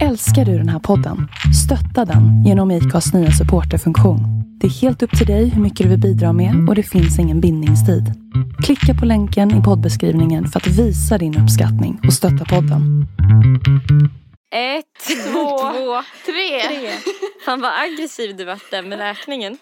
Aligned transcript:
Älskar 0.00 0.44
du 0.44 0.58
den 0.58 0.68
här 0.68 0.78
podden? 0.78 1.28
Stötta 1.64 2.04
den 2.04 2.44
genom 2.44 2.70
IKAs 2.70 3.14
nya 3.14 3.30
supporterfunktion. 3.30 4.20
Det 4.60 4.66
är 4.66 4.70
helt 4.70 5.02
upp 5.02 5.18
till 5.18 5.26
dig 5.26 5.48
hur 5.48 5.62
mycket 5.62 5.84
du 5.84 5.88
vill 5.90 6.00
bidra 6.00 6.32
med 6.32 6.68
och 6.68 6.74
det 6.74 6.82
finns 6.82 7.18
ingen 7.18 7.40
bindningstid. 7.40 8.04
Klicka 8.64 8.94
på 9.00 9.06
länken 9.06 9.60
i 9.60 9.62
poddbeskrivningen 9.62 10.46
för 10.48 10.60
att 10.60 10.66
visa 10.66 11.18
din 11.18 11.38
uppskattning 11.42 12.00
och 12.06 12.12
stötta 12.12 12.44
podden. 12.44 13.06
Ett, 14.54 14.84
Två, 15.32 15.58
två, 15.58 16.02
tre. 16.26 16.60
tre. 16.68 16.90
Fan 17.44 17.60
vad 17.60 17.72
aggressiv 17.82 18.36
du 18.36 18.44
vart 18.44 18.70
där 18.70 18.82
med 18.82 18.98
räkningen. 18.98 19.58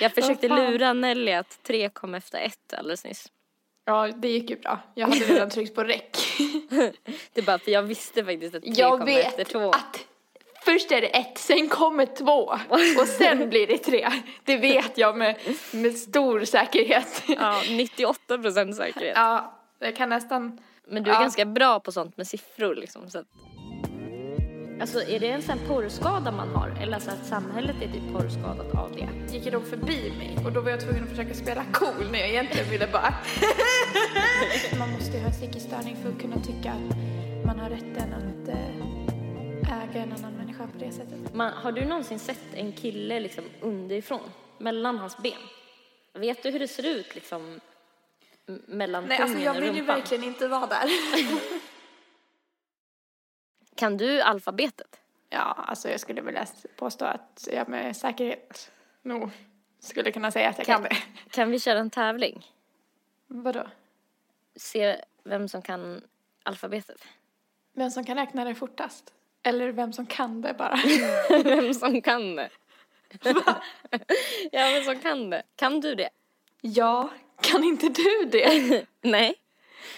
Jag 0.00 0.14
försökte 0.14 0.48
lura 0.48 0.92
Nelly 0.92 1.32
att 1.32 1.58
tre 1.66 1.88
kom 1.88 2.14
efter 2.14 2.38
ett 2.38 2.74
alldeles 2.78 3.04
nyss. 3.04 3.26
Ja, 3.88 4.08
det 4.16 4.28
gick 4.28 4.50
ju 4.50 4.56
bra. 4.56 4.78
Jag 4.94 5.06
hade 5.08 5.20
redan 5.24 5.50
tryckt 5.50 5.74
på 5.74 5.84
räck. 5.84 6.16
Det 7.32 7.40
är 7.40 7.42
bara 7.42 7.58
för 7.58 7.70
jag 7.70 7.82
visste 7.82 8.24
faktiskt 8.24 8.54
att 8.54 8.62
tre 8.62 8.72
Jag 8.76 8.98
kom 8.98 9.08
efter 9.08 9.36
vet 9.36 9.48
två. 9.48 9.70
att 9.70 10.04
först 10.64 10.92
är 10.92 11.00
det 11.00 11.06
ett, 11.06 11.38
sen 11.38 11.68
kommer 11.68 12.06
två 12.06 12.52
och 13.00 13.06
sen 13.08 13.48
blir 13.50 13.66
det 13.66 13.78
tre. 13.78 14.08
Det 14.44 14.56
vet 14.56 14.98
jag 14.98 15.16
med, 15.16 15.36
med 15.72 15.96
stor 15.96 16.44
säkerhet. 16.44 17.22
Ja, 17.28 17.62
98 17.70 18.38
procent 18.38 18.76
säkerhet. 18.76 19.12
Ja, 19.16 19.58
jag 19.78 19.96
kan 19.96 20.08
nästan... 20.08 20.58
Men 20.88 21.02
du 21.02 21.10
är 21.10 21.14
Ja. 21.14 21.20
ganska 21.20 21.44
bra 21.44 21.80
på 21.80 21.92
sånt 21.92 22.16
med 22.16 22.26
siffror 22.26 22.74
liksom. 22.74 23.10
Så 23.10 23.18
att... 23.18 23.26
Alltså 24.80 25.02
är 25.02 25.20
det 25.20 25.28
en 25.28 25.42
sån 25.42 25.58
porrskada 25.68 26.32
man 26.32 26.48
har? 26.48 26.68
Eller 26.80 26.94
alltså 26.94 27.10
att 27.10 27.26
samhället 27.26 27.76
är 27.82 27.88
typ 27.88 28.12
porrskadat 28.12 28.74
av 28.74 28.92
det? 28.96 29.34
gick 29.34 29.52
de 29.52 29.64
förbi 29.64 30.12
mig 30.18 30.38
och 30.44 30.52
då 30.52 30.60
var 30.60 30.70
jag 30.70 30.80
tvungen 30.80 31.02
att 31.02 31.08
försöka 31.08 31.34
spela 31.34 31.64
cool 31.72 32.10
när 32.12 32.18
jag 32.18 32.28
egentligen 32.28 32.70
ville 32.70 32.86
bara... 32.86 33.14
man 34.78 34.92
måste 34.92 35.16
ju 35.16 35.22
ha 35.22 35.30
psykisk 35.30 35.66
störning 35.66 35.96
för 36.02 36.08
att 36.08 36.20
kunna 36.20 36.36
tycka 36.36 36.72
att 36.72 36.96
man 37.46 37.58
har 37.58 37.70
rätten 37.70 38.14
att 38.14 38.48
eh, 38.48 39.82
äga 39.82 40.02
en 40.02 40.12
annan 40.12 40.32
människa 40.32 40.66
på 40.66 40.78
det 40.78 40.92
sättet. 40.92 41.34
Man, 41.34 41.52
har 41.52 41.72
du 41.72 41.84
någonsin 41.84 42.18
sett 42.18 42.54
en 42.54 42.72
kille 42.72 43.20
liksom 43.20 43.44
underifrån? 43.60 44.30
Mellan 44.58 44.98
hans 44.98 45.16
ben? 45.18 45.32
Vet 46.14 46.42
du 46.42 46.50
hur 46.50 46.58
det 46.58 46.68
ser 46.68 46.86
ut 46.86 47.14
liksom? 47.14 47.60
Mellan 48.66 49.04
Nej, 49.04 49.18
alltså 49.18 49.38
jag 49.38 49.60
vill 49.60 49.76
ju 49.76 49.82
verkligen 49.82 50.24
inte 50.24 50.48
vara 50.48 50.66
där. 50.66 50.88
Kan 53.76 53.96
du 53.96 54.20
alfabetet? 54.20 55.00
Ja, 55.30 55.64
alltså 55.68 55.88
jag 55.88 56.00
skulle 56.00 56.22
vilja 56.22 56.46
påstå 56.76 57.04
att 57.04 57.48
jag 57.52 57.68
med 57.68 57.96
säkerhet 57.96 58.70
nog 59.02 59.30
skulle 59.80 60.12
kunna 60.12 60.30
säga 60.30 60.48
att 60.48 60.58
jag 60.58 60.66
kan 60.66 60.82
det. 60.82 60.96
Kan 61.30 61.50
vi 61.50 61.60
köra 61.60 61.78
en 61.78 61.90
tävling? 61.90 62.46
Vadå? 63.26 63.66
Se 64.56 64.96
vem 65.24 65.48
som 65.48 65.62
kan 65.62 66.04
alfabetet. 66.42 67.04
Vem 67.72 67.90
som 67.90 68.04
kan 68.04 68.16
räkna 68.16 68.44
det 68.44 68.54
fortast? 68.54 69.12
Eller 69.42 69.72
vem 69.72 69.92
som 69.92 70.06
kan 70.06 70.42
det 70.42 70.54
bara? 70.54 70.78
vem 71.44 71.74
som 71.74 72.02
kan 72.02 72.36
det. 72.36 72.50
ja, 74.52 74.70
vem 74.74 74.84
som 74.84 74.98
kan 74.98 75.30
det. 75.30 75.42
Kan 75.56 75.80
du 75.80 75.94
det? 75.94 76.08
ja, 76.60 77.10
kan 77.40 77.64
inte 77.64 77.88
du 77.88 78.28
det? 78.32 78.86
Nej. 79.00 79.34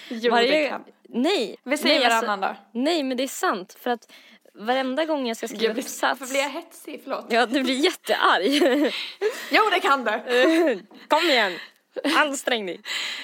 Jo, 0.09 0.35
det 0.35 0.69
kan. 0.69 0.85
Nej. 1.09 1.57
Vi 1.65 1.77
säger 1.79 1.99
nej, 1.99 2.09
alltså- 2.09 2.27
varannan 2.27 2.55
då. 2.73 2.81
Nej, 2.81 3.03
men 3.03 3.17
det 3.17 3.23
är 3.23 3.29
sant. 3.29 3.77
För 3.81 3.91
att 3.91 4.13
varenda 4.55 5.05
gång 5.05 5.29
jag 5.29 5.37
ska 5.37 5.49
skriva 5.49 5.65
Jag 5.65 5.73
blir, 5.75 5.83
uppsats. 5.83 6.21
varför 6.21 6.33
blir 6.33 6.41
jag 6.43 6.51
hetsig? 6.51 7.01
Förlåt. 7.05 7.27
Ja, 7.29 7.47
du 7.47 7.63
blir 7.63 7.75
jättearg. 7.75 8.47
Jo, 9.51 9.63
det 9.73 9.81
kan 9.81 10.05
du! 10.05 10.83
Kom 11.09 11.31
igen! 11.31 11.53
Ansträng 12.17 12.67
dig. 12.67 12.81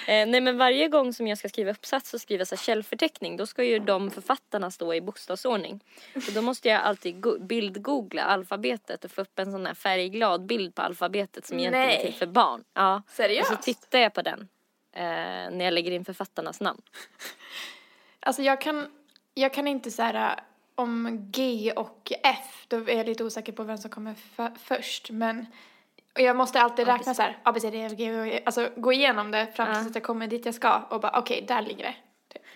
Eh, 0.07 0.27
nej 0.27 0.41
men 0.41 0.57
varje 0.57 0.87
gång 0.87 1.13
som 1.13 1.27
jag 1.27 1.37
ska 1.37 1.49
skriva 1.49 1.71
uppsats 1.71 2.13
och 2.13 2.21
skriva 2.21 2.45
så 2.45 2.55
här 2.55 2.63
källförteckning 2.63 3.37
då 3.37 3.45
ska 3.45 3.63
ju 3.63 3.79
de 3.79 4.11
författarna 4.11 4.71
stå 4.71 4.93
i 4.93 5.01
bokstavsordning. 5.01 5.79
Och 6.15 6.33
då 6.33 6.41
måste 6.41 6.69
jag 6.69 6.81
alltid 6.81 7.21
go- 7.21 7.37
bildgoogla 7.39 8.23
alfabetet 8.23 9.05
och 9.05 9.11
få 9.11 9.21
upp 9.21 9.39
en 9.39 9.51
sån 9.51 9.65
här 9.65 9.73
färgglad 9.73 10.45
bild 10.45 10.75
på 10.75 10.81
alfabetet 10.81 11.45
som 11.45 11.59
egentligen 11.59 11.89
är 11.89 11.93
Nej. 11.93 12.05
till 12.05 12.13
för 12.13 12.25
barn. 12.25 12.63
Ja. 12.73 13.01
Seriöst? 13.11 13.51
Och 13.51 13.57
så 13.57 13.63
tittar 13.63 13.99
jag 13.99 14.13
på 14.13 14.21
den 14.21 14.39
eh, 14.95 15.01
när 15.51 15.65
jag 15.65 15.73
lägger 15.73 15.91
in 15.91 16.05
författarnas 16.05 16.59
namn. 16.61 16.81
Alltså 18.25 18.41
jag 18.41 18.61
kan, 18.61 18.87
jag 19.33 19.53
kan 19.53 19.67
inte 19.67 19.91
så 19.91 20.01
här 20.03 20.39
om 20.75 21.17
G 21.31 21.73
och 21.75 22.11
F, 22.23 22.65
då 22.67 22.77
är 22.77 22.97
jag 22.97 23.05
lite 23.05 23.23
osäker 23.23 23.51
på 23.51 23.63
vem 23.63 23.77
som 23.77 23.91
kommer 23.91 24.15
först. 24.57 25.09
Men 25.11 25.45
och 26.15 26.21
jag 26.21 26.35
måste 26.35 26.61
alltid 26.61 26.87
räkna 26.87 27.13
så 27.13 27.21
här, 27.21 27.37
A, 27.43 27.51
B, 27.51 27.59
C, 27.59 27.69
D, 27.69 27.81
F, 27.81 27.91
G. 27.97 28.41
Alltså 28.45 28.69
gå 28.75 28.93
igenom 28.93 29.31
det 29.31 29.47
fram 29.55 29.67
tills 29.67 29.83
Ja. 29.83 29.89
att 29.89 29.95
jag 29.95 30.03
kommer 30.03 30.27
dit 30.27 30.45
jag 30.45 30.55
ska 30.55 30.81
och 30.89 31.01
bara 31.01 31.19
okej, 31.19 31.45
där 31.47 31.61
ligger 31.61 31.83
det. 31.83 31.95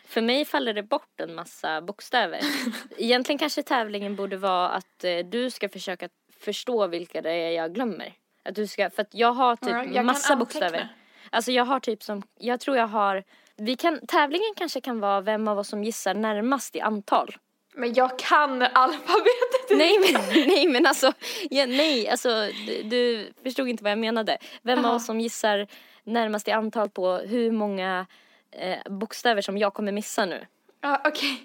För 0.06 0.22
mig 0.22 0.46
faller 0.46 0.74
det 0.74 0.84
bort 0.84 1.20
en 1.20 1.36
massa 1.36 1.82
bokstäver. 1.82 2.40
Egentligen 2.98 3.40
kanske 3.40 3.64
tävlingen 3.64 4.16
borde 4.16 4.38
vara 4.38 4.70
att 4.70 5.04
eh, 5.04 5.18
du 5.18 5.50
ska 5.52 5.70
försöka 5.70 6.10
förstå 6.40 6.88
vilka 6.88 7.22
det 7.22 7.32
är 7.32 7.52
jag 7.52 7.74
glömmer. 7.74 8.14
Att 8.44 8.56
du 8.56 8.68
ska, 8.68 8.90
för 8.90 9.02
att 9.02 9.14
jag 9.14 9.32
har 9.34 9.56
typ 9.56 9.94
kan 9.94 10.06
massa 10.06 10.36
bokstäver. 10.36 10.90
Alltså 11.30 11.52
jag 11.52 11.66
har 11.66 11.80
typ 11.80 12.04
som, 12.04 12.24
jag 12.40 12.60
tror 12.60 12.78
jag 12.78 12.88
har, 12.88 13.24
vi 13.60 13.76
kan, 13.76 14.08
tävlingen 14.08 14.54
kanske 14.56 14.82
kan 14.82 15.00
vara 15.00 15.22
vem 15.22 15.48
av 15.48 15.60
oss 15.60 15.68
som 15.68 15.84
gissar 15.84 16.14
närmast 16.14 16.76
i 16.76 16.82
antal. 16.82 17.38
Men 17.74 17.94
jag 17.94 18.20
kan 18.20 18.62
alfabetet! 18.62 19.70
Nej 19.70 20.00
men, 20.00 20.22
nej 20.48 20.68
men 20.68 20.86
alltså, 20.86 21.14
ja, 21.50 21.66
nej 21.66 22.10
alltså 22.10 22.30
du, 22.68 22.84
du 22.84 23.34
förstod 23.44 23.68
inte 23.68 23.84
vad 23.84 23.92
jag 23.92 24.00
menade. 24.00 24.38
Vem 24.62 24.80
av 24.80 24.86
Jaha. 24.86 24.96
oss 24.96 25.06
som 25.06 25.20
gissar 25.20 25.68
närmast 26.04 26.48
i 26.48 26.52
antal 26.52 26.90
på 26.90 27.14
hur 27.18 27.52
många 27.52 28.06
eh, 28.52 28.92
bokstäver 28.92 29.42
som 29.42 29.58
jag 29.58 29.74
kommer 29.74 29.92
missa 29.92 30.26
nu. 30.26 30.46
Ja, 30.82 31.02
okej. 31.06 31.42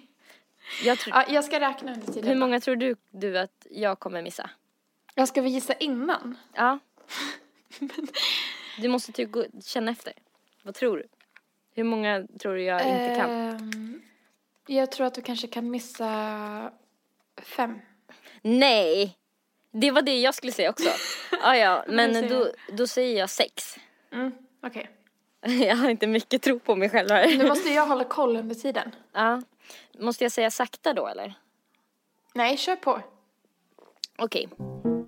Jag 0.85 0.99
tror, 0.99 1.15
Ja, 1.17 1.25
jag 1.29 1.45
ska 1.45 1.61
räkna 1.61 1.93
under 1.95 2.07
tiden. 2.13 2.29
hur 2.29 2.37
många 2.37 2.61
tror 2.61 2.77
du, 2.77 2.97
du 3.11 3.39
att 3.39 3.67
jag 3.71 3.99
kommer 3.99 4.23
missa? 4.23 4.51
Jag 5.15 5.29
ska 5.29 5.43
vi 5.43 5.49
gissa 5.49 5.73
innan? 5.75 6.37
Ja. 6.55 6.79
Du 8.79 8.89
måste 8.89 9.25
gå, 9.25 9.45
känna 9.65 9.91
efter. 9.91 10.13
Vad 10.63 10.75
tror 10.75 10.97
du? 10.97 11.05
Hur 11.75 11.85
många 11.85 12.27
tror 12.41 12.55
du 12.55 12.63
jag 12.63 12.81
inte 12.81 13.15
kan? 13.17 13.31
Ehm, 13.31 14.03
jag 14.67 14.93
tror 14.93 15.07
att 15.07 15.15
du 15.15 15.21
kanske 15.21 15.47
kan 15.47 15.71
missa 15.71 16.71
fem. 17.43 17.79
Nej! 18.43 19.19
Det 19.71 19.91
var 19.91 20.03
det 20.03 20.21
jag 20.21 20.35
skulle 20.35 20.53
säga 20.53 20.71
också. 20.71 20.89
Ah, 21.43 21.55
ja, 21.55 21.85
men 21.89 22.29
då, 22.29 22.47
då 22.73 22.87
säger 22.87 23.19
jag 23.19 23.31
sex. 23.31 23.77
Mm, 24.13 24.33
okej. 24.63 24.91
Jag 25.67 25.77
har 25.77 25.91
inte 25.91 26.07
mycket 26.07 26.43
tro 26.43 26.59
på 26.59 26.77
mig 26.77 26.91
själv 26.91 27.11
här. 27.11 27.39
Nu 27.39 27.47
måste 27.47 27.69
jag 27.69 27.87
hålla 27.87 28.05
koll 28.05 28.37
under 28.37 28.55
tiden. 28.55 28.95
Ja. 29.13 29.43
Måste 29.99 30.25
jag 30.25 30.33
säga 30.33 30.51
sakta 30.51 30.93
då 30.93 31.07
eller? 31.07 31.35
Nej, 32.35 32.57
kör 32.57 32.77
på. 32.77 33.01
Okej. 34.19 34.49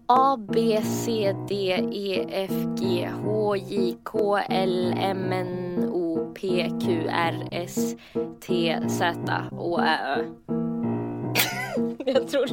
A, 0.07 0.37
B, 0.53 0.83
C, 1.05 1.35
D, 1.49 1.55
E, 1.93 2.27
F, 2.31 2.53
G, 2.79 3.11
H, 3.25 3.57
J, 3.57 3.97
K, 4.05 4.39
L, 4.49 4.95
M, 4.99 5.33
N, 5.33 5.89
O, 5.93 6.06
P, 6.41 6.71
Q, 6.85 7.09
R, 7.11 7.49
S, 7.53 7.95
T, 8.47 8.77
Z, 8.89 9.15
Å, 9.53 9.81
Ä, 9.81 9.99
Ö. 10.17 10.25
jag 12.07 12.29
tror... 12.29 12.47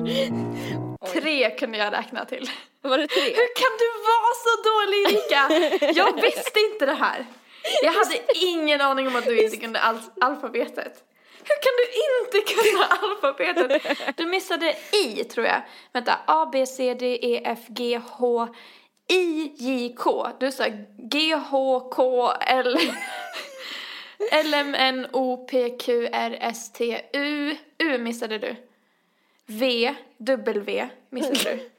Tre 1.14 1.50
kunde 1.50 1.78
jag 1.78 1.94
räkna 1.94 2.26
till. 2.26 2.50
Var 2.82 2.98
det 2.98 3.08
tre? 3.08 3.22
Hur 3.24 3.56
kan 3.56 3.74
du 3.80 3.90
vara 4.12 4.34
så 4.44 4.54
dålig 4.70 5.00
Erika? 5.08 5.92
Jag 6.00 6.22
visste 6.22 6.60
inte 6.60 6.86
det 6.86 6.94
här. 6.94 7.26
Jag 7.84 7.92
hade 7.94 8.16
ingen 8.46 8.82
aning 8.82 9.08
om 9.08 9.16
att 9.16 9.26
du 9.26 9.44
inte 9.44 9.58
kunde 9.58 9.80
al- 9.80 10.00
alfabetet. 10.22 10.94
Hur 11.44 11.56
kan 11.62 11.74
du 11.78 11.86
inte 12.40 12.54
kunna 12.54 12.86
alfabetet? 12.86 14.18
Du 14.18 14.26
missade 14.26 14.76
I 15.06 15.24
tror 15.24 15.46
jag. 15.46 15.62
Vänta, 15.94 16.18
A, 16.28 16.50
B, 16.52 16.66
C, 16.66 16.94
D, 16.94 17.20
E, 17.22 17.42
F, 17.46 17.60
G, 17.68 18.02
H, 18.12 18.48
I, 19.10 19.52
J, 19.58 19.96
K. 19.98 20.28
Du 20.40 20.52
sa 20.52 20.64
G, 21.12 21.36
H, 21.50 21.80
K, 21.92 22.32
L, 22.48 22.78
L, 24.32 24.54
M, 24.54 24.76
N, 24.76 25.08
O, 25.14 25.38
P, 25.38 25.70
Q, 25.70 26.10
R, 26.12 26.38
S, 26.42 26.72
T, 26.72 27.02
U. 27.14 27.56
Missade 28.00 28.38
du. 28.38 28.56
V, 29.46 29.96
W 30.18 30.90
missade 31.10 31.56
du. 31.56 31.70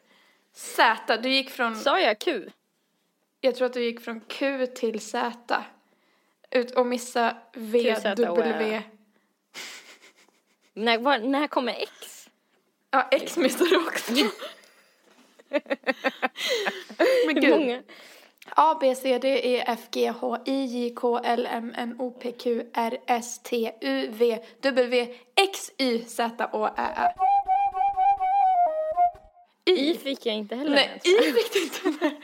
Z, 0.52 1.16
du 1.16 1.28
gick 1.28 1.50
från, 1.50 1.76
Sa 1.76 2.00
jag 2.00 2.18
Q? 2.18 2.50
jag 3.40 3.54
tror 3.56 3.66
att 3.66 3.72
du 3.72 3.84
gick 3.84 4.00
från 4.00 4.20
Q 4.20 4.66
till 4.66 5.00
Z. 5.00 5.64
Ut 6.50 6.70
och 6.70 6.86
missa 6.86 7.36
V, 7.52 7.96
W. 8.16 8.82
När, 10.72 10.98
var, 10.98 11.18
när 11.18 11.46
kommer 11.46 11.72
X? 11.72 12.28
Ja, 12.90 13.08
X 13.10 13.36
missade 13.36 13.70
du 13.70 13.76
också. 13.76 14.12
Men 17.26 17.34
gud. 17.40 17.50
många? 17.50 17.82
A, 18.56 18.76
B, 18.80 18.94
C, 18.94 19.18
D, 19.18 19.28
E, 19.28 19.64
F, 19.66 19.88
G, 19.90 20.08
H, 20.08 20.38
I, 20.44 20.64
J, 20.64 20.90
K, 20.90 21.18
L, 21.18 21.46
M, 21.46 21.72
N, 21.76 21.96
O, 21.98 22.10
P, 22.10 22.32
Q, 22.32 22.64
R, 22.72 22.98
S, 23.06 23.38
T, 23.42 23.72
U, 23.80 24.08
V, 24.10 24.38
W, 24.60 25.14
X, 25.36 25.72
Y, 25.78 26.04
Z, 26.06 26.48
Å, 26.52 26.66
Ä, 26.66 26.88
Ö. 26.96 27.08
Y 29.66 29.94
fick 29.94 30.26
jag 30.26 30.34
inte 30.34 30.56
heller 30.56 30.74
Nej, 30.74 30.88
med. 30.88 31.06
I 31.06 31.32
fick 31.32 31.52
du 31.52 31.62
inte. 31.62 32.16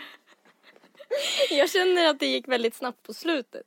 Jag 1.50 1.70
känner 1.70 2.08
att 2.08 2.20
det 2.20 2.26
gick 2.26 2.48
väldigt 2.48 2.74
snabbt 2.74 3.02
på 3.02 3.14
slutet. 3.14 3.66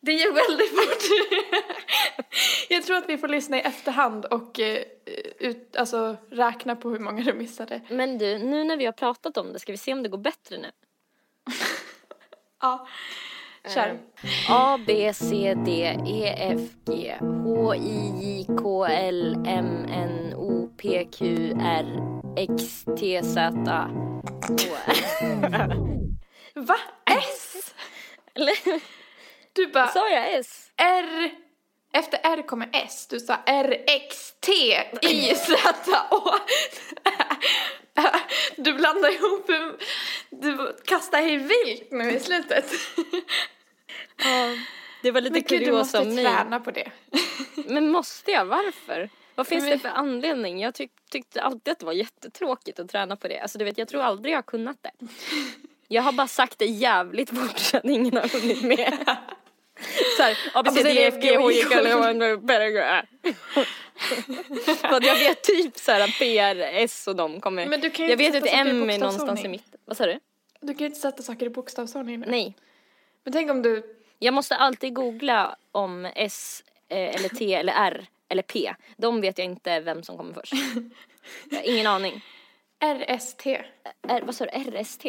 Det 0.00 0.12
gick 0.12 0.26
väldigt 0.26 0.70
fort. 0.70 1.02
Jag 2.68 2.82
tror 2.84 2.96
att 2.96 3.08
vi 3.08 3.18
får 3.18 3.28
lyssna 3.28 3.56
i 3.56 3.60
efterhand 3.60 4.24
och 4.24 4.60
eh, 4.60 4.82
ut, 5.38 5.76
alltså, 5.76 6.16
räkna 6.30 6.76
på 6.76 6.90
hur 6.90 6.98
många 6.98 7.22
du 7.22 7.32
missade. 7.32 7.80
Men 7.90 8.18
du, 8.18 8.38
nu 8.38 8.64
när 8.64 8.76
vi 8.76 8.84
har 8.84 8.92
pratat 8.92 9.36
om 9.36 9.52
det, 9.52 9.58
ska 9.58 9.72
vi 9.72 9.78
se 9.78 9.92
om 9.92 10.02
det 10.02 10.08
går 10.08 10.18
bättre 10.18 10.58
nu? 10.58 10.70
Ja, 12.60 12.86
kör. 13.74 13.88
Eh, 13.88 14.50
A, 14.50 14.78
B, 14.86 15.12
C, 15.14 15.54
D, 15.54 15.70
E, 16.06 16.34
F, 16.38 16.60
G, 16.86 17.14
H, 17.20 17.74
I, 17.74 18.12
J, 18.20 18.46
K, 18.62 18.84
L, 18.84 19.34
M, 19.46 19.84
N, 19.88 20.34
O, 20.36 20.68
P, 20.76 21.04
Q, 21.04 21.52
R, 21.60 21.86
X, 22.36 22.84
T, 22.98 23.22
Z, 23.22 23.40
H. 23.40 24.78
Va? 26.54 26.76
S? 27.06 27.74
Eller 28.34 28.80
Du 29.52 29.66
bara 29.66 29.86
sa 29.86 30.08
jag 30.08 30.34
S? 30.34 30.70
R. 30.76 31.47
Efter 31.92 32.20
R 32.22 32.42
kommer 32.46 32.68
S. 32.72 33.06
Du 33.10 33.20
sa 33.20 33.36
R, 33.46 33.76
X, 33.86 34.32
T, 34.40 34.52
I, 35.02 35.34
Z, 35.34 35.56
Å. 36.10 36.34
Du 38.56 38.72
blandar 38.74 39.08
ihop, 39.14 39.46
du 40.30 40.76
kastar 40.84 41.18
hej 41.18 41.36
vilt 41.36 41.90
nu 41.90 42.10
i 42.12 42.20
slutet. 42.20 42.72
Ja. 44.24 44.56
Det 45.02 45.10
var 45.10 45.20
lite 45.20 45.32
Men 45.32 45.42
gud, 45.48 45.60
du 45.60 45.72
måste 45.72 46.04
träna 46.04 46.60
på 46.60 46.70
det. 46.70 46.90
Men 47.66 47.90
måste 47.90 48.30
jag? 48.30 48.44
Varför? 48.44 49.10
Vad 49.34 49.46
finns 49.46 49.62
Men- 49.64 49.70
det 49.72 49.78
för 49.78 49.88
anledning? 49.88 50.60
Jag 50.60 50.74
tyck, 50.74 50.90
tyckte 51.10 51.42
alltid 51.42 51.72
att 51.72 51.78
det 51.78 51.86
var 51.86 51.92
jättetråkigt 51.92 52.78
att 52.80 52.88
träna 52.88 53.16
på 53.16 53.28
det. 53.28 53.38
Alltså 53.40 53.58
du 53.58 53.64
vet, 53.64 53.78
jag 53.78 53.88
tror 53.88 54.02
aldrig 54.02 54.32
jag 54.32 54.38
har 54.38 54.42
kunnat 54.42 54.76
det. 54.82 54.90
Jag 55.88 56.02
har 56.02 56.12
bara 56.12 56.26
sagt 56.28 56.58
det 56.58 56.64
jävligt 56.66 57.30
fort 57.30 57.58
så 57.58 57.76
att 57.76 57.84
ingen 57.84 58.16
har 58.16 58.40
hunnit 58.40 58.62
med. 58.62 59.16
Så 60.16 60.22
här, 60.22 60.38
A, 60.54 60.62
B, 60.62 60.70
C, 60.70 60.82
D, 60.82 60.90
E, 60.90 61.06
F, 61.06 61.14
G, 61.20 61.36
H, 61.36 61.50
I, 61.50 61.62
K, 61.62 61.74
L, 61.74 61.86
M, 61.86 62.02
N, 62.02 62.22
O, 62.22 62.40
P, 62.46 62.70
Q, 62.70 62.78
R. 62.78 63.08
För 64.76 64.96
att 64.96 65.06
jag 65.06 65.14
vet 65.14 65.42
typ 65.42 65.78
så 65.78 65.92
här 65.92 66.18
P, 66.18 66.38
R, 66.38 66.70
S 66.72 67.08
och 67.08 67.16
de 67.16 67.40
kommer. 67.40 67.66
Men 67.66 67.80
du 67.80 67.90
kan 67.90 68.06
ju 68.06 68.12
jag 68.12 68.20
inte 68.20 68.40
vet 68.40 68.54
att 68.54 68.60
M 68.60 68.90
är 68.90 68.98
någonstans 68.98 69.44
i 69.44 69.48
mitten. 69.48 69.80
Vad 69.84 69.96
sa 69.96 70.06
du? 70.06 70.20
Du 70.60 70.74
kan 70.74 70.78
ju 70.78 70.86
inte 70.86 71.00
sätta 71.00 71.22
saker 71.22 71.46
i 71.46 71.50
bokstavsordning. 71.50 72.24
Nej. 72.26 72.54
Men 73.24 73.32
tänk 73.32 73.50
om 73.50 73.62
du, 73.62 73.96
Jag 74.18 74.34
måste 74.34 74.56
alltid 74.56 74.94
googla 74.94 75.56
om 75.72 76.04
S 76.14 76.64
eh, 76.88 77.14
eller 77.14 77.28
T 77.28 77.54
eller 77.54 77.72
R 77.72 78.06
eller 78.28 78.42
P. 78.42 78.74
De 78.96 79.20
vet 79.20 79.38
jag 79.38 79.44
inte 79.44 79.80
vem 79.80 80.02
som 80.02 80.16
kommer 80.16 80.34
först. 80.34 80.52
Jag 81.50 81.58
har 81.58 81.64
ingen 81.64 81.86
aning. 81.86 82.24
RST. 82.80 83.46
R, 84.08 84.22
vad 84.24 84.34
sa 84.34 84.44
du? 84.44 84.50
RST? 84.50 85.06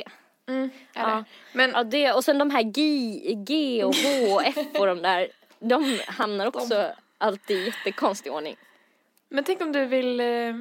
Mm, 0.50 0.70
Ja. 0.94 1.24
Men 1.54 1.72
Ja, 1.72 1.84
det, 1.84 2.14
och 2.14 2.24
sen 2.26 2.38
de 2.38 2.50
här 2.50 2.64
G, 2.64 2.82
G 3.48 3.84
och 3.84 3.96
H 3.96 4.34
och 4.36 4.44
F 4.46 4.58
och 4.80 4.86
de 4.86 5.02
där. 5.02 5.28
De 5.60 6.00
hamnar 6.08 6.46
också 6.48 6.92
alltid 7.18 7.58
i 7.58 7.66
jättekonstig 7.66 8.32
ordning. 8.32 8.56
Men 9.30 9.44
tänk 9.44 9.62
om 9.62 9.72
du 9.72 9.86
vill 9.86 10.20
eh, 10.20 10.56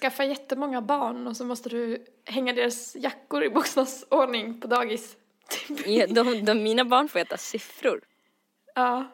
skaffa 0.00 0.24
jättemånga 0.24 0.82
barn 0.82 1.26
och 1.26 1.36
så 1.36 1.44
måste 1.44 1.68
du 1.68 2.04
hänga 2.24 2.52
deras 2.52 2.96
jackor 2.96 3.44
i 3.44 3.50
bokstavsordning 3.50 4.60
på 4.60 4.66
dagis. 4.66 5.16
Ja, 5.86 6.06
De, 6.06 6.44
de, 6.44 6.62
mina 6.62 6.84
barn 6.84 7.08
får 7.08 7.18
heta 7.18 7.36
siffror, 7.36 8.00
Ja. 8.74 9.06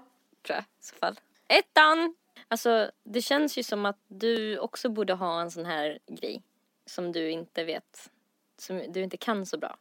tror 0.47 0.57
jag 0.57 0.63
i 0.63 0.67
så 0.81 0.95
fall. 0.97 1.21
Ettan! 1.49 2.15
Alltså, 2.49 2.91
det 3.05 3.23
känns 3.23 3.59
ju 3.59 3.63
som 3.63 3.87
att 3.87 3.99
du 4.09 4.59
också 4.59 4.89
borde 4.89 5.13
ha 5.13 5.41
en 5.41 5.51
sån 5.51 5.65
här 5.65 5.99
grej 6.07 6.43
som 6.87 7.13
du 7.13 7.31
inte 7.31 7.65
vet, 7.65 8.11
som 8.59 8.93
du 8.93 9.03
inte 9.03 9.17
kan 9.17 9.47
så 9.47 9.59
bra. 9.59 9.77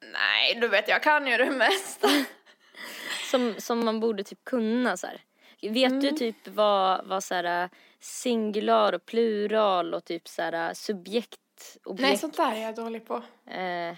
Nej, 0.00 0.54
du 0.60 0.68
vet 0.68 0.88
jag 0.88 1.02
kan 1.02 1.26
ju 1.26 1.36
det 1.36 1.50
mesta. 1.50 2.08
Som, 3.30 3.54
som 3.58 3.84
man 3.84 4.00
borde 4.00 4.24
typ 4.24 4.44
kunna 4.44 4.96
så 4.96 5.06
här. 5.06 5.22
Vet 5.62 6.00
du 6.00 6.10
typ 6.10 6.48
vad, 6.48 7.06
vad 7.06 7.24
så 7.24 7.34
här, 7.34 7.68
singular 8.00 8.92
och 8.92 9.06
plural 9.06 9.94
och 9.94 10.04
typ 10.04 10.28
så 10.28 10.42
här, 10.42 10.74
subjekt, 10.74 11.78
objekt, 11.84 12.08
Nej, 12.08 12.16
sånt 12.18 12.36
där 12.36 12.52
är 12.52 12.62
jag 12.62 12.74
dålig 12.74 13.06
på. 13.06 13.22
eh, 13.50 13.96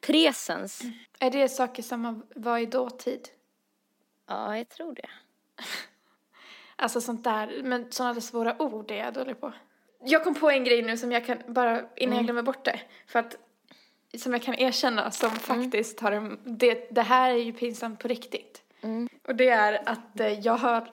presens? 0.00 0.82
Är 1.18 1.30
det 1.30 1.48
saker 1.48 1.82
som 1.82 2.22
var 2.34 2.58
i 2.58 2.66
dåtid? 2.66 3.28
Ja, 4.26 4.56
jag 4.58 4.68
tror 4.68 4.94
det. 4.94 5.08
Alltså 6.78 7.00
sånt 7.00 7.24
där, 7.24 7.62
men 7.62 7.92
sådana 7.92 8.14
där 8.14 8.20
svåra 8.20 8.62
ord 8.62 8.90
är 8.90 8.96
jag 8.96 9.14
dålig 9.14 9.40
på. 9.40 9.52
Jag 10.00 10.24
kom 10.24 10.34
på 10.34 10.50
en 10.50 10.64
grej 10.64 10.82
nu 10.82 10.96
som 10.96 11.12
jag 11.12 11.26
kan, 11.26 11.42
bara 11.46 11.82
innan 11.96 12.16
jag 12.16 12.24
glömmer 12.24 12.42
bort 12.42 12.64
det. 12.64 12.80
För 13.06 13.18
att, 13.18 13.36
som 14.18 14.32
jag 14.32 14.42
kan 14.42 14.54
erkänna 14.54 15.10
som 15.10 15.30
faktiskt 15.30 16.00
har 16.00 16.12
en, 16.12 16.38
det, 16.44 16.94
det 16.94 17.02
här 17.02 17.30
är 17.30 17.38
ju 17.38 17.52
pinsamt 17.52 17.98
på 17.98 18.08
riktigt. 18.08 18.62
Och 19.28 19.36
det 19.36 19.48
är 19.48 19.88
att 19.88 20.20
eh, 20.20 20.40
jag 20.40 20.56
har, 20.56 20.88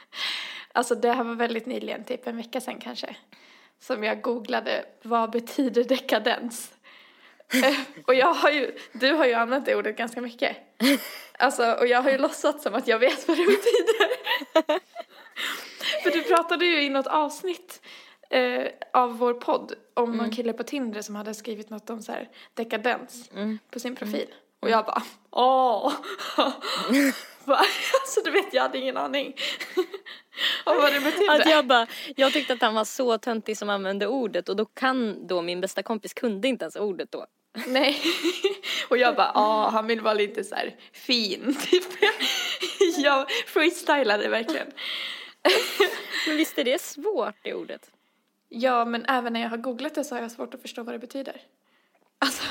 alltså 0.72 0.94
det 0.94 1.12
här 1.12 1.24
var 1.24 1.34
väldigt 1.34 1.66
nyligen, 1.66 2.04
typ 2.04 2.26
en 2.26 2.36
vecka 2.36 2.60
sedan 2.60 2.78
kanske. 2.80 3.16
Som 3.80 4.04
jag 4.04 4.22
googlade, 4.22 4.84
vad 5.02 5.30
betyder 5.30 5.84
dekadens? 5.84 6.72
Och 8.06 8.14
jag 8.14 8.34
har 8.34 8.50
ju, 8.50 8.78
du 8.92 9.12
har 9.12 9.26
ju 9.26 9.34
använt 9.34 9.66
det 9.66 9.74
ordet 9.74 9.96
ganska 9.96 10.20
mycket. 10.20 10.56
Alltså, 11.40 11.72
och 11.72 11.86
jag 11.86 12.02
har 12.02 12.10
ju 12.10 12.18
låtsats 12.18 12.62
som 12.62 12.74
att 12.74 12.88
jag 12.88 12.98
vet 12.98 13.28
vad 13.28 13.36
det 13.36 13.44
betyder. 13.44 14.08
För 16.02 16.10
du 16.10 16.22
pratade 16.22 16.66
ju 16.66 16.82
i 16.82 16.88
något 16.88 17.06
avsnitt 17.06 17.80
eh, 18.30 18.66
av 18.92 19.18
vår 19.18 19.34
podd 19.34 19.72
om 19.94 20.16
någon 20.16 20.30
kille 20.30 20.52
på 20.52 20.62
Tinder 20.62 21.02
som 21.02 21.14
hade 21.14 21.34
skrivit 21.34 21.70
något 21.70 21.90
om 21.90 22.02
så 22.02 22.12
här 22.12 22.28
dekadens 22.54 23.30
på 23.70 23.80
sin 23.80 23.96
profil. 23.96 24.34
Och 24.60 24.70
jag 24.70 24.84
bara, 24.84 25.02
åh! 25.30 25.92
Alltså 27.50 28.20
du 28.24 28.30
vet, 28.30 28.54
jag 28.54 28.62
hade 28.62 28.78
ingen 28.78 28.96
aning 28.96 29.34
om 30.64 30.76
vad 30.76 30.92
det 30.92 31.00
betydde. 31.00 31.32
Att 31.32 31.50
jag 31.50 31.66
bara, 31.66 31.86
jag 32.16 32.32
tyckte 32.32 32.52
att 32.52 32.62
han 32.62 32.74
var 32.74 32.84
så 32.84 33.18
töntig 33.18 33.58
som 33.58 33.70
använde 33.70 34.06
ordet 34.06 34.48
och 34.48 34.56
då 34.56 34.64
kan 34.64 35.26
då 35.26 35.42
min 35.42 35.60
bästa 35.60 35.82
kompis 35.82 36.14
kunde 36.14 36.48
inte 36.48 36.64
ens 36.64 36.76
ordet 36.76 37.12
då. 37.12 37.26
Nej. 37.66 38.02
Och 38.88 38.98
jag 38.98 39.16
bara, 39.16 39.32
ja, 39.34 39.68
han 39.72 39.86
vill 39.86 40.00
vara 40.00 40.14
lite 40.14 40.44
så 40.44 40.54
här 40.54 40.76
fin, 40.92 41.56
typ. 41.70 41.84
Jag 42.96 43.30
freestylade 43.46 44.28
verkligen. 44.28 44.66
Men 46.26 46.36
visst 46.36 46.58
är 46.58 46.64
det 46.64 46.82
svårt 46.82 47.34
det 47.42 47.54
ordet? 47.54 47.90
Ja, 48.48 48.84
men 48.84 49.04
även 49.08 49.32
när 49.32 49.40
jag 49.40 49.48
har 49.48 49.56
googlat 49.56 49.94
det 49.94 50.04
så 50.04 50.14
har 50.14 50.22
jag 50.22 50.30
svårt 50.32 50.54
att 50.54 50.62
förstå 50.62 50.82
vad 50.82 50.94
det 50.94 50.98
betyder. 50.98 51.40
Alltså, 52.18 52.42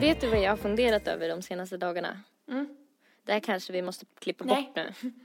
Vet 0.00 0.20
du 0.20 0.28
vad 0.28 0.40
jag 0.42 0.50
har 0.50 0.56
funderat 0.56 1.08
över 1.08 1.28
de 1.28 1.42
senaste 1.42 1.76
dagarna? 1.76 2.20
Mm. 2.48 2.76
Det 3.24 3.32
här 3.32 3.40
kanske 3.40 3.72
vi 3.72 3.82
måste 3.82 4.06
klippa 4.18 4.44
Nej. 4.44 4.62
bort 4.62 4.76
nu. 4.76 4.92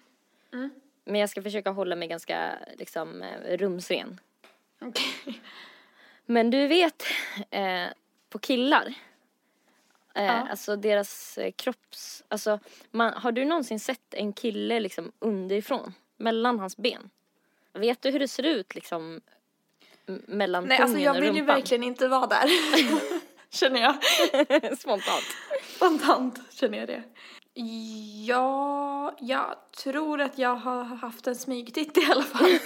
Mm. 0.54 0.70
Men 1.06 1.22
jag 1.22 1.30
ska 1.30 1.42
försöka 1.42 1.70
hålla 1.70 1.96
mig 1.96 2.08
ganska 2.08 2.58
liksom 2.78 3.22
eh, 3.22 3.58
rumsren. 3.58 4.20
okej. 4.82 5.42
Men 6.26 6.50
du 6.50 6.68
vet, 6.68 7.04
eh, 7.50 7.86
på 8.30 8.40
killar, 8.40 8.94
eh, 10.16 10.24
Ja. 10.26 10.32
alltså 10.32 10.76
deras 10.76 11.38
eh, 11.38 11.52
kropps, 11.52 12.24
alltså 12.28 12.60
man, 12.92 13.14
har 13.14 13.32
du 13.32 13.46
någonsin 13.46 13.80
sett 13.80 14.14
en 14.14 14.34
kille 14.34 14.80
liksom 14.80 15.12
underifrån, 15.20 15.94
mellan 16.18 16.60
hans 16.60 16.78
ben? 16.78 17.10
Vet 17.74 18.02
du 18.02 18.10
hur 18.12 18.20
det 18.20 18.28
ser 18.28 18.44
ut 18.44 18.76
liksom 18.76 19.22
m- 20.08 20.22
mellan 20.28 20.66
Nej, 20.66 20.78
alltså 20.80 20.98
jag 20.98 21.16
och 21.16 21.22
vill 21.24 21.36
ju 21.36 21.40
rumpan? 21.42 21.56
verkligen 21.56 21.84
inte 21.84 22.08
vara 22.08 22.28
där. 22.28 22.50
känner 23.50 23.82
jag. 23.82 23.96
Spontant. 24.80 25.24
Spontant 25.76 26.40
känner 26.54 26.78
jag 26.78 26.88
det. 26.88 27.04
Ja, 28.28 29.16
jag 29.20 29.56
tror 29.84 30.22
att 30.22 30.38
jag 30.38 30.56
har 30.56 30.84
haft 30.84 31.28
en 31.28 31.36
smygtitt 31.36 31.98
i 31.98 32.06
alla 32.12 32.24
fall. 32.24 32.60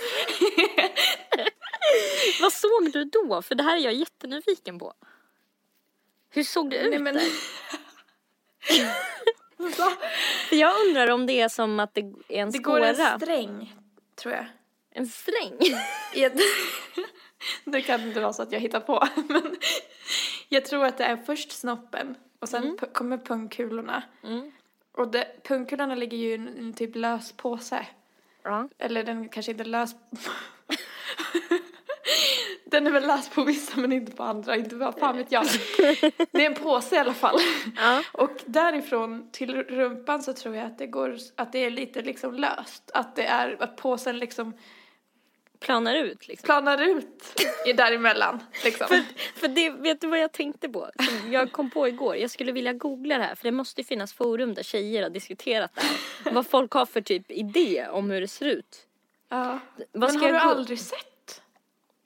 Vad 2.41 2.53
såg 2.53 2.91
du 2.93 3.03
då? 3.03 3.41
För 3.41 3.55
det 3.55 3.63
här 3.63 3.77
är 3.77 3.81
jag 3.81 3.93
jättenyfiken 3.93 4.79
på. 4.79 4.93
Hur 6.35 6.43
såg 6.43 6.69
det 6.69 6.77
ut 6.77 6.89
Nej, 6.89 6.99
men... 6.99 7.13
där? 7.13 7.23
För 10.49 10.55
jag 10.55 10.85
undrar 10.87 11.11
om 11.11 11.25
det 11.25 11.41
är 11.41 11.49
som 11.49 11.79
att 11.79 11.93
det 11.93 12.01
är 12.29 12.41
en 12.41 12.51
Det 12.51 12.57
går 12.57 12.77
skåra. 12.77 12.87
en 12.87 13.19
sträng, 13.19 13.75
tror 14.15 14.33
jag. 14.33 14.45
en 14.91 15.07
sträng. 15.07 15.57
Det 17.65 17.81
kan 17.81 18.01
inte 18.01 18.19
vara 18.19 18.33
så 18.33 18.41
att 18.43 18.51
jag 18.51 18.59
hittar 18.59 18.79
på, 18.79 19.07
men 19.29 19.55
jag 20.49 20.65
tror 20.65 20.85
att 20.85 20.97
det 20.97 21.03
är 21.03 21.17
först 21.17 21.51
snoppen 21.51 22.15
och 22.39 22.49
sen 22.49 22.77
p- 22.79 22.85
kommer 22.93 23.17
pungkulorna. 23.17 24.03
Mm. 24.23 24.51
Och 24.91 25.07
det, 25.11 25.43
pungkulorna 25.43 25.95
ligger 25.95 26.17
ju 26.17 26.31
i 26.31 26.35
en, 26.35 26.47
en 26.47 26.73
typ 26.73 26.95
lös 26.95 27.31
påse. 27.31 27.85
Ja. 28.43 28.69
Eller 28.77 29.03
den 29.03 29.29
kanske 29.29 29.51
inte 29.51 29.63
är 29.63 29.65
lös. 29.65 29.95
den 32.65 32.87
är 32.87 32.91
väl 32.91 33.07
lös 33.07 33.29
på 33.29 33.43
vissa 33.43 33.79
men 33.79 33.91
inte 33.91 34.11
på 34.11 34.23
andra, 34.23 34.55
inte 34.55 34.75
vad 34.75 34.99
fan 34.99 35.17
vet 35.17 35.31
jag. 35.31 35.45
Det 36.31 36.41
är 36.41 36.45
en 36.45 36.55
påse 36.55 36.95
i 36.95 36.99
alla 36.99 37.13
fall. 37.13 37.39
Ja. 37.77 38.03
Och 38.11 38.43
därifrån 38.45 39.29
till 39.31 39.55
rumpan 39.55 40.23
så 40.23 40.33
tror 40.33 40.55
jag 40.55 40.65
att 40.65 40.77
det 40.77 40.87
går, 40.87 41.17
att 41.35 41.51
det 41.51 41.65
är 41.65 41.69
lite 41.69 42.01
liksom 42.01 42.33
löst. 42.33 42.91
Att 42.93 43.15
det 43.15 43.25
är, 43.25 43.57
att 43.59 43.75
påsen 43.75 44.19
liksom 44.19 44.53
planar 45.59 45.95
ut 45.95 46.27
liksom. 46.27 46.45
planar 46.45 46.81
ut 46.81 47.41
i 47.65 47.73
däremellan. 47.73 48.43
Liksom. 48.63 48.87
För 49.35 49.47
det, 49.47 49.69
vet 49.69 50.01
du 50.01 50.07
vad 50.07 50.19
jag 50.19 50.31
tänkte 50.31 50.69
på? 50.69 50.89
Som 50.99 51.33
jag 51.33 51.51
kom 51.51 51.69
på 51.69 51.87
igår. 51.87 52.15
Jag 52.15 52.31
skulle 52.31 52.51
vilja 52.51 52.73
googla 52.73 53.17
det 53.17 53.23
här 53.23 53.35
för 53.35 53.43
det 53.43 53.51
måste 53.51 53.81
ju 53.81 53.85
finnas 53.85 54.13
forum 54.13 54.53
där 54.53 54.63
tjejer 54.63 55.03
har 55.03 55.09
diskuterat 55.09 55.71
det 55.75 55.81
här. 55.81 56.31
Vad 56.31 56.47
folk 56.47 56.71
har 56.71 56.85
för 56.85 57.01
typ 57.01 57.31
idé 57.31 57.87
om 57.91 58.09
hur 58.09 58.21
det 58.21 58.27
ser 58.27 58.45
ut. 58.45 58.87
ja. 59.29 59.59
Vad 59.91 60.13
Men 60.13 60.21
har 60.21 60.29
du 60.29 60.37
aldrig 60.37 60.79
sett? 60.79 61.14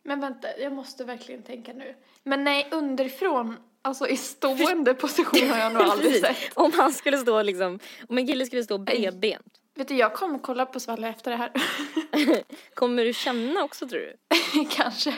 Men 0.09 0.19
vänta, 0.19 0.57
jag 0.57 0.73
måste 0.73 1.03
verkligen 1.03 1.43
tänka 1.43 1.73
nu. 1.73 1.95
Men 2.23 2.43
nej, 2.43 2.67
underifrån, 2.71 3.57
alltså 3.81 4.07
i 4.07 4.17
stående 4.17 4.93
position 4.93 5.49
har 5.49 5.57
jag 5.57 5.73
nog 5.73 5.81
aldrig 5.89 6.21
sett. 6.21 6.37
Om 6.53 6.71
han 6.73 6.93
skulle 6.93 7.17
stå 7.17 7.41
liksom, 7.41 7.79
om 8.09 8.17
en 8.17 8.27
kille 8.27 8.45
skulle 8.45 8.63
stå 8.63 8.77
bredbent. 8.77 9.45
Vet 9.75 9.87
du, 9.87 9.95
jag 9.95 10.13
kommer 10.13 10.39
kolla 10.39 10.65
på 10.65 10.79
Svalle 10.79 11.09
efter 11.09 11.31
det 11.31 11.37
här. 11.37 11.51
Kommer 12.73 13.05
du 13.05 13.13
känna 13.13 13.63
också 13.63 13.87
tror 13.87 13.99
du? 13.99 14.17
Kanske. 14.69 15.09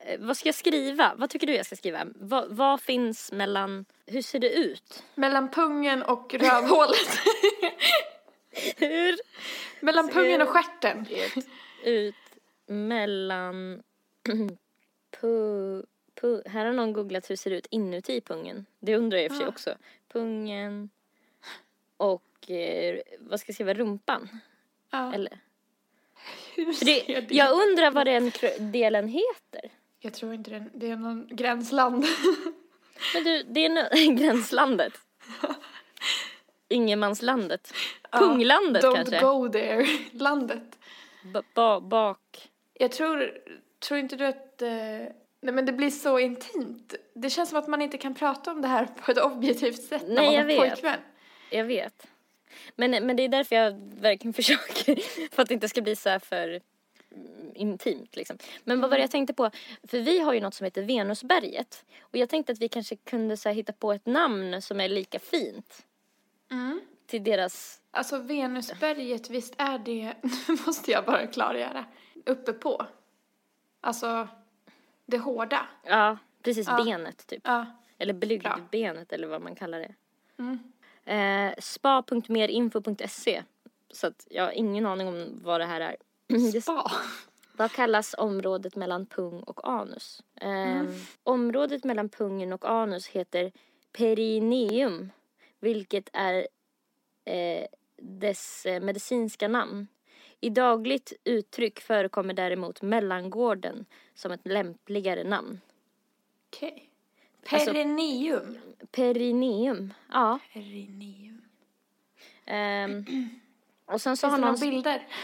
Eh, 0.00 0.18
vad 0.18 0.36
ska 0.36 0.48
jag 0.48 0.54
skriva? 0.54 1.12
Vad 1.16 1.30
tycker 1.30 1.46
du 1.46 1.54
jag 1.54 1.66
ska 1.66 1.76
skriva? 1.76 2.06
Vad, 2.14 2.56
vad 2.56 2.80
finns 2.80 3.32
mellan, 3.32 3.84
hur 4.06 4.22
ser 4.22 4.38
det 4.38 4.50
ut? 4.50 5.02
Mellan 5.14 5.50
pungen 5.50 6.02
och 6.02 6.34
rövhålet. 6.34 7.18
Hur 8.76 9.18
Mellan 9.80 10.08
pungen 10.08 10.42
och 10.42 10.48
stjärten. 10.48 11.06
ut 11.84 12.14
mellan 12.66 13.82
pu, 15.20 15.82
pu, 16.14 16.42
här 16.48 16.64
har 16.66 16.72
någon 16.72 16.92
googlat 16.92 17.30
hur 17.30 17.32
det 17.32 17.36
ser 17.40 17.50
ut 17.50 17.66
inuti 17.70 18.20
pungen. 18.20 18.66
Det 18.80 18.96
undrar 18.96 19.18
jag 19.18 19.24
i 19.24 19.28
och 19.28 19.32
för 19.32 19.36
sig 19.38 19.46
Ah. 19.46 19.48
också. 19.48 19.74
Pungen 20.12 20.90
och 21.96 22.50
eh, 22.50 23.00
vad 23.18 23.40
ska 23.40 23.50
jag 23.50 23.54
skriva, 23.54 23.74
rumpan? 23.74 24.28
Ja. 24.90 25.14
Eller? 25.14 25.38
Hur 26.54 26.72
ser 26.72 26.84
det, 27.06 27.20
det 27.20 27.34
jag 27.34 27.52
undrar 27.68 27.90
vad 27.90 28.06
den 28.06 28.32
delen 28.72 29.08
heter. 29.08 29.70
Jag 30.00 30.14
tror 30.14 30.34
inte 30.34 30.50
det, 30.50 30.64
det 30.74 30.90
är 30.90 30.96
någon 30.96 31.26
gränsland. 31.30 32.04
Men 33.14 33.24
du, 33.24 33.42
det 33.42 33.60
är 33.64 33.68
no- 33.70 34.14
gränslandet. 34.18 34.92
Ingenmanslandet. 36.68 37.72
Punglandet 38.10 38.84
Don't 38.84 38.94
kanske? 38.94 39.20
go 39.20 39.48
there, 39.52 39.86
landet. 40.12 40.78
Ba, 41.32 41.42
ba, 41.54 41.80
bak. 41.80 42.50
Jag 42.74 42.92
tror, 42.92 43.38
tror 43.78 44.00
inte 44.00 44.16
du 44.16 44.26
att, 44.26 44.62
eh, 44.62 44.68
nej 45.40 45.54
men 45.54 45.66
det 45.66 45.72
blir 45.72 45.90
så 45.90 46.18
intimt. 46.18 46.94
Det 47.14 47.30
känns 47.30 47.48
som 47.48 47.58
att 47.58 47.68
man 47.68 47.82
inte 47.82 47.98
kan 47.98 48.14
prata 48.14 48.50
om 48.50 48.62
det 48.62 48.68
här 48.68 48.86
på 48.86 49.12
ett 49.12 49.18
objektivt 49.18 49.82
sätt 49.82 50.02
när 50.08 50.14
Nej, 50.14 50.24
man 50.24 50.34
jag 50.34 50.40
har 50.40 50.46
vet. 50.46 50.58
pojkvän. 50.58 51.00
Jag 51.50 51.64
vet. 51.64 52.06
Men, 52.76 53.06
men 53.06 53.16
det 53.16 53.22
är 53.22 53.28
därför 53.28 53.56
jag 53.56 53.80
verkligen 54.00 54.32
försöker. 54.34 54.98
För 55.34 55.42
att 55.42 55.48
det 55.48 55.54
inte 55.54 55.68
ska 55.68 55.82
bli 55.82 55.96
så 55.96 56.08
här 56.08 56.18
för 56.18 56.48
mm, 56.48 56.60
intimt 57.54 58.16
liksom. 58.16 58.38
Men 58.64 58.80
vad 58.80 58.90
var 58.90 58.96
det 58.96 59.02
jag 59.02 59.10
tänkte 59.10 59.34
på? 59.34 59.50
För 59.82 60.00
vi 60.00 60.18
har 60.18 60.32
ju 60.32 60.40
något 60.40 60.54
som 60.54 60.64
heter 60.64 60.82
Venusberget. 60.82 61.84
Och 62.00 62.18
jag 62.18 62.28
tänkte 62.28 62.52
att 62.52 62.58
vi 62.58 62.68
kanske 62.68 62.96
kunde 62.96 63.36
så 63.36 63.48
här, 63.48 63.56
hitta 63.56 63.72
på 63.72 63.92
ett 63.92 64.06
namn 64.06 64.62
som 64.62 64.80
är 64.80 64.88
lika 64.88 65.18
fint. 65.18 65.86
Mm. 66.50 66.80
Till 67.06 67.24
deras... 67.24 67.80
Alltså 67.90 68.18
Venusberget, 68.18 69.30
visst 69.30 69.54
är 69.58 69.78
det, 69.78 70.14
nu 70.48 70.56
måste 70.66 70.90
jag 70.90 71.04
bara 71.04 71.26
klargöra, 71.26 71.84
uppe 72.26 72.52
på. 72.52 72.86
Alltså, 73.80 74.28
det 75.06 75.18
hårda. 75.18 75.66
Ja, 75.82 76.18
precis 76.42 76.66
Ja. 76.66 76.84
benet 76.84 77.26
typ. 77.26 77.42
Ja. 77.44 77.66
Eller 77.98 78.14
blygdbenet 78.14 79.12
eller 79.12 79.26
vad 79.28 79.42
man 79.42 79.54
kallar 79.54 79.78
det. 79.80 79.94
Mm. 80.38 80.58
Eh, 81.04 81.54
spa.merinfo.se 81.58 83.42
Så 83.90 84.06
att 84.06 84.26
jag 84.30 84.44
har 84.44 84.52
ingen 84.52 84.86
aning 84.86 85.08
om 85.08 85.40
vad 85.42 85.60
det 85.60 85.64
här 85.66 85.80
är. 85.80 85.96
Spa. 86.62 86.90
Vad 87.56 87.72
kallas 87.72 88.14
området 88.18 88.76
mellan 88.76 89.06
pung 89.06 89.40
och 89.42 89.68
anus? 89.68 90.22
Ehm, 90.40 90.92
Området 91.22 91.84
mellan 91.84 92.08
pungen 92.08 92.52
och 92.52 92.70
anus 92.70 93.06
heter 93.06 93.52
perineum, 93.92 95.10
vilket 95.60 96.08
är 96.12 96.48
eh, 97.24 97.66
dess 97.96 98.66
eh, 98.66 98.80
medicinska 98.82 99.48
namn. 99.48 99.88
I 100.44 100.50
dagligt 100.50 101.12
uttryck 101.24 101.80
förekommer 101.80 102.34
däremot 102.34 102.82
mellangården 102.82 103.86
som 104.14 104.32
ett 104.32 104.40
lämpligare 104.46 105.24
namn. 105.24 105.60
Okej. 106.50 106.88
Alltså- 107.50 107.72
Perineum. 107.72 108.58
Perineum, 108.90 109.94
ja. 110.12 110.38
Perineum. 110.52 111.42
Ehm, 112.44 113.04
och 113.86 114.00
sen 114.00 114.16
så 114.16 114.26
Finns 114.26 114.32
har 114.32 114.38
någon... 114.40 114.60
några 114.60 114.70
bilder? 114.70 115.06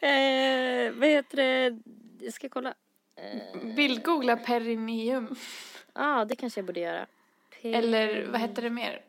Eh, 0.00 0.92
vad 0.92 1.08
heter 1.08 1.36
det? 1.36 1.78
Jag 2.20 2.32
ska 2.32 2.48
kolla. 2.48 2.74
Bildgoogla 3.76 4.36
perineum. 4.36 5.36
Ja, 5.94 6.24
det 6.24 6.36
kanske 6.36 6.60
jag 6.60 6.66
borde 6.66 6.80
göra. 6.80 7.06
Per- 7.62 7.72
Eller 7.74 8.26
vad 8.26 8.40
heter 8.40 8.62
det 8.62 8.70
mer? 8.70 9.02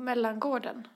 Mellangården. 0.00 0.88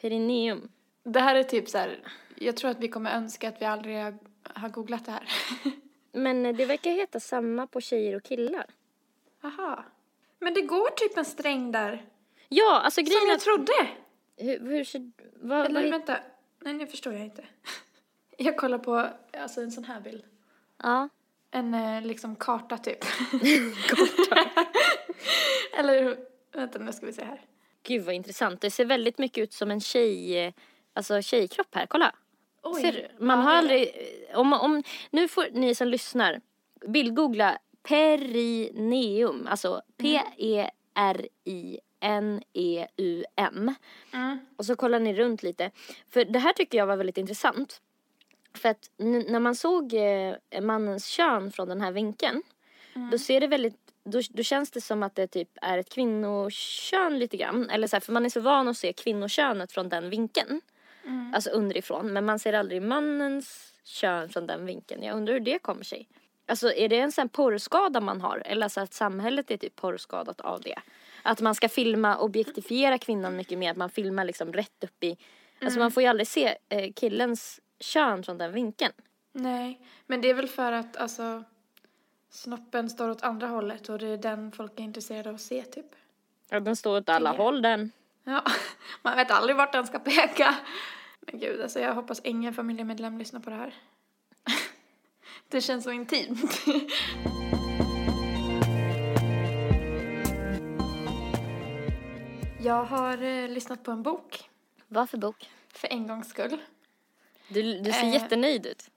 Perineum. 0.00 0.68
Det 1.02 1.20
här 1.20 1.34
är 1.34 1.42
typ 1.42 1.68
så 1.68 1.78
här, 1.78 2.02
jag 2.34 2.56
tror 2.56 2.70
att 2.70 2.78
vi 2.78 2.88
kommer 2.88 3.16
önska 3.16 3.48
att 3.48 3.62
vi 3.62 3.66
aldrig 3.66 3.96
har, 4.42 4.68
googlat 4.68 5.04
det 5.04 5.12
här. 5.12 5.28
Men 6.12 6.42
det 6.56 6.66
verkar 6.66 6.90
heta 6.90 7.20
samma 7.20 7.66
på 7.66 7.80
tjejer 7.80 8.16
och 8.16 8.22
killar. 8.22 8.66
Aha. 9.42 9.84
Men 10.38 10.54
det 10.54 10.62
går 10.62 10.90
typ 10.90 11.16
en 11.16 11.24
sträng 11.24 11.72
där. 11.72 12.04
Ja, 12.48 12.80
alltså 12.80 13.00
grejen 13.00 13.20
Som 13.20 13.28
jag 13.28 13.36
att... 13.36 13.42
trodde. 13.42 13.88
Hur, 14.36 14.70
hur 14.70 14.84
ser... 14.84 15.10
Vad, 15.34 15.66
Eller 15.66 15.82
vad, 15.82 15.90
vänta. 15.90 16.16
Nej, 16.60 16.74
nu 16.74 16.86
förstår 16.86 17.12
jag 17.12 17.22
inte. 17.22 17.44
Jag 18.36 18.56
kollar 18.56 18.78
på 18.78 19.08
alltså 19.38 19.60
en 19.60 19.72
sån 19.72 19.84
här 19.84 20.00
bild. 20.00 20.24
ja. 20.82 21.08
En 21.52 21.74
eh, 21.74 22.02
liksom 22.02 22.36
karta 22.36 22.78
typ. 22.78 22.98
karta. 23.88 24.66
Eller 25.78 26.16
vänta 26.52 26.78
nu 26.78 26.92
ska 26.92 27.06
vi 27.06 27.12
se 27.12 27.24
här. 27.24 27.40
Gud 27.82 28.04
vad 28.04 28.14
intressant. 28.14 28.60
Det 28.60 28.70
ser 28.70 28.84
väldigt 28.84 29.18
mycket 29.18 29.42
ut 29.42 29.52
som 29.52 29.70
en 29.70 29.80
tjej... 29.80 30.54
Alltså 30.92 31.22
tjejkropp 31.22 31.74
här, 31.74 31.86
kolla. 31.86 32.14
Oj. 32.62 32.80
Ser 32.82 32.92
du? 32.92 33.24
Man 33.24 33.38
har 33.38 33.52
aldrig... 33.52 33.92
Om, 34.34 34.52
om, 34.52 34.82
nu 35.10 35.28
får 35.28 35.46
ni 35.52 35.74
som 35.74 35.88
lyssnar 35.88 36.40
bildgoogla 36.86 37.58
perineum, 37.82 39.46
alltså 39.50 39.82
P-E-R-I-N-E-U-M. 39.96 40.64
Mm. 44.12 44.38
Och 44.56 44.66
så 44.66 44.76
kollar 44.76 45.00
ni 45.00 45.14
runt 45.14 45.42
lite. 45.42 45.70
För 46.10 46.24
det 46.24 46.38
här 46.38 46.52
tycker 46.52 46.78
jag 46.78 46.86
var 46.86 46.96
väldigt 46.96 47.18
intressant. 47.18 47.80
För 48.54 48.68
att 48.68 48.90
när 48.98 49.40
man 49.40 49.54
såg 49.54 49.94
eh, 49.94 50.34
mannens 50.62 51.06
kön 51.06 51.52
från 51.52 51.68
den 51.68 51.80
här 51.80 51.92
vinkeln. 51.92 52.42
Då 53.10 53.18
ser 53.18 53.40
det 53.40 53.46
väldigt, 53.46 53.89
då, 54.04 54.20
då 54.30 54.42
känns 54.42 54.70
det 54.70 54.80
som 54.80 55.02
att 55.02 55.14
det 55.14 55.26
typ 55.26 55.48
är 55.62 55.78
ett 55.78 55.90
kvinnokön 55.90 57.18
lite 57.18 57.36
grann. 57.36 57.70
Eller 57.70 57.86
så 57.86 57.96
här, 57.96 58.00
för 58.00 58.12
man 58.12 58.24
är 58.24 58.28
så 58.28 58.40
van 58.40 58.68
att 58.68 58.76
se 58.76 58.92
kvinnokönet 58.92 59.72
från 59.72 59.88
den 59.88 60.10
vinkeln. 60.10 60.60
Alltså 61.34 61.50
underifrån. 61.50 62.12
Men 62.12 62.24
man 62.24 62.38
ser 62.38 62.52
aldrig 62.52 62.82
mannens 62.82 63.74
kön 63.84 64.28
från 64.28 64.46
den 64.46 64.66
vinkeln. 64.66 65.02
Jag 65.02 65.16
undrar 65.16 65.34
hur 65.34 65.40
det 65.40 65.58
kommer 65.58 65.84
sig. 65.84 66.08
Alltså 66.46 66.72
är 66.72 66.88
det 66.88 66.98
en 66.98 67.12
sån 67.12 67.28
porrskada 67.28 68.00
man 68.00 68.20
har? 68.20 68.42
Eller 68.46 68.66
alltså 68.66 68.80
att 68.80 68.94
samhället 68.94 69.50
är 69.50 69.56
typ 69.56 69.76
porrskadat 69.76 70.40
av 70.40 70.60
det? 70.60 70.78
Att 71.22 71.40
man 71.40 71.54
ska 71.54 71.68
filma, 71.68 72.18
objektifiera 72.18 72.98
kvinnan 72.98 73.36
mycket 73.36 73.58
mer. 73.58 73.70
Att 73.70 73.76
man 73.76 73.90
filmar 73.90 74.24
liksom 74.24 74.52
rätt 74.52 74.84
upp 74.84 75.04
i... 75.04 75.16
Alltså 75.62 75.78
man 75.78 75.90
får 75.90 76.02
ju 76.02 76.08
aldrig 76.08 76.26
se 76.26 76.56
eh, 76.68 76.92
killens 76.92 77.60
kön 77.80 78.22
från 78.22 78.38
den 78.38 78.52
vinkeln. 78.52 78.92
Nej, 79.32 79.80
men 80.06 80.20
det 80.20 80.30
är 80.30 80.34
väl 80.34 80.48
för 80.48 80.72
att 80.72 80.96
alltså 80.96 81.44
snoppen 82.30 82.90
står 82.90 83.08
åt 83.10 83.22
andra 83.22 83.46
hållet 83.46 83.88
och 83.88 83.98
det 83.98 84.06
är 84.06 84.16
den 84.16 84.52
folk 84.52 84.80
är 84.80 84.82
intresserade 84.84 85.28
av 85.28 85.34
att 85.34 85.40
se 85.40 85.62
typ. 85.62 85.86
Ja, 86.48 86.60
den 86.60 86.76
står 86.76 86.96
åt 86.98 87.08
alla 87.08 87.32
håll 87.32 87.62
den. 87.62 87.92
Ja, 88.24 88.42
man 89.02 89.16
vet 89.16 89.30
aldrig 89.30 89.56
vart 89.56 89.72
den 89.72 89.86
ska 89.86 89.98
peka. 89.98 90.56
Men 91.20 91.40
gud, 91.40 91.60
alltså 91.62 91.80
jag 91.80 91.94
hoppas 91.94 92.20
ingen 92.24 92.54
familjemedlem 92.54 93.18
lyssnar 93.18 93.40
på 93.40 93.50
det 93.50 93.56
här. 93.56 93.74
Det 95.48 95.60
känns 95.60 95.84
så 95.84 95.90
intimt. 95.90 96.60
Jag 102.62 102.84
har 102.84 103.22
eh, 103.22 103.48
lyssnat 103.48 103.82
på 103.84 103.90
en 103.90 104.02
bok 104.02 104.50
Vad 104.88 105.10
för 105.10 105.18
bok? 105.18 105.50
för 105.72 105.88
en 105.92 106.06
gångs 106.06 106.28
skull. 106.28 106.58
Du, 107.48 107.62
du 107.78 107.92
ser 107.92 108.02
Eh. 108.04 108.12
jättenöjd 108.12 108.66
ut. 108.66 108.90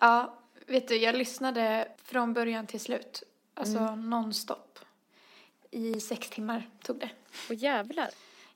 Ja, 0.00 0.38
vet 0.70 0.88
du, 0.88 0.96
jag 0.96 1.14
lyssnade 1.14 1.88
från 2.04 2.32
början 2.32 2.66
till 2.66 2.80
slut. 2.80 3.22
Alltså 3.54 3.78
Mm. 3.78 4.10
nonstop. 4.10 4.78
I 5.70 6.00
sex 6.00 6.30
timmar 6.30 6.70
tog 6.82 6.98
det. 6.98 7.10
Åh 7.50 7.56
jävlar. 7.56 8.08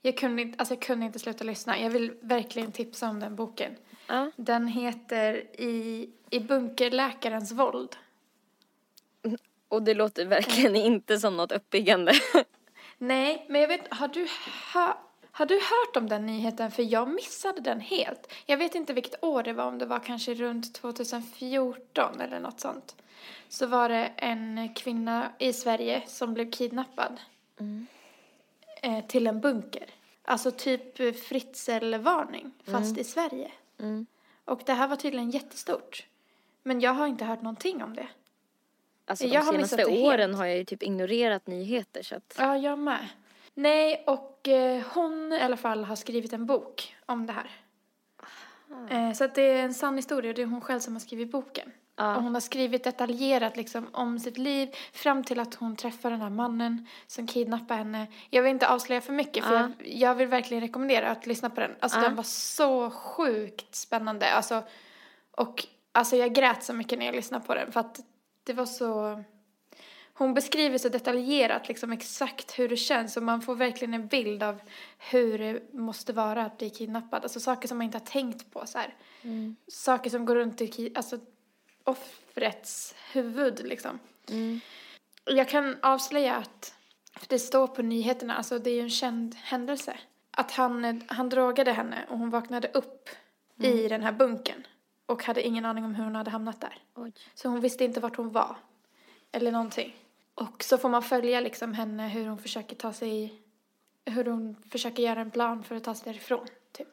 Jag 0.02 0.16
kunde, 0.18 0.42
inte, 0.42 0.58
alltså 0.58 0.74
jag 0.74 0.82
kunde 0.82 1.06
inte 1.06 1.18
sluta 1.18 1.44
lyssna. 1.44 1.80
Jag 1.80 1.90
vill 1.90 2.12
verkligen 2.20 2.72
tipsa 2.72 3.08
om 3.08 3.20
den 3.20 3.36
boken. 3.36 3.76
Ja. 4.06 4.30
Den 4.36 4.66
heter 4.68 5.34
I, 5.60 6.10
I 6.30 6.40
bunkerläkarens 6.40 7.52
våld. 7.52 7.96
Och 9.68 9.82
det 9.82 9.94
låter 9.94 10.26
verkligen 10.26 10.76
inte 10.76 11.18
som 11.18 11.36
något 11.36 11.52
uppbyggande. 11.52 12.12
Nej, 12.98 13.46
men 13.48 13.60
jag 13.60 13.68
vet, 13.68 13.94
har 13.94 14.08
du, 14.08 14.26
hö, 14.72 14.92
Har 15.36 15.46
du 15.46 15.54
hört 15.54 15.96
om 15.96 16.08
den 16.08 16.26
nyheten? 16.26 16.70
För 16.70 16.82
jag 16.82 17.08
missade 17.08 17.60
den 17.60 17.80
helt. 17.80 18.32
Jag 18.46 18.56
vet 18.56 18.74
inte 18.74 18.92
vilket 18.92 19.24
år 19.24 19.42
det 19.42 19.52
var, 19.52 19.64
om 19.64 19.78
det 19.78 19.86
var 19.86 19.98
kanske 19.98 20.34
runt 20.34 20.74
2014 20.74 22.20
eller 22.20 22.40
något 22.40 22.60
sånt. 22.60 22.96
Så 23.48 23.66
var 23.66 23.88
det 23.88 24.12
en 24.16 24.74
kvinna 24.74 25.32
i 25.38 25.52
Sverige 25.52 26.02
som 26.06 26.34
blev 26.34 26.50
kidnappad. 26.50 27.20
Eh, 28.82 29.06
till 29.06 29.26
en 29.26 29.40
bunker. 29.40 29.86
Alltså 30.22 30.50
typ 30.50 31.00
eh, 31.00 31.12
Fritzl-varning, 31.12 32.52
fast 32.64 32.98
i 32.98 33.04
Sverige. 33.04 33.52
Mm. 33.78 34.06
Och 34.44 34.62
det 34.66 34.72
här 34.72 34.88
var 34.88 34.96
tydligen 34.96 35.30
jättestort. 35.30 36.06
Men 36.62 36.80
jag 36.80 36.94
har 36.94 37.06
inte 37.06 37.24
hört 37.24 37.42
någonting 37.42 37.82
om 37.82 37.94
det. 37.94 38.08
Alltså 39.06 39.24
de 39.24 39.34
Jag 39.34 39.42
har 39.42 39.52
senaste 39.52 39.84
åren 39.84 40.34
har 40.34 40.46
jag 40.46 40.56
ju 40.56 40.64
typ 40.64 40.82
ignorerat 40.82 41.46
nyheter 41.46 42.02
så 42.02 42.16
att... 42.16 42.34
Ja, 42.38 42.56
jag 42.56 42.78
med. 42.78 43.08
Nej, 43.54 44.04
och 44.06 44.48
eh, 44.48 44.82
hon 44.94 45.32
i 45.32 45.40
alla 45.40 45.56
fall 45.56 45.84
har 45.84 45.96
skrivit 45.96 46.32
en 46.32 46.46
bok 46.46 46.96
om 47.06 47.26
det 47.26 47.32
här. 47.32 47.50
Eh, 48.90 49.12
så 49.12 49.24
att 49.24 49.34
det 49.34 49.42
är 49.42 49.62
en 49.64 49.74
sann 49.74 49.96
historia, 49.96 50.32
det 50.32 50.42
är 50.42 50.46
hon 50.46 50.60
själv 50.60 50.80
som 50.80 50.92
har 50.94 51.00
skrivit 51.00 51.30
boken. 51.32 51.72
Ja. 51.96 52.16
Och 52.16 52.22
hon 52.22 52.34
har 52.34 52.40
skrivit 52.40 52.84
detaljerat 52.84 53.56
liksom 53.56 53.86
om 53.92 54.18
sitt 54.18 54.38
liv 54.38 54.74
fram 54.92 55.24
till 55.24 55.40
att 55.40 55.54
hon 55.54 55.76
träffar 55.76 56.10
den 56.10 56.20
här 56.20 56.30
mannen 56.30 56.86
som 57.06 57.26
kidnappar 57.26 57.76
henne. 57.76 58.06
Jag 58.30 58.42
vill 58.42 58.50
inte 58.50 58.68
avslöja 58.68 59.00
för 59.00 59.12
mycket 59.12 59.44
för 59.44 59.54
Ja. 59.54 59.60
jag, 59.78 59.88
jag 59.88 60.14
vill 60.14 60.28
verkligen 60.28 60.60
rekommendera 60.60 61.10
att 61.10 61.26
lyssna 61.26 61.50
på 61.50 61.60
den. 61.60 61.70
Alltså 61.80 61.98
Ja. 61.98 62.02
den 62.04 62.16
var 62.16 62.22
så 62.22 62.90
sjukt 62.90 63.74
spännande. 63.74 64.32
Alltså, 64.32 64.62
och 65.30 65.66
alltså 65.92 66.16
jag 66.16 66.32
grät 66.34 66.62
så 66.64 66.72
mycket 66.72 66.98
när 66.98 67.06
jag 67.06 67.14
lyssnade 67.14 67.44
på 67.44 67.54
den 67.54 67.72
för 67.72 67.80
att 67.80 68.00
det 68.44 68.52
var 68.52 68.66
så... 68.66 69.22
Hon 70.16 70.34
beskriver 70.34 70.78
så 70.78 70.88
detaljerat 70.88 71.68
liksom 71.68 71.92
exakt 71.92 72.58
hur 72.58 72.68
det 72.68 72.76
känns 72.76 73.16
och 73.16 73.22
man 73.22 73.42
får 73.42 73.54
verkligen 73.54 73.94
en 73.94 74.06
bild 74.06 74.42
av 74.42 74.60
hur 74.98 75.38
det 75.38 75.72
måste 75.72 76.12
vara 76.12 76.44
att 76.44 76.58
bli 76.58 76.70
kidnappad. 76.70 77.22
Alltså 77.22 77.40
saker 77.40 77.68
som 77.68 77.78
man 77.78 77.84
inte 77.84 77.98
har 77.98 78.06
tänkt 78.06 78.50
på 78.50 78.66
så. 78.66 78.78
Mm. 79.22 79.56
Saker 79.68 80.10
som 80.10 80.24
går 80.24 80.36
runt 80.36 80.60
i 80.60 80.92
alltså, 80.94 81.18
offrets 81.84 82.94
huvud 83.12 83.60
liksom. 83.64 83.98
Mm. 84.28 84.60
Jag 85.24 85.48
kan 85.48 85.76
avslöja 85.82 86.36
att 86.36 86.74
för 87.16 87.26
det 87.28 87.38
står 87.38 87.66
på 87.66 87.82
nyheterna, 87.82 88.36
alltså 88.36 88.58
det 88.58 88.70
är 88.70 88.74
ju 88.74 88.80
en 88.80 88.90
känd 88.90 89.34
händelse. 89.34 89.96
Att 90.30 90.50
han, 90.50 91.02
han 91.06 91.28
drogade 91.28 91.72
henne 91.72 92.04
och 92.08 92.18
hon 92.18 92.30
vaknade 92.30 92.68
upp 92.68 93.08
i 93.62 93.88
den 93.88 94.02
här 94.02 94.12
bunkern. 94.12 94.66
Och 95.06 95.24
hade 95.24 95.42
ingen 95.42 95.64
aning 95.64 95.84
om 95.84 95.94
hur 95.94 96.04
hon 96.04 96.14
hade 96.14 96.30
hamnat 96.30 96.60
där. 96.60 96.78
Oj. 96.94 97.12
Så 97.34 97.48
hon 97.48 97.60
visste 97.60 97.84
inte 97.84 98.00
vart 98.00 98.16
hon 98.16 98.32
var. 98.32 98.56
Eller 99.32 99.52
någonting. 99.52 99.94
Och 100.34 100.64
så 100.64 100.78
får 100.78 100.88
man 100.88 101.02
följa 101.02 101.40
liksom 101.40 101.74
henne 101.74 102.08
hur 102.08 102.26
hon 102.26 102.38
försöker 102.38 102.76
ta 102.76 102.92
sig, 102.92 103.34
hur 104.06 104.24
hon 104.24 104.56
försöker 104.70 105.02
göra 105.02 105.20
en 105.20 105.30
plan 105.30 105.64
för 105.64 105.76
att 105.76 105.84
ta 105.84 105.94
sig 105.94 106.12
därifrån. 106.12 106.46
Typ. 106.72 106.88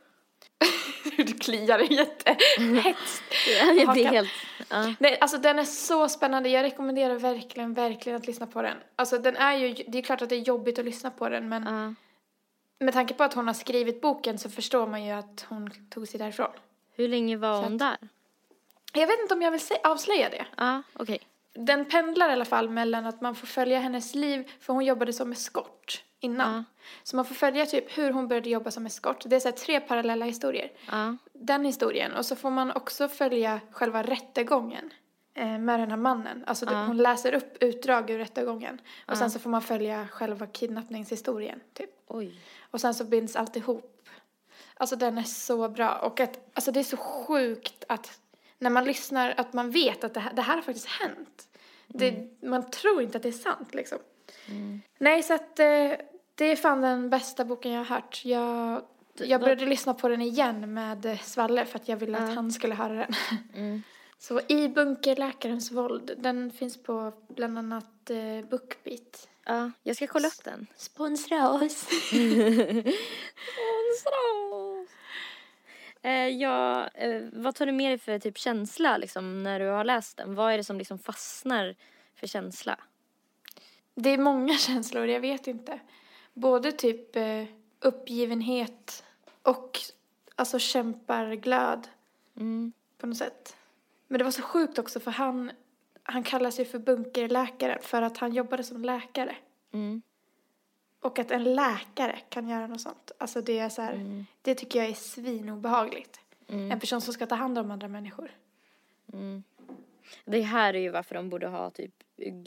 du 1.17 1.25
kliar 1.33 1.79
jättehetskt. 1.79 3.23
Ja, 3.59 3.65
det 3.73 3.81
är 3.81 3.85
Hakan. 3.87 4.05
helt... 4.05 4.29
Ja. 4.69 4.93
Nej, 4.99 5.17
alltså 5.21 5.37
den 5.37 5.59
är 5.59 5.63
så 5.63 6.09
spännande. 6.09 6.49
Jag 6.49 6.63
rekommenderar 6.63 7.15
verkligen, 7.15 7.73
verkligen 7.73 8.15
att 8.17 8.27
lyssna 8.27 8.47
på 8.47 8.61
den. 8.61 8.77
Alltså 8.95 9.17
den 9.17 9.35
är 9.35 9.53
ju, 9.55 9.73
det 9.87 9.97
är 9.97 10.01
klart 10.01 10.21
att 10.21 10.29
det 10.29 10.35
är 10.35 10.39
jobbigt 10.39 10.79
att 10.79 10.85
lyssna 10.85 11.11
på 11.11 11.29
den 11.29 11.49
men 11.49 11.63
Ja. 11.63 11.93
med 12.85 12.93
tanke 12.93 13.13
på 13.13 13.23
att 13.23 13.33
hon 13.33 13.47
har 13.47 13.53
skrivit 13.53 14.01
boken 14.01 14.37
så 14.39 14.49
förstår 14.49 14.87
man 14.87 15.03
ju 15.05 15.11
att 15.11 15.45
hon 15.49 15.71
tog 15.89 16.07
sig 16.07 16.19
därifrån. 16.19 16.51
Hur 16.95 17.07
länge 17.07 17.37
var 17.37 17.55
Så 17.57 17.63
hon 17.63 17.73
att- 17.73 17.79
där? 17.79 17.97
Jag 18.93 19.07
vet 19.07 19.19
inte 19.21 19.33
om 19.33 19.41
jag 19.41 19.51
vill 19.51 19.59
sä- 19.59 19.81
avslöja 19.83 20.29
det. 20.29 20.45
Ja, 20.57 20.83
okej. 20.93 21.19
Den 21.53 21.85
pendlar 21.85 22.29
i 22.29 22.33
alla 22.33 22.45
fall 22.45 22.69
mellan 22.69 23.05
att 23.05 23.21
man 23.21 23.35
får 23.35 23.47
följa 23.47 23.79
hennes 23.79 24.15
liv, 24.15 24.51
för 24.59 24.73
hon 24.73 24.85
jobbade 24.85 25.13
som 25.13 25.31
eskort 25.31 26.03
innan. 26.19 26.53
Ja. 26.55 26.63
Så 27.03 27.15
man 27.15 27.25
får 27.25 27.35
följa 27.35 27.65
typ 27.65 27.97
hur 27.97 28.11
hon 28.11 28.27
började 28.27 28.49
jobba 28.49 28.71
som 28.71 28.85
eskort. 28.85 29.23
Det 29.25 29.35
är 29.35 29.39
så 29.39 29.51
tre 29.51 29.79
parallella 29.79 30.25
historier. 30.25 30.71
Ja. 30.91 31.17
Den 31.33 31.65
historien 31.65 32.13
och 32.13 32.25
så 32.25 32.35
får 32.35 32.49
man 32.49 32.71
också 32.71 33.07
följa 33.07 33.59
själva 33.71 34.03
rättegången 34.03 34.93
eh, 35.33 35.57
med 35.57 35.79
den 35.79 35.89
här 35.89 35.97
mannen. 35.97 36.43
Alltså 36.47 36.65
Ja. 36.65 36.85
hon 36.85 36.97
läser 36.97 37.33
upp 37.33 37.57
utdrag 37.63 38.09
ur 38.09 38.17
rättegången. 38.17 38.81
Och 39.07 39.17
sen 39.17 39.31
så 39.31 39.39
får 39.39 39.49
man 39.49 39.61
följa 39.61 40.07
själva 40.07 40.47
kidnappningshistorien 40.47 41.59
typ. 41.73 41.89
Oj. 42.07 42.41
Och 42.71 42.81
sen 42.81 42.93
så 42.93 43.03
binds 43.03 43.35
allt 43.35 43.55
ihop. 43.55 44.07
Alltså 44.73 44.95
den 44.95 45.17
är 45.17 45.23
så 45.23 45.69
bra. 45.69 45.95
Och 45.95 46.19
att, 46.19 46.49
alltså 46.53 46.71
det 46.71 46.79
är 46.79 46.83
så 46.83 46.97
sjukt 46.97 47.83
att 47.89 48.19
när 48.61 48.69
man 48.69 48.85
lyssnar 48.85 49.33
att 49.37 49.53
man 49.53 49.71
vet 49.71 50.03
att 50.03 50.13
det 50.13 50.19
här, 50.19 50.33
det 50.33 50.41
här 50.41 50.55
har 50.55 50.61
faktiskt 50.61 50.87
hänt. 50.87 51.47
Det, 51.87 52.27
man 52.41 52.69
tror 52.69 53.01
inte 53.01 53.17
att 53.17 53.23
det 53.23 53.29
är 53.29 53.33
sant 53.33 53.73
liksom. 53.73 53.97
Nej, 54.97 55.23
så 55.23 55.33
att 55.33 55.59
eh, 55.59 55.91
det 56.35 56.45
är 56.45 56.55
fan 56.55 56.81
den 56.81 57.09
bästa 57.09 57.45
boken 57.45 57.71
jag 57.71 57.79
har 57.79 57.85
hört. 57.95 58.21
Jag, 58.25 58.81
jag 59.17 59.41
började 59.41 59.65
lyssna 59.65 59.93
på 59.93 60.07
den 60.07 60.21
igen 60.21 60.73
med 60.73 61.05
eh, 61.05 61.19
Svalle 61.19 61.65
för 61.65 61.79
att 61.79 61.87
jag 61.87 61.97
ville 61.97 62.17
att 62.17 62.29
Ja. 62.29 62.35
han 62.35 62.51
skulle 62.51 62.75
höra 62.75 62.93
den. 62.93 63.13
Mm. 63.55 63.81
Så 64.19 64.41
i 64.47 64.67
Bunkerläkarens 64.67 65.71
våld, 65.71 66.11
den 66.17 66.51
finns 66.51 66.83
på 66.83 67.13
bland 67.27 67.57
annat 67.57 68.09
eh, 68.09 68.49
Bookbeat. 68.49 69.27
Ja, 69.45 69.71
jag 69.83 69.95
ska 69.95 70.07
kolla 70.07 70.27
upp 70.27 70.43
den. 70.43 70.67
Sponsra 70.75 71.49
oss! 71.51 71.87
Eh, 72.13 72.93
ja, 76.09 76.87
eh, 76.87 77.21
vad 77.33 77.55
tar 77.55 77.65
du 77.65 77.71
med 77.71 77.91
dig 77.91 77.97
för 77.97 78.19
typ 78.19 78.37
känsla 78.37 78.97
liksom, 78.97 79.43
när 79.43 79.59
du 79.59 79.65
har 79.65 79.83
läst 79.83 80.17
den? 80.17 80.35
Vad 80.35 80.53
är 80.53 80.57
det 80.57 80.63
som 80.63 80.77
liksom 80.77 80.99
fastnar 80.99 81.75
för 82.15 82.27
känsla? 82.27 82.79
Det 83.95 84.09
är 84.09 84.17
många 84.17 84.53
känslor, 84.57 85.05
jag 85.07 85.19
vet 85.19 85.47
inte. 85.47 85.79
Både 86.33 86.71
typ 86.71 87.15
eh, 87.15 87.43
uppgivenhet 87.79 89.03
och 89.41 89.79
alltså 90.35 90.59
kämparglöd 90.59 91.87
Mm. 92.37 92.73
på 92.97 93.07
något 93.07 93.17
sätt. 93.17 93.55
Men 94.07 94.17
det 94.17 94.23
var 94.23 94.31
så 94.31 94.41
sjukt 94.41 94.79
också 94.79 94.99
för 94.99 95.11
han, 95.11 95.51
han 96.03 96.23
kallar 96.23 96.51
sig 96.51 96.65
för 96.65 96.79
bunkerläkare 96.79 97.79
för 97.81 98.01
att 98.01 98.17
han 98.17 98.33
jobbade 98.33 98.63
som 98.63 98.85
läkare. 98.85 99.35
Mm. 99.73 100.01
Och 101.01 101.19
att 101.19 101.31
en 101.31 101.43
läkare 101.53 102.19
kan 102.29 102.47
göra 102.49 102.67
något 102.67 102.81
sånt. 102.81 103.11
Alltså 103.17 103.41
det 103.41 103.59
är 103.59 103.69
så 103.69 103.81
här, 103.81 103.93
Mm. 103.93 104.25
det 104.41 104.55
tycker 104.55 104.79
jag 104.79 104.89
är 104.89 104.93
svinobehagligt. 104.93 106.19
Mm. 106.47 106.71
En 106.71 106.79
person 106.79 107.01
som 107.01 107.13
ska 107.13 107.25
ta 107.25 107.35
hand 107.35 107.57
om 107.57 107.71
andra 107.71 107.87
människor. 107.87 108.31
Mm. 109.13 109.43
Det 110.25 110.41
här 110.41 110.73
är 110.73 110.79
ju 110.79 110.89
varför 110.89 111.15
de 111.15 111.29
borde 111.29 111.47
ha 111.47 111.69
typ 111.69 111.93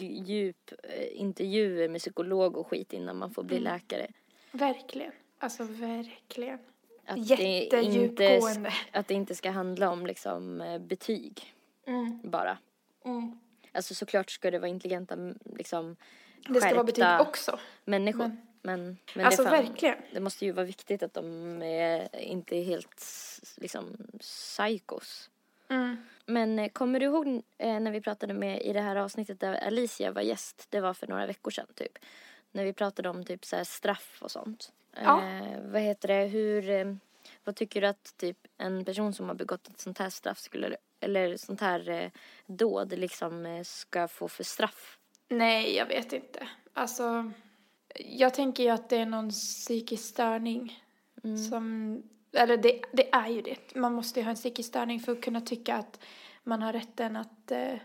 djup 0.01 0.73
eh, 0.83 1.21
intervjuer 1.21 1.88
med 1.88 2.01
psykolog 2.01 2.57
och 2.57 2.67
skit 2.67 2.93
innan 2.93 3.17
man 3.17 3.31
får 3.31 3.43
bli 3.43 3.57
Mm. 3.57 3.73
läkare. 3.73 4.07
Verkligen. 4.53 5.12
Alltså 5.38 5.64
verkligen. 5.64 6.59
Att 7.07 7.29
det, 7.29 7.35
inte, 7.45 7.77
Jättedjupgående. 7.77 8.73
att 8.93 9.09
det 9.09 9.14
inte 9.14 9.35
ska 9.35 9.51
handla 9.51 9.90
om 9.90 10.07
liksom 10.07 10.61
eh, 10.61 10.79
betyg 10.79 11.55
Mm. 11.87 12.21
bara. 12.25 12.59
Mm. 13.05 13.38
Alltså 13.73 13.95
såklart 13.95 14.31
ska 14.31 14.51
det 14.51 14.59
vara 14.59 14.69
intelligenta 14.69 15.17
liksom 15.57 15.97
Det 16.49 16.61
ska 16.61 16.75
vara 16.75 16.85
betyg 16.85 17.05
också. 17.21 17.59
människor. 17.85 18.19
Men- 18.29 18.39
Men, 18.67 18.99
men, 19.15 19.27
alltså 19.27 19.43
det, 19.45 19.51
fan, 19.51 19.65
verkligen. 19.65 19.97
det 20.13 20.21
måste 20.21 20.45
ju 20.45 20.53
vara 20.53 20.67
viktigt 20.67 21.03
att 21.03 21.15
de 21.15 21.63
är 21.63 22.17
inte 22.21 22.57
är 22.57 22.65
helt 22.65 23.03
liksom 23.57 23.97
psykos. 24.21 25.31
Mm. 25.69 25.97
Men 26.27 26.59
eh, 26.59 26.69
kommer 26.69 27.01
du 27.01 27.07
ihåg 27.07 27.43
eh, 27.59 27.81
när 27.81 27.91
vi 27.91 28.01
pratade 28.01 28.35
med 28.35 28.63
i 28.63 28.73
det 28.73 28.81
här 28.81 28.97
avsnittet 28.97 29.41
där 29.41 29.55
Alicia 29.67 30.13
var 30.13 30.23
gäst? 30.23 30.67
Det 30.71 30.81
var 30.81 30.95
för 30.95 31.07
några 31.07 31.27
veckor 31.27 31.51
sedan 31.51 31.67
typ. 31.75 31.99
När 32.53 32.65
vi 32.65 32.73
pratade 32.73 33.09
om 33.09 33.25
typ 33.25 33.45
så 33.45 33.57
här 33.57 33.65
straff 33.65 34.19
och 34.21 34.31
sånt. 34.31 34.73
Ja. 35.03 35.23
Eh, 35.23 35.61
vad 35.63 35.83
heter 35.83 36.09
det, 36.09 36.27
hur, 36.27 36.71
eh, 36.71 36.95
vad 37.45 37.57
tycker 37.57 37.81
du 37.81 37.87
att 37.87 38.15
typ 38.17 38.39
en 38.59 38.85
person 38.85 39.13
som 39.15 39.29
har 39.29 39.35
begått 39.35 39.69
ett 39.69 39.81
sånt 39.81 39.99
här 39.99 40.11
straff 40.11 40.39
skulle, 40.39 40.77
eller 41.01 41.37
sånt 41.37 41.61
här 41.61 41.89
eh, 41.89 42.11
dåd 42.47 42.99
liksom 42.99 43.63
ska 43.67 44.09
få 44.09 44.29
för 44.29 44.45
straff? 44.45 44.99
Nej, 45.29 45.77
jag 45.77 45.87
vet 45.87 46.13
inte. 46.13 46.49
Alltså, 46.73 47.33
jag 47.95 48.35
tänker 48.35 48.63
ju 48.63 48.69
att 48.71 48.89
det 48.89 48.97
är 48.97 49.07
någon 49.07 49.31
psykisk 49.31 50.05
störning 50.05 50.81
Mm. 51.25 51.37
som, 51.39 52.03
eller 52.33 52.57
det, 52.57 52.81
det 52.93 53.15
är 53.15 53.29
ju 53.29 53.43
det. 53.43 53.75
Man 53.75 53.93
måste 53.95 54.21
ju 54.21 54.25
ha 54.25 54.31
en 54.31 54.37
psykisk 54.37 54.69
störning 54.69 55.01
för 55.01 55.13
att 55.13 55.21
kunna 55.21 55.41
tycka 55.41 55.75
att 55.77 56.01
man 56.43 56.63
har 56.63 56.73
rätten 56.73 57.17
att 57.17 57.51
eh, 57.51 57.79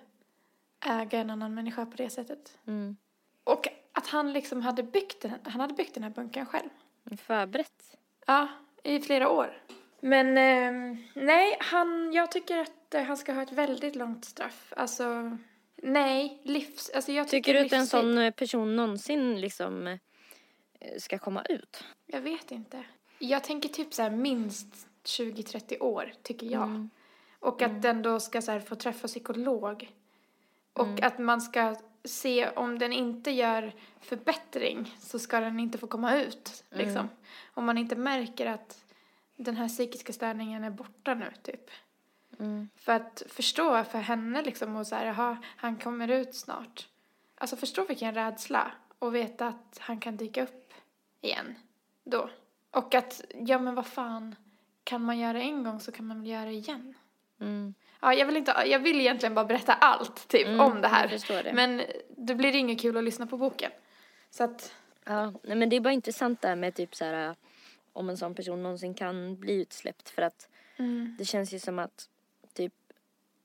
äga 0.85 1.19
en 1.19 1.29
annan 1.29 1.53
människa 1.53 1.85
på 1.85 1.97
det 1.97 2.09
sättet. 2.09 2.57
Mm. 2.67 2.97
Och 3.43 3.67
att 3.93 4.07
han 4.07 4.33
liksom 4.33 4.61
hade 4.61 4.83
byggt 4.83 5.21
den, 5.21 5.31
han 5.43 5.61
hade 5.61 5.73
byggt 5.73 5.93
den 5.93 6.03
här 6.03 6.09
bunkern 6.09 6.45
själv. 6.45 6.69
Förberett? 7.17 7.97
Ja, 8.27 8.47
i 8.83 8.99
flera 8.99 9.29
år. 9.29 9.61
Men 9.99 10.37
ehm, 10.37 10.97
nej, 11.13 11.57
han, 11.59 12.13
jag 12.13 12.31
tycker 12.31 12.57
att 12.57 12.93
eh, 12.93 13.03
han 13.03 13.17
ska 13.17 13.33
ha 13.33 13.41
ett 13.41 13.51
väldigt 13.51 13.95
långt 13.95 14.25
straff. 14.25 14.73
Alltså, 14.77 15.37
nej, 15.83 16.39
livs... 16.43 16.89
Alltså 16.89 17.11
jag 17.11 17.27
tycker, 17.27 17.37
Tycker 17.37 17.53
du 17.59 17.65
att 17.65 17.73
en 17.73 17.79
livstid. 17.79 17.99
sån 17.99 18.17
eh, 18.17 18.31
person 18.31 18.75
någonsin 18.75 19.41
liksom 19.41 19.87
eh, 19.87 19.97
ska 20.97 21.17
komma 21.19 21.43
ut? 21.49 21.83
Jag 22.05 22.21
vet 22.21 22.51
inte. 22.51 22.83
Jag 23.19 23.43
tänker 23.43 23.69
typ 23.69 23.93
så 23.93 24.01
här 24.01 24.09
minst 24.09 24.87
20-30 25.03 25.81
år, 25.81 26.13
tycker 26.23 26.47
jag. 26.47 26.63
Mm. 26.63 26.89
Och 27.39 27.61
att 27.61 27.81
den 27.81 28.01
då 28.01 28.19
ska 28.19 28.41
så 28.41 28.59
få 28.59 28.75
träffa 28.75 29.07
psykolog. 29.07 29.91
Och 30.73 30.87
Mm. 30.87 30.99
att 31.03 31.17
man 31.19 31.41
ska 31.41 31.75
se 32.03 32.49
om 32.49 32.79
den 32.79 32.93
inte 32.93 33.31
gör 33.31 33.73
förbättring 34.01 34.95
så 34.99 35.19
ska 35.19 35.39
den 35.39 35.59
inte 35.59 35.77
få 35.77 35.87
komma 35.87 36.15
ut. 36.15 36.63
Liksom. 36.69 37.09
Om 37.53 37.65
man 37.65 37.77
inte 37.77 37.95
märker 37.95 38.45
att 38.45 38.85
den 39.35 39.55
här 39.55 39.67
psykiska 39.67 40.13
störningen 40.13 40.63
är 40.63 40.69
borta 40.69 41.13
nu 41.13 41.31
typ. 41.43 41.69
Mm. 42.39 42.69
För 42.75 42.91
att 42.93 43.23
förstå 43.27 43.83
för 43.83 43.99
henne 43.99 44.41
liksom 44.41 44.75
och 44.75 44.87
så 44.87 44.95
här, 44.95 45.05
jaha, 45.05 45.37
han 45.55 45.77
kommer 45.77 46.07
ut 46.07 46.35
snart. 46.35 46.87
Alltså 47.37 47.55
förstå 47.55 47.85
vilken 47.85 48.13
rädsla 48.15 48.71
och 48.99 49.15
veta 49.15 49.47
att 49.47 49.77
han 49.79 49.99
kan 49.99 50.17
dyka 50.17 50.43
upp 50.43 50.73
igen 51.21 51.55
då. 52.03 52.29
Och 52.71 52.95
att, 52.95 53.21
ja 53.33 53.59
men 53.59 53.75
vad 53.75 53.87
fan, 53.87 54.35
kan 54.83 55.01
man 55.01 55.19
göra 55.19 55.41
en 55.41 55.63
gång 55.63 55.79
så 55.79 55.91
kan 55.91 56.05
man 56.07 56.19
väl 56.19 56.29
göra 56.29 56.45
det 56.45 56.51
igen. 56.51 56.93
Mm. 57.41 57.73
Ja, 58.01 58.13
jag 58.13 58.25
vill 58.25 58.37
inte, 58.37 58.63
jag 58.65 58.79
vill 58.79 58.99
egentligen 58.99 59.35
bara 59.35 59.45
berätta 59.45 59.73
allt 59.73 60.27
typ 60.27 60.47
Mm, 60.47 60.59
om 60.59 60.81
det 60.81 60.87
här. 60.87 61.43
det. 61.43 61.53
Men 61.53 61.81
det 62.17 62.35
blir 62.35 62.55
inget 62.55 62.81
kul 62.81 62.97
att 62.97 63.03
lyssna 63.03 63.27
på 63.27 63.37
boken. 63.37 63.71
Så 64.29 64.43
att, 64.43 64.75
Ja, 65.05 65.33
men 65.43 65.69
det 65.69 65.75
är 65.75 65.79
bara 65.79 65.93
intressant 65.93 66.41
där 66.41 66.55
med 66.55 66.75
typ 66.75 66.95
så 66.95 67.05
här 67.05 67.35
om 67.93 68.09
en 68.09 68.17
sån 68.17 68.35
person 68.35 68.63
någonsin 68.63 68.93
kan 68.93 69.39
bli 69.39 69.53
utsläppt 69.53 70.09
för 70.09 70.21
att 70.21 70.49
mm, 70.77 71.15
det 71.17 71.25
känns 71.25 71.53
ju 71.53 71.59
som 71.59 71.79
att 71.79 72.09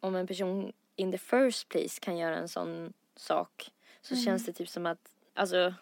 om 0.05 0.17
en 0.17 0.27
person 0.27 0.73
in 0.97 1.13
the 1.13 1.19
first 1.19 1.69
place 1.69 2.01
kan 2.01 2.19
göra 2.19 2.37
en 2.37 2.49
sån 2.49 2.93
sak 3.17 3.71
så 4.01 4.17
känns 4.17 4.47
det 4.47 4.53
typ 4.53 4.69
som 4.69 4.87
att 4.87 5.11
alltså 5.35 5.75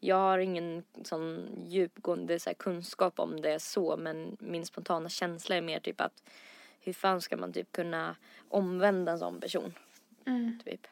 jag 0.00 0.16
har 0.16 0.38
ingen 0.38 0.84
sån 1.04 1.48
djupgående 1.66 2.38
så 2.38 2.50
här, 2.50 2.54
kunskap 2.54 3.18
om 3.18 3.40
det 3.40 3.60
så 3.60 3.96
men 3.96 4.36
min 4.40 4.66
spontana 4.66 5.08
känsla 5.08 5.56
är 5.56 5.60
mer 5.60 5.80
typ 5.80 6.00
att 6.00 6.22
hur 6.80 6.92
fan 6.92 7.20
ska 7.20 7.36
man 7.36 7.52
typ 7.52 7.72
kunna 7.72 8.16
omvända 8.48 9.12
en 9.12 9.18
sån 9.18 9.40
person 9.40 9.74
mm, 10.26 10.58
typ. 10.64 10.86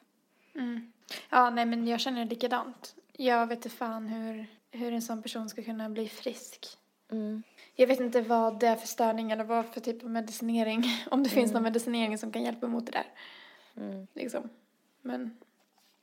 mm. 0.55 0.93
Ja, 1.31 1.51
nej 1.51 1.67
men 1.67 1.87
jag 1.87 2.01
känner 2.01 2.25
likadant. 2.25 2.97
Jag 3.13 3.47
vet 3.47 3.57
inte 3.57 3.69
fan 3.69 4.09
hur, 4.09 4.47
hur 4.71 4.93
en 4.93 5.03
sån 5.03 5.23
person 5.23 5.49
ska 5.49 5.63
kunna 5.63 5.89
bli 5.89 6.09
frisk. 6.09 6.79
Mm. 7.11 7.43
Jag 7.75 7.87
vet 7.87 8.01
inte 8.01 8.21
vad 8.21 8.61
det 8.61 8.67
är 8.67 8.77
för 8.77 8.87
störning 8.87 9.31
eller 9.31 9.45
vad 9.45 9.67
för 9.67 9.81
typ 9.81 10.05
av 10.05 10.11
medicinering. 10.11 10.85
Om 11.11 11.23
det 11.23 11.31
finns 11.31 11.53
någon 11.53 11.63
medicinering 11.63 12.19
som 12.19 12.33
kan 12.33 12.43
hjälpa 12.43 12.67
emot 12.67 12.87
det 12.87 12.93
där. 12.93 13.07
Mm. 13.77 14.07
Liksom. 14.15 14.49
Men 15.01 15.37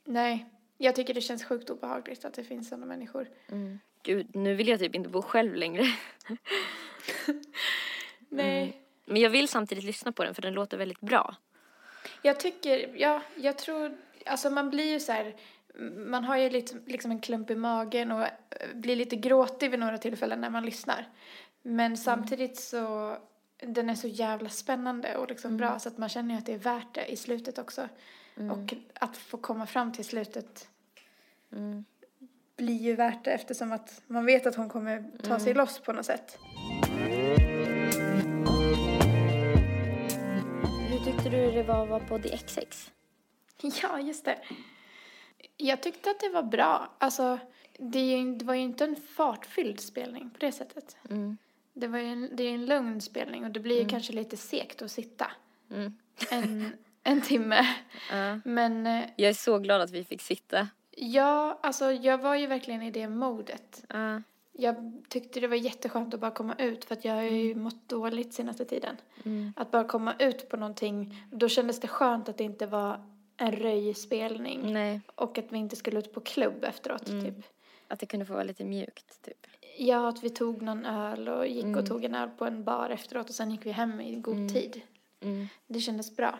nej, 0.04 0.46
jag 0.78 0.94
tycker 0.94 1.14
det 1.14 1.20
känns 1.20 1.44
sjukt 1.44 1.70
obehagligt 1.70 2.24
att 2.24 2.34
det 2.34 2.44
finns 2.44 2.68
sådana 2.68 2.86
människor. 2.86 3.28
Mm. 3.48 3.78
Gud, 4.02 4.36
nu 4.36 4.54
vill 4.54 4.68
jag 4.68 4.80
typ 4.80 4.94
inte 4.94 5.08
bo 5.08 5.22
själv 5.22 5.54
längre. 5.54 5.84
Nej. 8.28 8.82
Men 9.04 9.22
jag 9.22 9.30
vill 9.30 9.48
samtidigt 9.48 9.84
lyssna 9.84 10.12
på 10.12 10.24
den 10.24 10.34
för 10.34 10.42
den 10.42 10.54
låter 10.54 10.76
väldigt 10.76 11.00
bra. 11.00 11.36
Jag 12.22 12.40
tycker, 12.40 12.94
ja, 12.96 13.22
jag 13.34 13.58
tror, 13.58 13.96
alltså 14.26 14.50
man 14.50 14.70
blir 14.70 14.92
ju 14.92 15.00
så 15.00 15.12
här, 15.12 15.36
man 15.96 16.24
har 16.24 16.36
ju 16.36 16.50
liksom 16.86 17.10
en 17.10 17.20
klump 17.20 17.50
i 17.50 17.54
magen 17.54 18.12
och 18.12 18.22
eh, 18.22 18.28
blir 18.74 18.96
lite 18.96 19.16
gråtig 19.16 19.70
vid 19.70 19.80
några 19.80 19.98
tillfällen 19.98 20.40
när 20.40 20.50
man 20.50 20.64
lyssnar. 20.64 21.08
Men 21.62 21.96
samtidigt 21.96 22.56
så, 22.60 23.16
den 23.58 23.90
är 23.90 23.94
så 23.94 24.08
jävla 24.08 24.48
spännande 24.48 25.16
och 25.16 25.28
liksom 25.28 25.56
bra 25.56 25.78
så 25.78 25.88
att 25.88 25.98
man 25.98 26.08
känner 26.08 26.34
ju 26.34 26.38
att 26.38 26.46
det 26.46 26.52
är 26.54 26.58
värt 26.58 26.94
det 26.94 27.06
i 27.12 27.16
slutet 27.16 27.58
också. 27.58 27.88
Och 28.52 28.74
att 28.94 29.16
få 29.16 29.36
komma 29.36 29.66
fram 29.66 29.92
till 29.92 30.04
slutet 30.04 30.68
Mm. 31.52 31.84
blir 32.56 32.76
ju 32.82 32.94
värt 32.94 33.24
det 33.24 33.30
eftersom 33.30 33.72
att 33.72 34.02
man 34.06 34.26
vet 34.26 34.46
att 34.46 34.54
hon 34.54 34.68
kommer 34.68 35.04
ta 35.22 35.38
sig 35.40 35.54
loss 35.54 35.78
på 35.78 35.92
något 35.92 36.06
sätt. 36.06 36.38
Hur 40.90 41.04
tyckte 41.04 41.28
du 41.30 41.50
det 41.50 41.62
var 41.62 41.82
att 41.82 41.88
vara 41.88 42.00
på 42.00 42.18
The 42.18 42.36
XX? 42.36 42.90
Ja, 43.82 44.00
just 44.00 44.24
det. 44.24 44.38
Jag 45.56 45.82
tyckte 45.82 46.10
att 46.10 46.20
det 46.20 46.28
var 46.28 46.42
bra. 46.42 46.92
Alltså, 46.98 47.38
det, 47.78 48.24
det 48.38 48.44
var 48.44 48.54
ju 48.54 48.60
inte 48.60 48.84
en 48.84 48.96
fartfylld 48.96 49.80
spelning 49.80 50.30
på 50.30 50.36
det 50.38 50.52
sättet. 50.52 50.96
Mm. 51.76 51.80
Det, 51.80 51.86
var 51.86 51.98
ju 51.98 52.06
en, 52.06 52.28
det 52.36 52.42
är 52.42 52.54
en 52.54 52.66
lugn 52.66 53.00
spelning 53.00 53.44
och 53.44 53.50
det 53.50 53.60
blir 53.60 53.82
ju 53.82 53.88
kanske 53.88 54.12
lite 54.12 54.36
segt 54.36 54.82
att 54.82 54.90
sitta 54.90 55.30
Mm. 55.70 55.96
en, 56.30 56.72
en 57.02 57.20
timme. 57.20 57.66
Ja. 58.10 58.40
Men 58.44 58.86
eh, 58.86 59.04
Jag 59.16 59.28
är 59.28 59.34
så 59.34 59.58
glad 59.58 59.80
att 59.80 59.90
vi 59.90 60.04
fick 60.04 60.22
sitta. 60.22 60.68
ja, 60.96 61.58
alltså 61.62 61.92
jag 61.92 62.18
var 62.18 62.34
ju 62.36 62.46
verkligen 62.46 62.82
i 62.82 62.90
det 62.90 63.08
modet. 63.08 63.84
Ja. 63.88 64.22
Jag 64.52 65.02
tyckte 65.08 65.40
det 65.40 65.46
var 65.48 65.56
jätteskönt 65.56 66.14
att 66.14 66.20
bara 66.20 66.30
komma 66.30 66.54
ut 66.58 66.84
för 66.84 66.94
att 66.94 67.04
jag 67.04 67.14
har 67.14 67.22
ju 67.22 67.54
mått 67.54 67.88
dåligt 67.88 68.34
senaste 68.34 68.64
tiden. 68.64 68.96
Mm. 69.24 69.52
Att 69.56 69.70
bara 69.70 69.84
komma 69.84 70.14
ut 70.18 70.48
på 70.48 70.56
någonting, 70.56 71.24
då 71.32 71.48
kändes 71.48 71.80
det 71.80 71.88
skönt 71.88 72.28
att 72.28 72.38
det 72.38 72.44
inte 72.44 72.66
var 72.66 73.04
en 73.36 73.52
röjspelning. 73.52 74.72
Nej, 74.72 75.00
Och 75.14 75.38
att 75.38 75.52
vi 75.52 75.58
inte 75.58 75.76
skulle 75.76 75.98
ut 75.98 76.12
på 76.14 76.20
klubb 76.20 76.64
efteråt, 76.64 77.06
typ. 77.06 77.34
att 77.88 77.98
det 78.00 78.06
kunde 78.06 78.26
få 78.26 78.32
vara 78.32 78.42
lite 78.44 78.64
mjukt 78.64 79.22
typ. 79.22 79.46
Ja, 79.78 80.08
att 80.08 80.24
vi 80.24 80.30
tog 80.30 80.62
någon 80.62 80.86
öl 80.86 81.28
och 81.28 81.46
gick 81.46 81.64
Mm. 81.64 81.78
och 81.78 81.86
tog 81.86 82.04
en 82.04 82.14
öl 82.14 82.28
på 82.30 82.44
en 82.44 82.64
bar 82.64 82.90
efteråt 82.90 83.28
och 83.28 83.34
sen 83.34 83.50
gick 83.50 83.66
vi 83.66 83.70
hem 83.70 84.00
i 84.00 84.14
god 84.16 84.48
tid. 84.54 84.80
Mm. 85.20 85.48
Det 85.66 85.80
kändes 85.80 86.16
bra. 86.16 86.38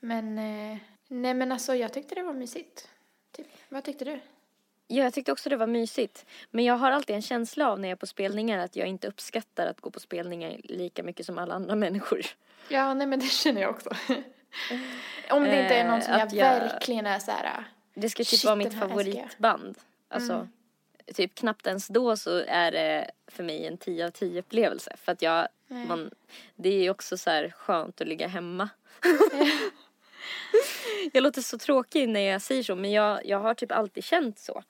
Men, 0.00 0.38
eh, 0.38 0.78
nej 1.08 1.34
men 1.34 1.52
alltså 1.52 1.74
jag 1.74 1.92
tyckte 1.92 2.14
det 2.14 2.22
var 2.22 2.32
mysigt. 2.32 2.88
Typ. 3.32 3.46
Vad 3.68 3.84
tyckte 3.84 4.04
du? 4.04 4.20
Ja, 4.86 5.04
jag 5.04 5.14
tyckte 5.14 5.32
också 5.32 5.48
det 5.50 5.56
var 5.56 5.66
mysigt. 5.66 6.26
Men 6.50 6.64
jag 6.64 6.74
har 6.74 6.90
alltid 6.90 7.16
en 7.16 7.22
känsla 7.22 7.70
av 7.70 7.80
när 7.80 7.88
jag 7.88 7.96
är 7.96 8.00
på 8.00 8.06
spelningar 8.06 8.58
att 8.58 8.76
jag 8.76 8.88
inte 8.88 9.08
uppskattar 9.08 9.66
att 9.66 9.80
gå 9.80 9.90
på 9.90 10.00
spelningar 10.00 10.56
lika 10.64 11.02
mycket 11.02 11.26
som 11.26 11.38
alla 11.38 11.54
andra 11.54 11.74
människor. 11.74 12.20
Ja, 12.68 12.94
nej 12.94 13.06
men 13.06 13.20
det 13.20 13.26
känner 13.26 13.60
jag 13.60 13.70
också. 13.70 13.90
Om 15.30 15.42
det 15.44 15.62
inte 15.62 15.74
är 15.74 15.88
någon 15.88 16.02
som 16.02 16.12
Eh, 16.12 16.18
jag, 16.18 16.26
att 16.26 16.32
jag- 16.32 16.60
verkligen 16.60 17.06
är 17.06 17.18
så 17.18 17.30
här. 17.30 17.64
Det 17.94 18.08
ska 18.10 18.24
typ 18.24 18.44
vara 18.44 18.56
mitt 18.56 18.72
jag. 18.72 18.80
favoritband. 18.88 19.78
Alltså, 20.08 20.48
typ 21.14 21.34
knappt 21.34 21.66
ens 21.66 21.88
då 21.88 22.16
så 22.16 22.44
är 22.46 22.72
det 22.72 23.10
för 23.26 23.44
mig 23.44 23.66
en 23.66 23.78
10 23.78 24.06
av 24.06 24.10
10 24.10 24.40
upplevelse. 24.40 24.96
För 24.96 25.12
att 25.12 25.22
jag, 25.22 25.48
Nej. 25.68 25.86
man, 25.86 26.10
det 26.56 26.68
är 26.68 26.82
ju 26.82 26.90
också 26.90 27.16
så 27.16 27.30
här 27.30 27.50
skönt 27.50 28.00
att 28.00 28.08
ligga 28.08 28.26
hemma. 28.26 28.68
jag 31.12 31.22
låter 31.22 31.42
så 31.42 31.58
tråkig 31.58 32.08
när 32.08 32.20
jag 32.20 32.42
säger 32.42 32.62
så 32.62 32.74
men 32.74 32.90
jag, 32.90 33.26
jag 33.26 33.38
har 33.38 33.54
typ 33.54 33.72
alltid 33.72 34.04
känt 34.04 34.38
så. 34.38 34.62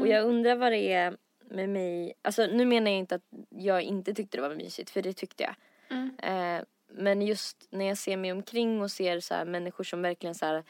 Och 0.00 0.08
jag 0.08 0.24
undrar 0.24 0.56
vad 0.56 0.72
det 0.72 0.92
är 0.92 1.16
med 1.50 1.68
mig, 1.68 2.12
alltså 2.22 2.46
nu 2.46 2.64
menar 2.64 2.90
jag 2.90 2.98
inte 2.98 3.14
att 3.14 3.28
jag 3.48 3.82
inte 3.82 4.14
tyckte 4.14 4.36
det 4.36 4.48
var 4.48 4.54
mysigt 4.54 4.90
för 4.90 5.02
det 5.02 5.12
tyckte 5.12 5.42
jag. 5.42 5.54
Mm. 5.90 6.16
Eh, 6.22 6.64
men 6.88 7.22
just 7.22 7.66
när 7.70 7.84
jag 7.84 7.98
ser 7.98 8.16
mig 8.16 8.32
omkring 8.32 8.82
och 8.82 8.90
ser 8.90 9.20
så 9.20 9.44
människor 9.44 9.84
som 9.84 10.02
verkligen 10.02 10.34
så 10.34 10.46
här 10.46 10.64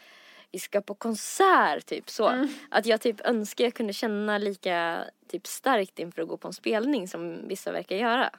vi 0.52 0.58
ska 0.58 0.80
på 0.80 0.94
konsert 0.94 1.86
typ 1.86 2.10
så. 2.10 2.46
Att 2.70 2.86
jag 2.86 3.00
typ 3.00 3.20
önskar 3.20 3.64
jag 3.64 3.74
kunde 3.74 3.92
känna 3.92 4.38
lika 4.38 5.04
typ 5.28 5.46
starkt 5.46 5.98
inför 5.98 6.22
att 6.22 6.28
gå 6.28 6.36
på 6.36 6.48
en 6.48 6.54
spelning 6.54 7.08
som 7.08 7.48
vissa 7.48 7.72
verkar 7.72 7.96
göra. 7.96 8.30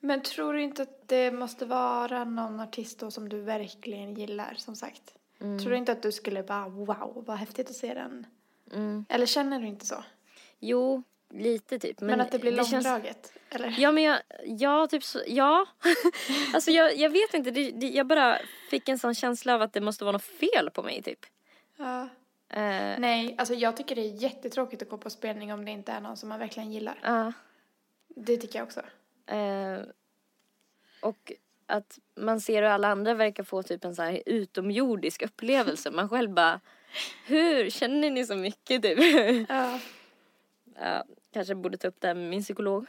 Men 0.00 0.22
tror 0.22 0.52
du 0.52 0.62
inte 0.62 0.82
att 0.82 1.08
det 1.08 1.30
måste 1.30 1.66
vara 1.66 2.24
någon 2.24 2.60
artist 2.60 2.98
då 2.98 3.10
som 3.10 3.28
du 3.28 3.40
verkligen 3.40 4.14
gillar, 4.14 4.54
som 4.56 4.76
sagt? 4.76 5.14
Mm. 5.40 5.58
Tror 5.58 5.70
du 5.70 5.76
inte 5.76 5.92
att 5.92 6.02
du 6.02 6.12
skulle 6.12 6.42
bara 6.42 6.68
wow, 6.68 7.24
vad 7.26 7.36
häftigt 7.36 7.70
att 7.70 7.76
se 7.76 7.94
den? 7.94 8.26
Mm. 8.72 9.04
Eller 9.08 9.26
känner 9.26 9.60
du 9.60 9.66
inte 9.66 9.86
så? 9.86 10.04
Jo, 10.58 11.02
lite 11.30 11.78
typ. 11.78 12.00
Men, 12.00 12.20
att 12.20 12.32
det 12.32 12.38
blir 12.38 12.56
känns- 12.56 12.72
långdraget? 12.72 13.32
Eller? 13.50 13.76
Ja 13.78 13.92
men 13.92 14.02
jag, 14.02 14.18
ja 14.44 14.86
typ 14.86 15.04
så, 15.04 15.20
ja. 15.26 15.66
alltså 16.54 16.70
jag, 16.70 16.96
jag 16.96 17.10
vet 17.10 17.34
inte, 17.34 17.50
det, 17.50 17.70
det, 17.70 17.88
jag 17.88 18.06
bara 18.06 18.38
fick 18.70 18.88
en 18.88 18.98
sån 18.98 19.14
känsla 19.14 19.54
av 19.54 19.62
att 19.62 19.72
det 19.72 19.80
måste 19.80 20.04
vara 20.04 20.12
något 20.12 20.22
fel 20.22 20.70
på 20.70 20.82
mig 20.82 21.02
typ. 21.02 21.26
Ja. 21.80 22.08
Eh, 22.48 22.98
Nej, 22.98 23.34
alltså 23.38 23.54
jag 23.54 23.76
tycker 23.76 23.94
det 23.94 24.00
är 24.02 24.22
jättetråkigt 24.22 24.82
att 24.82 24.88
gå 24.88 24.98
på 24.98 25.10
spelning 25.10 25.52
om 25.52 25.64
det 25.64 25.70
inte 25.70 25.92
är 25.92 26.00
någon 26.00 26.16
som 26.16 26.28
man 26.28 26.38
verkligen 26.38 26.72
gillar. 26.72 26.98
ja. 27.02 27.32
Det 28.16 28.36
tycker 28.36 28.58
jag 28.58 28.66
också. 28.66 28.80
Eh, 29.26 29.78
och 31.02 31.32
att 31.66 31.98
man 32.14 32.40
ser 32.40 32.62
hur 32.62 32.68
alla 32.68 32.88
andra 32.88 33.14
verkar 33.14 33.42
få 33.44 33.62
typ 33.62 33.84
en 33.84 33.94
så 33.94 34.02
här 34.02 34.22
utomjordisk 34.26 35.22
upplevelse. 35.22 35.90
Man 35.90 36.08
själv 36.08 36.30
bara, 36.30 36.60
hur 37.26 37.70
känner 37.70 38.10
ni 38.10 38.26
så 38.26 38.36
mycket 38.36 38.82
typ? 38.82 38.98
Ja. 39.48 39.80
ja, 40.80 41.04
kanske 41.32 41.54
borde 41.54 41.76
ta 41.76 41.88
upp 41.88 41.96
det 42.00 42.06
här 42.06 42.14
med 42.14 42.30
min 42.30 42.42
psykolog. 42.42 42.86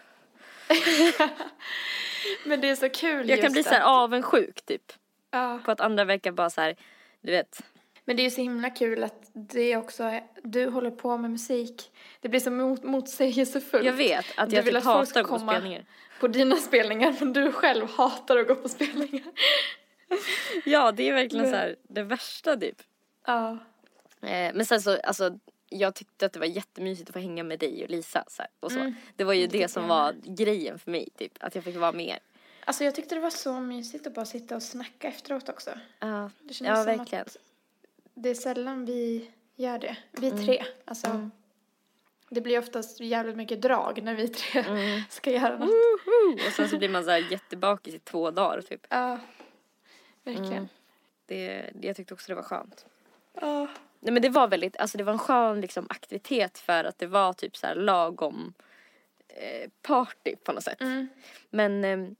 Men 2.45 2.61
det 2.61 2.69
är 2.69 2.75
så 2.75 2.89
kul 2.89 3.29
Jag 3.29 3.39
kan 3.39 3.43
just 3.43 3.53
bli 3.53 3.63
så 3.63 3.69
här 3.69 3.81
att- 3.81 3.87
avundsjuk 3.87 4.61
typ. 4.65 4.93
Ja. 5.31 5.59
På 5.65 5.71
att 5.71 5.81
andra 5.81 6.03
verkar 6.05 6.31
bara 6.31 6.49
så 6.49 6.61
här, 6.61 6.75
du 7.21 7.31
vet. 7.31 7.61
Men 8.05 8.15
det 8.15 8.21
är 8.21 8.23
ju 8.23 8.29
så 8.31 8.41
himla 8.41 8.69
kul 8.69 9.03
att 9.03 9.29
det 9.33 9.77
också 9.77 10.03
är, 10.03 10.23
du 10.43 10.69
håller 10.69 10.91
på 10.91 11.17
med 11.17 11.31
musik. 11.31 11.91
Det 12.21 12.29
blir 12.29 12.39
så 12.39 12.51
mot, 12.51 12.83
motsägelsefullt. 12.83 13.85
Jag 13.85 13.93
vet 13.93 14.25
att 14.37 14.49
Du 14.49 14.55
jag 14.55 14.63
vill 14.63 14.73
typ 14.73 14.85
att 14.87 14.93
folk 14.93 15.09
ska 15.09 15.21
gå 15.21 15.27
på 15.27 15.37
komma. 15.37 15.77
På 16.19 16.27
dina 16.27 16.55
spelningar, 16.55 17.15
men 17.19 17.33
du 17.33 17.51
själv 17.51 17.87
hatar 17.89 18.37
att 18.37 18.47
gå 18.47 18.55
på 18.55 18.69
spelningar. 18.69 19.23
Ja, 20.65 20.91
det 20.91 21.09
är 21.09 21.13
verkligen 21.13 21.49
så 21.49 21.55
här 21.55 21.75
det 21.81 22.03
värsta 22.03 22.57
typ. 22.57 22.81
Ja. 23.25 23.51
Eh, 24.21 24.53
men 24.53 24.65
sen 24.65 24.81
så, 24.81 24.97
alltså 25.03 25.39
jag 25.69 25.95
tyckte 25.95 26.25
att 26.25 26.33
det 26.33 26.39
var 26.39 26.45
jättemysigt 26.45 27.09
att 27.09 27.13
få 27.13 27.19
hänga 27.19 27.43
med 27.43 27.59
dig 27.59 27.83
och 27.83 27.89
Lisa 27.89 28.23
så 28.27 28.41
här, 28.41 28.51
och 28.59 28.71
så. 28.71 28.79
Mm. 28.79 28.95
Det 29.15 29.23
var 29.23 29.33
ju 29.33 29.41
Det 29.41 29.47
det 29.47 29.51
tycker 29.51 29.67
som 29.67 29.87
var 29.87 30.15
grejen 30.23 30.79
för 30.79 30.91
mig 30.91 31.09
typ, 31.17 31.31
att 31.39 31.55
jag 31.55 31.63
fick 31.63 31.75
vara 31.77 31.91
med 31.91 32.07
er. 32.07 32.19
Alltså 32.65 32.83
jag 32.83 32.95
tyckte 32.95 33.15
det 33.15 33.21
var 33.21 33.29
så 33.29 33.59
mysigt 33.59 34.07
att 34.07 34.13
bara 34.13 34.25
sitta 34.25 34.55
och 34.55 34.63
snacka 34.63 35.07
efteråt 35.07 35.49
också. 35.49 35.71
Ja, 35.99 36.29
Det 36.41 36.53
kändes 36.53 36.77
ja 36.77 36.83
som 36.83 36.97
verkligen. 36.97 37.21
att 37.25 37.37
det 38.21 38.29
är 38.29 38.35
sällan 38.35 38.85
vi 38.85 39.31
gör 39.55 39.79
det. 39.79 39.97
Vi 40.11 40.31
tre, 40.31 40.65
alltså. 40.85 41.29
Det 42.29 42.41
blir 42.41 42.59
oftast 42.59 42.99
jävligt 42.99 43.35
mycket 43.35 43.61
drag 43.61 44.03
när 44.03 44.15
vi 44.15 44.27
tre 44.27 44.63
ska 45.09 45.31
göra 45.31 45.57
något. 45.57 45.69
Woho! 45.69 46.33
Och 46.47 46.53
sen 46.55 46.69
så 46.69 46.77
blir 46.77 46.89
man 46.89 47.03
så 47.03 47.09
här 47.09 47.31
jättebakis 47.31 47.95
i 47.95 47.99
två 47.99 48.31
dagar 48.31 48.61
typ. 48.61 48.87
Ja, 48.89 49.19
verkligen. 50.23 50.69
Det, 51.25 51.69
det, 51.75 51.87
jag 51.87 51.95
tyckte 51.95 52.13
också 52.13 52.27
det 52.27 52.35
var 52.35 52.43
skönt. 52.43 52.85
Ja. 53.41 53.67
Nej 53.99 54.13
men 54.13 54.21
det 54.21 54.29
var 54.29 54.47
väldigt, 54.47 54.77
alltså 54.77 54.97
det 54.97 55.03
var 55.03 55.13
en 55.13 55.19
skön 55.19 55.61
liksom 55.61 55.87
aktivitet 55.89 56.57
för 56.57 56.83
att 56.83 56.97
det 56.99 57.07
var 57.07 57.33
typ 57.33 57.57
så 57.57 57.67
här 57.67 57.75
lagom 57.75 58.53
eh, 59.27 59.69
party 59.81 60.35
på 60.35 60.51
något 60.53 60.63
sätt. 60.63 60.81
Mm. 60.81 61.07
Men, 61.49 61.83
eh, 61.85 61.97
men 61.97 62.15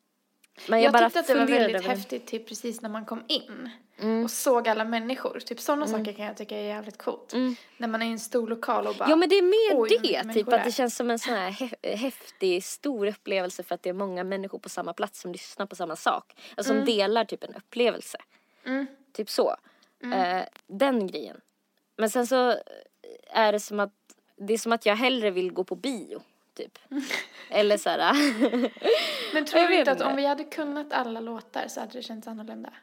jag, 0.68 0.82
Jag, 0.82 0.94
bara 0.94 1.10
tyckte 1.10 1.20
att 1.20 1.28
det 1.28 1.34
var 1.36 1.46
väldigt 1.48 1.76
över- 1.76 1.90
häftigt 1.90 2.28
typ 2.28 2.48
precis 2.48 2.82
när 2.82 2.90
man 2.90 3.06
kom 3.06 3.24
in 3.28 3.70
Mm. 4.02 4.24
och 4.24 4.32
såg 4.32 4.68
alla 4.68 4.86
människor. 4.86 5.40
Typ 5.40 5.60
sådana 5.60 5.88
saker 5.88 6.14
kan 6.14 6.26
jag 6.26 6.38
tycka 6.38 6.58
är 6.58 6.64
jävligt 6.64 6.98
coolt. 6.98 7.34
Mm. 7.34 7.56
När 7.78 7.88
man 7.88 8.02
är 8.02 8.06
i 8.06 8.10
en 8.12 8.20
stor 8.20 8.48
lokal 8.48 8.88
och 8.88 8.96
bara 8.96 9.10
Ja 9.10 9.16
men 9.16 9.30
det 9.30 9.36
är 9.38 9.42
mer 9.42 9.90
det, 10.02 10.34
typ 10.34 10.54
att 10.54 10.64
det 10.66 10.72
känns 10.72 10.96
som 10.96 11.10
en 11.12 11.20
sån 11.20 11.34
här 11.34 11.50
hä- 11.52 11.96
häftig, 11.96 12.64
stor 12.64 13.08
upplevelse 13.08 13.64
för 13.64 13.76
att 13.76 13.84
det 13.84 13.90
är 13.90 13.94
många 13.94 14.24
människor 14.24 14.60
på 14.60 14.70
samma 14.70 14.94
plats 14.94 15.22
som 15.22 15.32
lyssnar 15.32 15.66
på 15.66 15.76
samma 15.76 15.96
sak. 15.96 16.36
Alltså 16.58 16.74
som 16.74 16.86
delar 16.86 17.26
typ 17.26 17.44
en 17.44 17.56
upplevelse. 17.56 18.18
Mm. 18.66 18.88
Typ 19.14 19.30
så. 19.30 19.56
Eh, 20.14 20.42
den 20.68 21.08
grejen. 21.08 21.42
Men 21.98 22.10
sen 22.10 22.28
så 22.28 22.56
är 23.30 23.52
det 23.52 23.60
som 23.60 23.80
att, 23.80 23.94
det 24.38 24.54
är 24.54 24.58
som 24.58 24.72
att 24.72 24.86
jag 24.86 24.96
hellre 24.96 25.32
vill 25.32 25.52
gå 25.52 25.64
på 25.64 25.76
bio. 25.76 26.22
Typ. 26.54 26.80
Eller 27.50 27.78
så 27.78 27.90
här. 27.90 28.14
Men 29.34 29.46
tror 29.46 29.68
du 29.68 29.80
inte 29.80 29.92
att 29.92 30.02
om 30.02 30.16
vi 30.16 30.26
hade 30.26 30.44
kunnat 30.44 30.94
alla 30.94 31.20
låtar 31.20 31.68
så 31.68 31.80
hade 31.80 31.94
det 31.94 32.02
känts 32.04 32.28
annorlunda? 32.28 32.74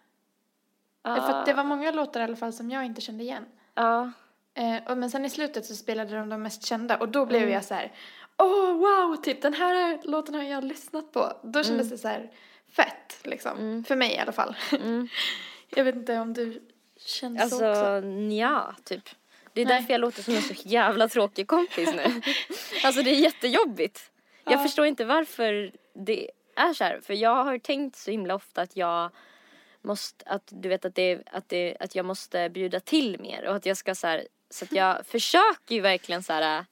För 1.05 1.17
ja, 1.17 1.35
att 1.35 1.47
det 1.47 1.53
var 1.55 1.65
många 1.65 1.91
låtar 1.91 2.21
i 2.21 2.23
alla 2.25 2.37
fall 2.37 2.53
som 2.53 2.71
jag 2.71 2.85
inte 2.85 3.01
kände 3.01 3.25
igen. 3.25 3.45
ja. 3.75 4.11
Eh, 4.55 4.91
och, 4.91 4.99
men 4.99 5.11
sen 5.11 5.25
i 5.25 5.31
slutet 5.31 5.67
så 5.67 5.75
spelade 5.75 6.17
de 6.17 6.29
de 6.29 6.43
mest 6.43 6.67
kända 6.67 6.97
och 6.97 7.09
då 7.09 7.27
blev 7.27 7.43
Mm. 7.43 7.55
jag 7.55 7.65
så 7.65 7.75
här, 7.75 7.93
åh 8.37 8.73
wow, 8.73 9.17
typ 9.17 9.43
den 9.43 9.55
här 9.55 9.99
låten 10.03 10.35
har 10.35 10.43
jag 10.43 10.65
lyssnat 10.65 11.13
på. 11.13 11.33
Då 11.43 11.63
kändes 11.63 11.91
det 11.91 11.99
så 11.99 12.09
här 12.09 12.31
fett 12.73 13.19
liksom. 13.25 13.85
För 13.89 13.97
mig 13.97 14.13
i 14.15 14.19
alla 14.19 14.33
fall. 14.33 14.57
Mm. 14.73 15.09
jag 15.69 15.85
vet 15.85 15.95
inte 15.95 16.19
om 16.19 16.33
du 16.35 16.63
känner 16.97 17.47
så 17.47 17.55
också. 17.55 17.65
Alltså 17.67 18.01
nja, 18.09 18.75
typ. 18.85 19.09
Det 19.53 19.61
är 19.61 19.67
Nej. 19.67 19.79
därför 19.81 19.93
jag 19.95 20.01
låter 20.01 20.23
som 20.23 20.35
en 20.35 20.43
så 20.43 20.55
jävla 20.69 21.09
tråkig 21.09 21.47
kompis 21.47 21.95
nu. 21.95 22.03
alltså 22.85 23.03
det 23.03 23.11
är 23.11 23.15
jättejobbigt. 23.21 24.11
Jag 24.45 24.53
Ja. 24.55 24.59
förstår 24.59 24.87
inte 24.87 25.05
varför 25.05 25.73
det 25.95 26.31
är 26.57 26.73
så 26.73 26.85
här. 26.85 27.01
För 27.01 27.15
jag 27.15 27.45
har 27.45 27.59
tänkt 27.59 27.97
så 27.97 28.11
himla 28.11 28.35
ofta 28.35 28.63
att 28.63 28.77
jag 28.77 29.11
måste, 29.89 30.25
att 30.31 30.43
du 30.51 30.69
vet 30.69 30.85
att 30.85 30.95
det, 30.95 31.23
att 31.33 31.49
det, 31.49 31.77
att 31.81 31.95
jag 31.95 32.05
måste 32.05 32.49
bjuda 32.51 32.81
till 32.81 33.21
mer 33.21 33.47
och 33.49 33.57
att 33.57 33.67
jag 33.67 33.77
ska 33.77 33.95
så 33.95 34.07
här, 34.07 34.27
så 34.51 34.65
att 34.65 34.73
jag 34.73 35.07
försöker 35.15 35.75
ju 35.75 35.81
verkligen 35.81 36.23
så 36.23 36.33
här 36.33 36.65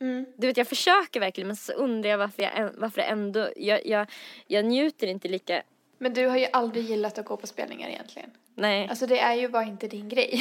Mm. 0.00 0.26
du 0.36 0.46
vet 0.46 0.56
jag 0.56 0.68
försöker 0.68 1.20
verkligen 1.20 1.46
men 1.48 1.56
så 1.56 1.72
undrar 1.72 2.10
jag 2.10 2.18
varför 2.18 2.42
jag, 2.42 2.70
varför 2.76 3.00
ändå, 3.00 3.48
jag, 3.56 3.86
jag, 3.86 4.06
jag 4.46 4.64
njuter 4.64 5.06
inte 5.06 5.28
lika, 5.28 5.62
Men 5.98 6.14
du 6.14 6.26
har 6.26 6.36
ju 6.38 6.46
aldrig 6.52 6.84
gillat 6.84 7.18
att 7.18 7.24
gå 7.24 7.36
på 7.36 7.46
spelningar 7.46 7.88
egentligen. 7.88 8.30
nej, 8.54 8.88
Alltså 8.88 9.06
det 9.06 9.18
är 9.18 9.34
ju 9.34 9.48
bara 9.48 9.64
inte 9.64 9.88
din 9.88 10.08
grej. 10.08 10.40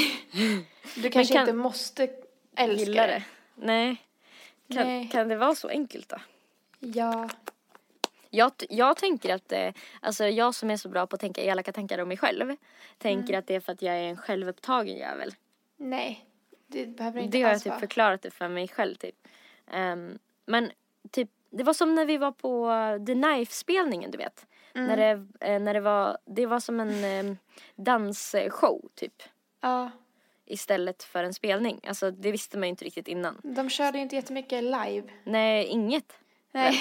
Du 0.96 1.10
kanske 1.10 1.34
kan- 1.34 1.42
inte 1.42 1.54
måste 1.54 2.10
älska 2.56 2.92
det. 2.92 3.08
det. 3.08 3.24
Nej. 3.56 3.96
Kan, 4.74 4.88
Nej. 4.88 5.10
kan 5.12 5.28
det 5.28 5.36
vara 5.36 5.56
så 5.56 5.68
enkelt 5.68 6.10
då? 6.10 6.18
Ja. 6.80 7.30
Jag, 8.30 8.52
jag 8.70 8.98
tänker 8.98 9.36
att, 9.36 9.52
eh, 9.52 9.74
alltså 10.02 10.28
jag 10.28 10.56
som 10.56 10.70
är 10.72 10.78
så 10.78 10.90
bra 10.90 11.08
på 11.08 11.16
att 11.16 11.20
tänka 11.22 11.42
elaka 11.42 11.72
tankar 11.72 12.00
om 12.00 12.08
mig 12.08 12.18
själv, 12.18 12.56
tänker 12.98 13.30
Mm. 13.34 13.40
att 13.40 13.48
det 13.48 13.56
är 13.56 13.60
för 13.60 13.72
att 13.72 13.82
jag 13.82 13.96
är 13.96 14.04
en 14.04 14.18
självupptagen 14.18 14.98
jävel. 14.98 15.34
Nej. 15.78 16.26
Det 16.68 16.86
behöver 16.86 17.22
inte 17.22 17.38
Det 17.38 17.42
har 17.42 17.50
jag 17.50 17.54
alls 17.54 17.64
typ 17.64 17.70
vara. 17.70 17.80
förklarat 17.80 18.22
det 18.22 18.32
för 18.32 18.48
mig 18.48 18.68
själv 18.68 18.96
typ. 18.96 19.16
Ehm, 19.72 20.20
men 20.46 20.72
typ, 21.12 21.30
det 21.50 21.64
var 21.64 21.74
som 21.74 21.96
när 21.96 22.06
vi 22.06 22.18
var 22.18 22.32
på 22.32 22.70
The 23.08 23.14
Knife-spelningen 23.14 24.12
du 24.12 24.18
vet. 24.18 24.46
Mm. 24.76 24.88
När, 24.88 24.98
det, 24.98 25.28
eh, 25.48 25.60
när 25.60 25.74
det 25.74 25.80
var, 25.80 26.18
det 26.26 26.46
var 26.46 26.60
som 26.60 26.80
en 26.80 27.04
eh, 27.30 27.36
dansshow 27.76 28.90
typ. 28.96 29.24
Ja. 29.62 29.92
Istället 30.46 31.04
för 31.04 31.24
en 31.24 31.34
spelning. 31.34 31.80
Alltså 31.88 32.12
det 32.12 32.32
visste 32.32 32.58
man 32.58 32.68
ju 32.68 32.70
inte 32.70 32.86
riktigt 32.86 33.08
innan. 33.08 33.42
De 33.44 33.70
körde 33.70 33.98
inte 34.00 34.16
jättemycket 34.16 34.64
live. 34.64 35.04
Nej, 35.24 35.66
inget. 35.66 36.14
Nej. 36.52 36.76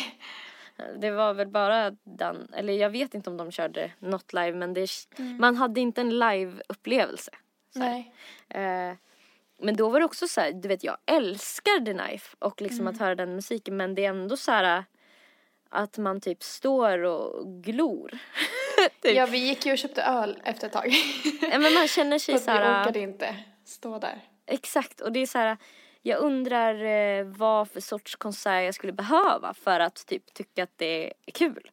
Det 0.99 1.11
var 1.11 1.35
väl 1.35 1.49
bara 1.49 1.91
dan, 1.91 2.49
eller 2.57 2.73
jag 2.73 2.91
vet 2.91 3.15
inte 3.15 3.31
om 3.31 3.37
de 3.37 3.51
körde 3.51 3.91
något 3.99 4.33
live 4.33 4.53
men 4.53 4.75
det, 4.75 4.89
Mm. 5.19 5.37
man 5.41 5.57
hade 5.57 5.81
inte 5.81 6.01
en 6.01 6.19
live-upplevelse. 6.19 7.31
Nej. 7.75 8.13
Eh, 8.49 8.93
men 9.61 9.77
då 9.77 9.89
var 9.89 9.99
det 10.01 10.07
också 10.07 10.29
så 10.29 10.41
här, 10.41 10.53
du 10.53 10.69
vet 10.69 10.85
jag 10.85 10.97
älskar 11.07 11.85
The 11.85 11.93
Knife 11.95 12.37
och 12.39 12.61
liksom 12.63 12.81
Mm. 12.81 12.95
att 12.95 13.01
höra 13.01 13.15
den 13.15 13.35
musiken 13.35 13.77
men 13.77 13.95
det 13.95 14.05
är 14.05 14.09
ändå 14.11 14.37
så 14.37 14.53
här 14.53 14.85
att 15.71 15.99
man 15.99 16.21
typ 16.21 16.43
står 16.43 16.99
och 16.99 17.63
glor. 17.63 18.11
typ. 19.03 19.15
Ja, 19.17 19.27
vi 19.27 19.39
gick 19.39 19.67
ju 19.67 19.73
och 19.73 19.79
köpte 19.79 20.03
öl 20.03 20.41
efter 20.45 20.67
ett 20.67 20.73
tag. 20.73 20.93
Men 21.41 21.75
man 21.75 21.89
känner 21.89 22.19
sig 22.19 22.39
så 22.39 22.45
vi 22.53 22.59
här, 22.59 22.83
orkade 22.83 22.99
inte 23.01 23.37
stå 23.65 23.99
där. 23.99 24.21
exakt 24.47 25.01
och 25.01 25.13
det 25.13 25.21
är 25.21 25.27
så 25.27 25.39
här 25.39 25.57
jag 26.09 26.19
undrar 26.21 26.85
eh, 26.85 27.25
vad 27.25 27.71
för 27.71 27.81
sorts 27.81 28.17
konsert 28.17 28.65
jag 28.65 28.75
skulle 28.75 28.93
behöva 28.93 29.55
för 29.55 29.81
att 29.81 30.07
typ 30.07 30.35
tycka 30.35 30.63
att 30.63 30.73
det 30.79 31.13
är 31.27 31.33
kul. 31.33 31.71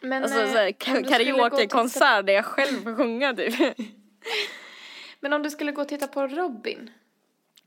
Men, 0.00 0.22
Alltså 0.22 0.40
eh, 0.58 0.72
karaoke-konsert 0.78 2.26
där 2.26 2.32
jag 2.32 2.44
själv 2.44 2.82
får 2.82 2.96
sjunga 2.96 3.34
typ. 3.34 3.76
Men 5.20 5.32
om 5.32 5.42
du 5.42 5.50
skulle 5.50 5.72
gå 5.72 5.82
och 5.82 5.88
titta 5.88 6.06
på 6.06 6.26
Robin, 6.26 6.76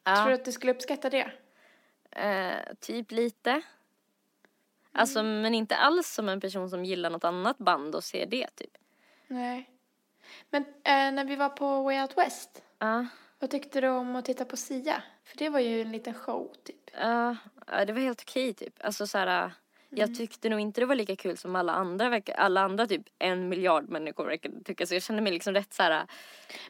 tror 0.04 0.26
du 0.26 0.32
Ja, 0.32 0.34
att 0.34 0.46
du 0.46 0.52
skulle 0.52 0.72
uppskatta 0.72 1.10
det? 1.10 1.32
eh, 2.12 2.74
typ 2.80 3.12
lite. 3.12 3.62
Alltså 4.94 5.20
Mm. 5.20 5.42
men 5.42 5.54
inte 5.56 5.76
alls 5.76 6.08
som 6.14 6.30
en 6.30 6.42
person 6.42 6.70
som 6.70 6.86
gillar 6.86 7.10
något 7.10 7.24
annat 7.24 7.58
band 7.58 7.96
och 7.96 8.04
ser 8.04 8.26
det 8.26 8.48
typ. 8.56 8.78
Nej. 9.28 9.70
Men 10.50 10.62
eh, 10.64 11.12
när 11.12 11.26
vi 11.26 11.36
var 11.36 11.50
på 11.50 11.84
Way 11.84 12.02
Out 12.02 12.18
West, 12.18 12.64
Ja, 12.80 13.06
vad 13.42 13.50
tyckte 13.50 13.82
du 13.82 13.88
om 13.88 14.16
att 14.16 14.26
titta 14.26 14.46
på 14.46 14.58
Sia? 14.58 15.04
För 15.26 15.38
det 15.38 15.50
var 15.50 15.60
ju 15.60 15.82
en 15.82 15.92
liten 15.92 16.14
show, 16.14 16.52
typ. 16.64 16.90
ja, 17.00 17.36
ja, 17.68 17.86
det 17.86 17.94
var 17.94 18.00
helt 18.02 18.22
okej 18.22 18.54
typ. 18.54 18.74
Alltså 18.80 19.08
så 19.08 19.18
här, 19.18 19.52
Mm. 19.94 20.00
jag 20.02 20.16
tyckte 20.18 20.50
nog 20.50 20.60
inte 20.60 20.82
det 20.82 20.86
var 20.86 20.96
lika 20.96 21.16
kul 21.16 21.38
som 21.38 21.56
alla 21.56 21.74
andra 21.74 22.10
verkar, 22.10 22.34
alla 22.34 22.62
andra 22.62 22.88
typ 22.88 23.02
en 23.20 23.50
miljard 23.50 23.90
människor 23.90 24.26
verkar 24.26 24.52
tycka. 24.66 24.86
Så 24.86 24.96
jag 24.96 25.04
kände 25.04 25.22
mig 25.22 25.34
liksom 25.34 25.54
rätt 25.54 25.74
så 25.74 25.84
här. 25.84 26.06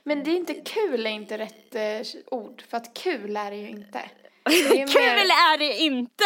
Men 0.03 0.23
det 0.23 0.31
är 0.31 0.35
inte 0.35 0.53
kul 0.53 1.05
är 1.05 1.09
inte 1.09 1.37
rätt 1.37 1.75
eh, 1.75 2.21
ord, 2.31 2.61
för 2.69 2.77
att 2.77 2.93
kul 2.93 3.37
är 3.37 3.51
det 3.51 3.57
ju 3.57 3.69
inte. 3.69 4.01
Det 4.43 4.51
är 4.51 4.75
ju 4.75 4.85
Kul 4.87 5.01
mer, 5.01 5.17
är 5.53 5.57
det 5.57 5.77
inte! 5.77 6.23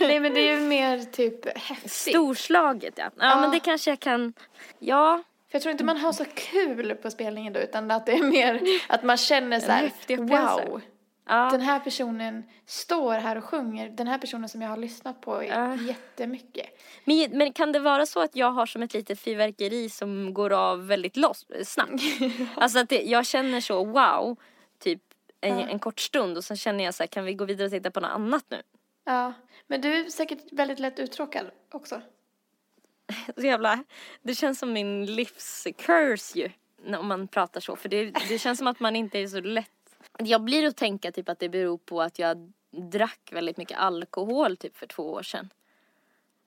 nej 0.00 0.20
men 0.20 0.34
det 0.34 0.40
är 0.40 0.60
ju 0.60 0.66
mer 0.66 0.98
typ 0.98 1.58
häftigt. 1.58 1.92
Storslaget 1.92 2.94
ja. 2.96 3.04
ja. 3.04 3.10
Ja. 3.28 3.40
men 3.40 3.50
det 3.50 3.60
kanske 3.60 3.90
jag 3.90 4.00
kan, 4.00 4.32
ja. 4.78 5.22
För 5.48 5.54
jag 5.56 5.62
tror 5.62 5.72
inte 5.72 5.84
man 5.84 5.96
har 5.96 6.12
så 6.12 6.24
kul 6.24 6.94
på 6.94 7.10
spelningen 7.10 7.52
då, 7.52 7.60
utan 7.60 7.90
att 7.90 8.06
det 8.06 8.12
är 8.12 8.22
mer 8.22 8.60
att 8.88 9.02
man 9.02 9.16
känner 9.16 9.60
så 9.60 9.70
här, 9.70 9.92
wow, 10.16 10.80
ja. 11.28 11.48
den 11.50 11.60
här 11.60 11.80
personen 11.80 12.44
står 12.66 13.14
här 13.14 13.36
och 13.36 13.44
sjunger, 13.44 13.88
den 13.88 14.06
här 14.06 14.18
personen 14.18 14.48
som 14.48 14.62
jag 14.62 14.68
har 14.68 14.76
lyssnat 14.76 15.20
på 15.20 15.44
Ja. 15.44 15.74
jättemycket. 15.76 16.66
Men, 17.04 17.30
men 17.32 17.52
kan 17.52 17.72
det 17.72 17.78
vara 17.78 18.06
så 18.06 18.20
att 18.20 18.36
jag 18.36 18.52
har 18.52 18.66
som 18.66 18.82
ett 18.82 18.94
litet 18.94 19.20
fyrverkeri 19.20 19.88
som 19.90 20.34
går 20.34 20.52
av 20.52 20.86
väldigt 20.86 21.16
loss, 21.16 21.46
snabbt? 21.64 22.02
alltså 22.54 22.78
att 22.78 22.88
det, 22.88 23.02
jag 23.02 23.26
känner 23.26 23.60
så 23.60 23.84
wow, 23.84 24.36
typ 24.78 25.02
en, 25.40 25.58
en 25.58 25.78
kort 25.78 26.00
stund 26.00 26.36
och 26.36 26.44
sen 26.44 26.56
känner 26.56 26.84
jag 26.84 26.94
så 26.94 27.02
här, 27.02 27.08
kan 27.08 27.24
vi 27.24 27.34
gå 27.34 27.44
vidare 27.44 27.64
och 27.64 27.72
titta 27.72 27.90
på 27.90 28.00
något 28.00 28.10
annat 28.10 28.44
nu? 28.48 28.62
Ja, 29.04 29.32
men 29.66 29.80
du 29.80 29.94
är 29.94 30.04
säkert 30.10 30.52
väldigt 30.52 30.78
lätt 30.78 30.98
uttråkad 30.98 31.50
också. 31.70 32.00
Så 33.36 33.46
jävla, 33.46 33.84
det 34.22 34.34
känns 34.34 34.58
som 34.58 34.72
min 34.72 35.06
livs 35.06 35.66
curse 35.78 36.38
ju, 36.38 36.50
om 36.96 37.06
man 37.08 37.28
pratar 37.28 37.60
så. 37.60 37.76
För 37.76 37.88
det, 37.88 38.04
det 38.28 38.38
känns 38.38 38.58
som 38.58 38.66
att 38.66 38.80
man 38.80 38.96
inte 38.96 39.18
är 39.18 39.26
så 39.26 39.40
lätt. 39.40 39.70
Jag 40.18 40.40
blir 40.42 40.66
att 40.66 40.76
tänka 40.76 41.12
typ 41.12 41.28
att 41.28 41.38
det 41.38 41.48
beror 41.48 41.78
på 41.78 42.02
att 42.02 42.18
jag 42.18 42.52
drack 42.70 43.28
väldigt 43.32 43.56
mycket 43.56 43.78
alkohol 43.78 44.56
typ 44.56 44.76
för 44.76 44.86
två 44.86 45.02
år 45.12 45.22
sedan. 45.22 45.48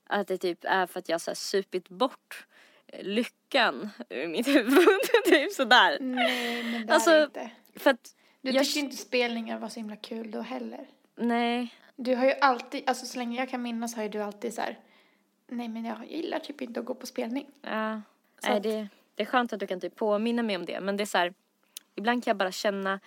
Att 0.07 0.27
det 0.27 0.37
typ 0.37 0.59
är 0.61 0.85
för 0.87 0.99
att 0.99 1.09
jag 1.09 1.21
så 1.21 1.29
här 1.31 1.35
supit 1.35 1.89
bort 1.89 2.45
eh, 2.87 3.03
lyckan 3.03 3.89
ur 4.09 4.27
mitt 4.27 4.47
huvud. 4.47 4.87
typ 5.25 5.51
sådär. 5.53 5.97
Nej, 5.99 6.63
men 6.63 6.87
det 6.87 6.93
Alltså, 6.93 7.11
är 7.11 7.23
inte. 7.23 7.49
För 7.75 7.89
att, 7.89 8.15
Du 8.41 8.51
jag- 8.51 8.65
tycker 8.65 8.79
inte 8.79 8.95
spelningar 8.97 9.59
var 9.59 9.69
så 9.69 9.79
himla 9.79 9.95
kul 9.95 10.31
då 10.31 10.41
heller. 10.41 10.87
nej. 11.15 11.75
Du 11.95 12.15
har 12.15 12.25
ju 12.25 12.31
alltid, 12.41 12.83
alltså 12.89 13.05
så 13.05 13.17
länge 13.19 13.39
jag 13.39 13.49
kan 13.49 13.61
minnas 13.61 13.95
har 13.95 14.03
ju 14.03 14.09
du 14.09 14.19
alltid 14.21 14.53
så 14.53 14.61
här, 14.61 14.79
nej 15.51 15.67
men 15.67 15.85
jag 15.85 16.05
gillar 16.11 16.39
typ 16.39 16.61
inte 16.61 16.79
att 16.79 16.85
gå 16.85 16.95
på 16.95 17.05
spelning. 17.07 17.47
Ja. 17.61 18.01
Så 18.39 18.47
Nej, 18.47 18.57
att- 18.57 18.63
det, 18.63 18.87
det 19.15 19.23
är 19.23 19.27
skönt 19.27 19.53
att 19.53 19.59
du 19.59 19.67
kan 19.67 19.79
typ 19.79 19.95
påminna 19.95 20.43
mig 20.43 20.55
om 20.55 20.65
det. 20.65 20.81
Men 20.81 20.97
det 20.97 21.03
är 21.03 21.05
så 21.05 21.17
här, 21.17 21.33
ibland 21.95 22.23
kan 22.23 22.31
jag 22.31 22.37
bara 22.37 22.51
känna, 22.51 22.99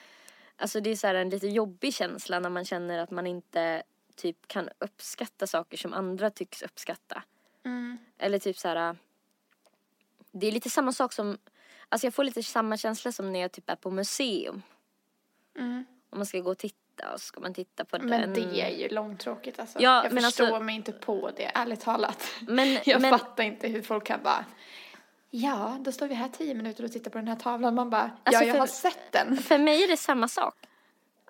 alltså 0.56 0.80
det 0.80 0.90
är 0.90 0.96
så 0.96 1.06
här 1.06 1.14
en 1.14 1.30
lite 1.30 1.46
jobbig 1.48 1.94
känsla 1.94 2.40
när 2.40 2.50
man 2.50 2.64
känner 2.64 2.98
att 2.98 3.10
man 3.10 3.26
inte 3.26 3.82
typ 4.14 4.48
kan 4.48 4.68
uppskatta 4.78 5.46
saker 5.46 5.76
som 5.76 5.92
andra 5.92 6.30
tycks 6.30 6.62
uppskatta. 6.62 7.22
Mm. 7.64 7.98
Eller 8.18 8.38
typ 8.38 8.58
så 8.58 8.68
här, 8.68 8.96
det 10.32 10.46
är 10.46 10.52
lite 10.52 10.70
samma 10.70 10.92
sak 10.92 11.12
som, 11.12 11.38
alltså 11.88 12.06
jag 12.06 12.14
får 12.14 12.24
lite 12.24 12.42
samma 12.42 12.76
känsla 12.76 13.12
som 13.12 13.32
när 13.32 13.40
jag 13.40 13.52
typ 13.52 13.70
är 13.70 13.76
på 13.76 13.90
museum. 13.90 14.62
Mm. 15.58 15.84
Om 16.10 16.18
man 16.18 16.26
ska 16.26 16.40
gå 16.40 16.50
och 16.50 16.58
titta 16.58 16.78
och 17.14 17.20
ska 17.20 17.40
man 17.40 17.54
titta 17.54 17.84
på 17.84 17.98
Men 17.98 18.20
den. 18.20 18.32
det 18.52 18.60
är 18.60 18.70
ju 18.70 18.88
långtråkigt 18.88 19.60
alltså. 19.60 19.78
Ja, 19.82 20.02
jag 20.04 20.12
men 20.12 20.22
förstår 20.22 20.44
alltså- 20.46 20.60
mig 20.60 20.74
inte 20.74 20.92
på 20.92 21.30
det, 21.36 21.50
ärligt 21.54 21.80
talat. 21.80 22.30
Men, 22.48 22.78
Jag 22.84 23.00
men, 23.00 23.10
fattar 23.18 23.44
inte 23.44 23.68
hur 23.68 23.82
folk 23.82 24.04
kan 24.06 24.20
bara 24.22 24.44
Ja, 25.30 25.76
då 25.80 25.92
står 25.92 26.06
vi 26.08 26.14
här 26.14 26.28
tio 26.28 26.54
minuter 26.54 26.84
och 26.84 26.92
tittar 26.92 27.10
på 27.10 27.18
den 27.18 27.28
här 27.28 27.36
tavlan. 27.36 27.74
Man 27.74 27.90
bara, 27.90 28.10
Alltså, 28.24 28.42
ja 28.42 28.46
jag 28.46 28.52
för- 28.52 28.58
har 28.60 28.66
sett 28.66 29.12
den. 29.12 29.36
för 29.36 29.58
mig 29.58 29.84
är 29.84 29.88
det 29.88 29.96
samma 29.96 30.28
sak. 30.28 30.54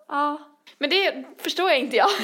Ja. 0.09 0.39
Men 0.79 0.91
det 0.91 1.25
förstår 1.39 1.71
jag 1.71 1.79
inte 1.79 1.97
jag. 1.97 2.09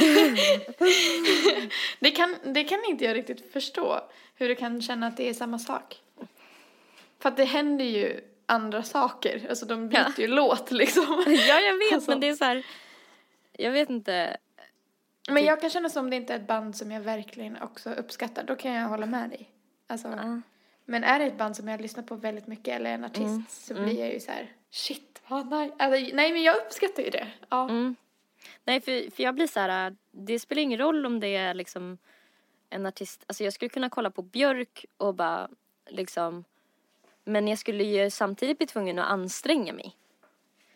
det, 2.00 2.10
kan, 2.10 2.36
det 2.44 2.64
kan 2.64 2.84
inte 2.88 3.04
jag 3.04 3.16
riktigt 3.16 3.52
förstå. 3.52 4.00
Hur 4.34 4.48
du 4.48 4.54
kan 4.54 4.82
känna 4.82 5.06
att 5.06 5.16
det 5.16 5.28
är 5.28 5.34
samma 5.34 5.58
sak. 5.58 5.96
För 7.22 7.28
att 7.28 7.36
det 7.36 7.44
händer 7.44 7.84
ju 7.84 8.20
andra 8.46 8.82
saker. 8.82 9.46
Alltså 9.48 9.66
de 9.66 9.88
byter 9.88 9.98
Ja. 10.16 10.22
ju 10.22 10.26
låt 10.28 10.70
liksom. 10.70 11.24
Ja, 11.48 11.60
jag 11.60 11.78
vet, 11.78 11.92
Alltså. 11.92 12.10
men 12.10 12.20
det 12.20 12.28
är 12.28 12.34
så 12.34 12.44
här. 12.44 12.66
Jag 13.62 13.70
vet 13.72 13.90
inte. 13.90 14.36
Men 15.28 15.44
jag 15.44 15.60
kan 15.60 15.70
känna 15.70 15.88
som 15.88 16.04
om 16.04 16.10
det 16.10 16.16
inte 16.16 16.34
är 16.34 16.38
ett 16.38 16.46
band 16.46 16.76
som 16.76 16.90
jag 16.90 17.00
verkligen 17.00 17.62
också 17.62 17.90
uppskattar. 17.90 18.44
Då 18.44 18.56
kan 18.56 18.72
jag 18.72 18.88
hålla 18.88 19.06
med 19.06 19.30
dig. 19.30 19.50
Alltså, 19.86 20.08
Ja. 20.08 20.40
Men 20.84 21.04
är 21.04 21.18
det 21.18 21.24
ett 21.24 21.38
band 21.38 21.56
som 21.56 21.68
jag 21.68 21.76
har 21.76 21.82
lyssnat 21.82 22.06
på 22.06 22.14
väldigt 22.14 22.46
mycket 22.46 22.68
eller 22.76 22.90
en 22.90 23.04
artist 23.04 23.20
Mm, 23.20 23.44
så 23.48 23.74
blir 23.74 24.00
jag 24.00 24.12
ju 24.12 24.20
så 24.20 24.30
här, 24.32 24.52
shit 24.70 25.22
vad 25.28 25.46
nice. 25.46 25.74
Alltså, 25.78 26.14
nej 26.16 26.32
men 26.32 26.42
jag 26.42 26.56
uppskattar 26.56 27.02
ju 27.02 27.10
det. 27.10 27.28
Ja. 27.48 27.68
Mm. 27.68 27.96
Nej, 28.64 28.80
för, 28.80 29.10
för 29.10 29.22
jag 29.22 29.34
blir 29.34 29.46
så 29.46 29.60
här. 29.60 29.96
Det 30.10 30.38
spelar 30.38 30.62
ingen 30.62 30.78
roll 30.78 31.06
om 31.06 31.20
det 31.20 31.36
är 31.36 31.54
liksom 31.54 31.98
en 32.70 32.86
artist. 32.86 33.24
Alltså 33.26 33.44
jag 33.44 33.52
skulle 33.52 33.68
kunna 33.68 33.90
kolla 33.90 34.10
på 34.10 34.22
Björk 34.22 34.84
och 34.96 35.14
bara 35.14 35.48
liksom. 35.86 36.44
Men 37.24 37.48
jag 37.48 37.58
skulle 37.58 37.84
ju 37.84 38.10
samtidigt 38.10 38.58
bli 38.58 38.66
tvungen 38.66 38.98
att 38.98 39.08
anstränga 39.10 39.72
mig. 39.72 39.96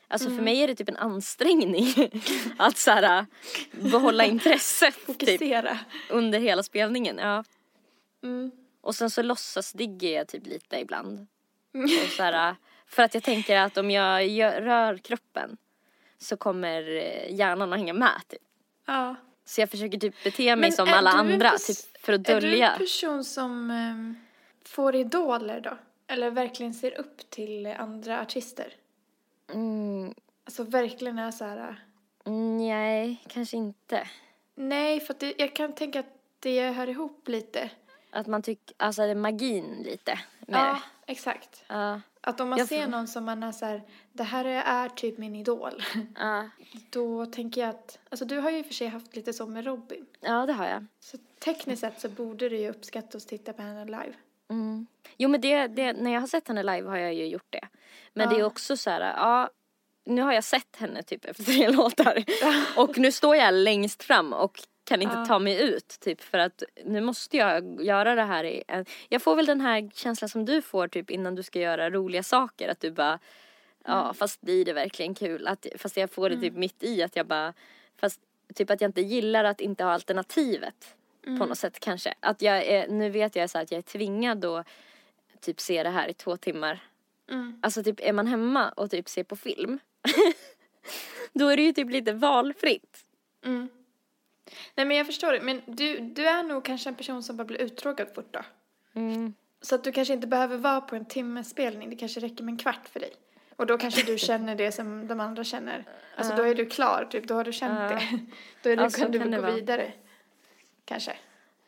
Alltså 0.08 0.26
Mm. 0.28 0.38
för 0.38 0.44
mig 0.44 0.58
är 0.62 0.66
det 0.68 0.74
typ 0.74 0.88
en 0.88 0.96
ansträngning 0.96 1.86
att 2.58 2.76
så 2.78 2.90
här, 2.90 3.26
behålla 3.72 4.24
intresset 4.24 4.94
typ, 4.94 5.04
Fokusera. 5.06 5.78
under 6.10 6.38
hela 6.40 6.62
spelningen. 6.62 7.18
Ja. 7.18 7.44
Mm. 8.22 8.50
Och 8.80 8.94
sen 8.94 9.10
så 9.10 9.22
låtsas 9.22 9.72
digger 9.72 10.16
jag 10.16 10.28
typ 10.28 10.46
lite 10.46 10.76
ibland. 10.80 11.26
Och 12.04 12.10
så 12.16 12.22
här, 12.22 12.56
för 12.86 13.02
att 13.02 13.14
jag 13.14 13.22
tänker 13.22 13.56
att 13.56 13.76
om 13.76 13.90
jag 13.90 14.26
gör, 14.28 14.60
rör 14.60 14.96
kroppen 14.98 15.56
så 16.18 16.36
kommer 16.36 16.96
eh, 16.96 17.34
hjärnan 17.34 17.72
att 17.72 17.78
hänga 17.78 17.92
med 17.92 18.20
typ. 18.28 18.40
Ja. 18.86 19.16
Så 19.44 19.60
jag 19.60 19.70
försöker 19.70 19.98
typ 19.98 20.24
bete 20.24 20.56
mig 20.56 20.56
Men 20.56 20.72
som 20.72 20.88
alla 20.92 21.10
andra 21.10 21.50
typ 21.50 21.76
för 22.00 22.12
att 22.12 22.28
Är 22.28 22.40
du 22.40 22.40
dölja. 22.50 22.72
en 22.72 22.78
person 22.78 23.24
som 23.24 23.70
ehm, 23.70 24.16
får 24.64 24.94
idoler 24.94 25.60
då? 25.60 25.78
Eller 26.06 26.30
verkligen 26.30 26.74
ser 26.74 27.00
upp 27.00 27.30
till 27.30 27.66
andra 27.66 28.20
artister? 28.20 28.72
Mm, 29.52 30.14
Alltså 30.44 30.62
verkligen 30.64 31.18
är 31.18 31.30
så 31.30 31.44
här. 31.44 31.68
äh, 32.26 32.32
nej, 32.32 33.24
kanske 33.28 33.56
inte. 33.56 34.08
Nej, 34.54 35.00
för 35.00 35.14
det, 35.18 35.34
jag 35.38 35.54
kan 35.56 35.72
tänka 35.74 36.00
att 36.00 36.06
det 36.40 36.70
hör 36.70 36.88
ihop 36.88 37.28
lite. 37.28 37.70
Att 38.10 38.26
man 38.26 38.42
tycker, 38.42 38.74
alltså 38.78 39.02
det 39.02 39.08
är 39.10 39.14
magin 39.14 39.82
lite 39.84 40.18
med 40.40 40.58
Ja, 40.60 40.80
det. 41.06 41.12
exakt. 41.12 41.64
Ja. 41.68 42.00
Att 42.20 42.40
om 42.40 42.48
man 42.48 42.58
Jag 42.58 42.68
ser 42.68 42.82
får- 42.84 42.90
någon 42.90 43.08
som 43.08 43.24
man 43.24 43.42
är 43.42 43.52
så 43.52 43.66
här, 43.66 43.82
det 44.12 44.22
här 44.22 44.44
är, 44.44 44.62
är 44.62 44.88
typ 44.88 45.18
min 45.18 45.36
idol. 45.36 45.82
Ja. 46.16 46.48
Då 46.90 47.26
tänker 47.26 47.60
jag 47.60 47.70
att, 47.70 47.98
alltså 48.08 48.24
du 48.24 48.38
har 48.38 48.50
ju 48.50 48.58
i 48.58 48.62
och 48.62 48.66
för 48.66 48.74
sig 48.74 48.86
haft 48.88 49.16
lite 49.16 49.32
så 49.32 49.46
med 49.46 49.64
Robin. 49.64 50.06
ja, 50.20 50.46
det 50.46 50.52
har 50.52 50.66
jag. 50.66 50.86
Så 51.00 51.18
tekniskt 51.44 51.80
sett 51.80 52.00
så 52.00 52.08
borde 52.08 52.48
du 52.48 52.58
ju 52.58 52.70
uppskatta 52.70 53.16
att 53.18 53.28
titta 53.28 53.52
på 53.52 53.62
henne 53.62 53.84
live. 53.84 54.14
Mm. 54.50 54.86
Jo 55.16 55.28
men 55.28 55.40
det, 55.40 55.66
det, 55.66 55.92
när 55.92 56.12
jag 56.12 56.20
har 56.20 56.26
sett 56.28 56.48
henne 56.48 56.62
live 56.62 56.88
har 56.88 56.96
jag 56.96 57.14
ju 57.14 57.26
gjort 57.26 57.46
det. 57.50 57.68
Men 58.12 58.28
det 58.28 58.34
är 58.34 58.38
Ja. 58.40 58.46
också 58.46 58.76
så 58.76 58.90
här, 58.90 59.00
ja, 59.00 59.50
nu 60.06 60.22
har 60.22 60.32
jag 60.32 60.44
sett 60.44 60.76
henne 60.76 61.02
typ 61.02 61.24
efter 61.24 61.44
tre 61.44 61.68
låtar. 61.72 62.24
och 62.76 62.98
nu 62.98 63.12
står 63.12 63.36
jag 63.36 63.54
längst 63.54 64.02
fram 64.02 64.32
och 64.32 64.60
kan 64.84 65.02
inte 65.02 65.16
Ja. 65.16 65.26
ta 65.26 65.38
mig 65.38 65.62
ut 65.62 65.96
typ 66.00 66.20
för 66.22 66.38
att 66.38 66.62
nu 66.84 67.00
måste 67.00 67.36
jag 67.36 67.82
göra 67.84 68.14
det 68.14 68.22
här 68.22 68.44
i 68.44 68.62
en, 68.68 68.84
jag 69.08 69.22
får 69.22 69.36
väl 69.36 69.46
den 69.46 69.60
här 69.60 69.90
känslan 69.94 70.28
som 70.28 70.44
du 70.44 70.62
får 70.62 70.88
typ 70.88 71.10
innan 71.10 71.34
du 71.34 71.42
ska 71.42 71.58
göra 71.60 71.90
roliga 71.90 72.22
saker 72.22 72.68
att 72.68 72.80
du 72.80 72.90
bara 72.90 73.18
ja 73.86 74.02
Mm. 74.02 74.14
fast 74.14 74.40
blir 74.40 74.64
det 74.64 74.72
verkligen 74.72 75.14
kul 75.14 75.46
att, 75.46 75.66
fast 75.78 75.96
jag 75.96 76.10
får 76.10 76.30
det 76.30 76.40
typ 76.40 76.54
mitt 76.54 76.82
i 76.82 77.02
att 77.02 77.16
jag 77.16 77.26
bara 77.26 77.52
fast 78.00 78.20
typ 78.54 78.70
att 78.70 78.80
jag 78.80 78.88
inte 78.88 79.00
gillar 79.00 79.44
att 79.44 79.60
inte 79.60 79.84
ha 79.84 79.92
alternativet 79.92 80.96
Mm. 81.26 81.38
på 81.38 81.46
något 81.46 81.58
sätt 81.58 81.80
kanske 81.80 82.14
att 82.20 82.42
jag 82.42 82.64
är, 82.66 82.88
nu 82.88 83.10
vet 83.10 83.36
jag 83.36 83.50
så 83.50 83.58
att 83.58 83.70
jag 83.70 83.78
är 83.78 83.82
tvingad 83.82 84.44
att 84.44 84.66
typ 85.40 85.60
se 85.60 85.82
det 85.82 85.90
här 85.90 86.08
i 86.08 86.14
två 86.14 86.36
timmar 86.36 86.80
Mm. 87.30 87.58
Alltså 87.62 87.82
typ 87.82 88.00
är 88.00 88.12
man 88.12 88.26
hemma 88.26 88.68
och 88.70 88.90
typ 88.90 89.08
ser 89.08 89.24
på 89.24 89.36
film 89.36 89.78
då 91.32 91.48
är 91.48 91.56
det 91.56 91.62
ju 91.62 91.72
typ 91.72 91.90
lite 91.90 92.12
valfritt. 92.12 93.04
Mm. 93.44 93.68
Nej 94.74 94.86
men 94.86 94.96
jag 94.96 95.06
förstår 95.06 95.32
det, 95.32 95.40
men 95.40 95.62
du, 95.66 95.98
du 95.98 96.26
är 96.26 96.42
nog 96.42 96.64
kanske 96.64 96.88
en 96.90 96.94
person 96.94 97.22
som 97.22 97.36
bara 97.36 97.44
blir 97.44 97.58
uttråkad 97.58 98.14
fort 98.14 98.28
då. 98.32 98.40
Mm. 98.94 99.34
Så 99.60 99.74
att 99.74 99.84
du 99.84 99.92
kanske 99.92 100.14
inte 100.14 100.26
behöver 100.26 100.56
vara 100.56 100.80
på 100.80 100.96
en 100.96 101.04
timmes 101.04 101.50
spelning, 101.50 101.90
det 101.90 101.96
kanske 101.96 102.20
räcker 102.20 102.44
med 102.44 102.52
en 102.52 102.58
kvart 102.58 102.88
för 102.88 103.00
dig. 103.00 103.12
Och 103.56 103.66
då 103.66 103.78
kanske 103.78 104.02
du 104.02 104.18
känner 104.28 104.54
det 104.54 104.72
som 104.72 105.06
de 105.06 105.20
andra 105.20 105.44
känner. 105.44 105.84
Alltså 106.16 106.36
då 106.36 106.42
är 106.42 106.54
du 106.54 106.66
klar, 106.66 107.08
typ, 107.10 107.28
då 107.28 107.34
har 107.34 107.44
du 107.44 107.52
känt 107.52 107.78
Ja. 107.92 107.98
det. 107.98 108.18
Då 108.62 108.70
är 108.70 108.76
du, 108.76 108.82
Ja, 108.82 108.90
så 108.90 109.00
kan 109.00 109.10
du 109.12 109.18
kan 109.18 109.30
gå 109.30 109.40
vara. 109.40 109.52
vidare. 109.52 109.92
Kanske. 110.84 111.16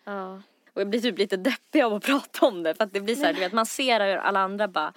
Ja. 0.05 0.43
Och 0.73 0.81
jag 0.81 0.89
blir 0.89 1.01
typ 1.01 1.19
lite 1.19 1.37
deppig 1.37 1.83
av 1.83 1.95
att 1.95 2.03
prata 2.07 2.47
om 2.47 2.63
det 2.63 2.75
för 2.75 2.85
att 2.85 2.93
det 2.93 3.01
blir 3.01 3.15
så 3.15 3.25
här, 3.25 3.33
du 3.33 3.41
vet 3.41 3.53
man 3.53 3.67
ser 3.67 4.01
hur 4.01 4.17
alla 4.17 4.41
andra 4.41 4.69
bara 4.69 4.93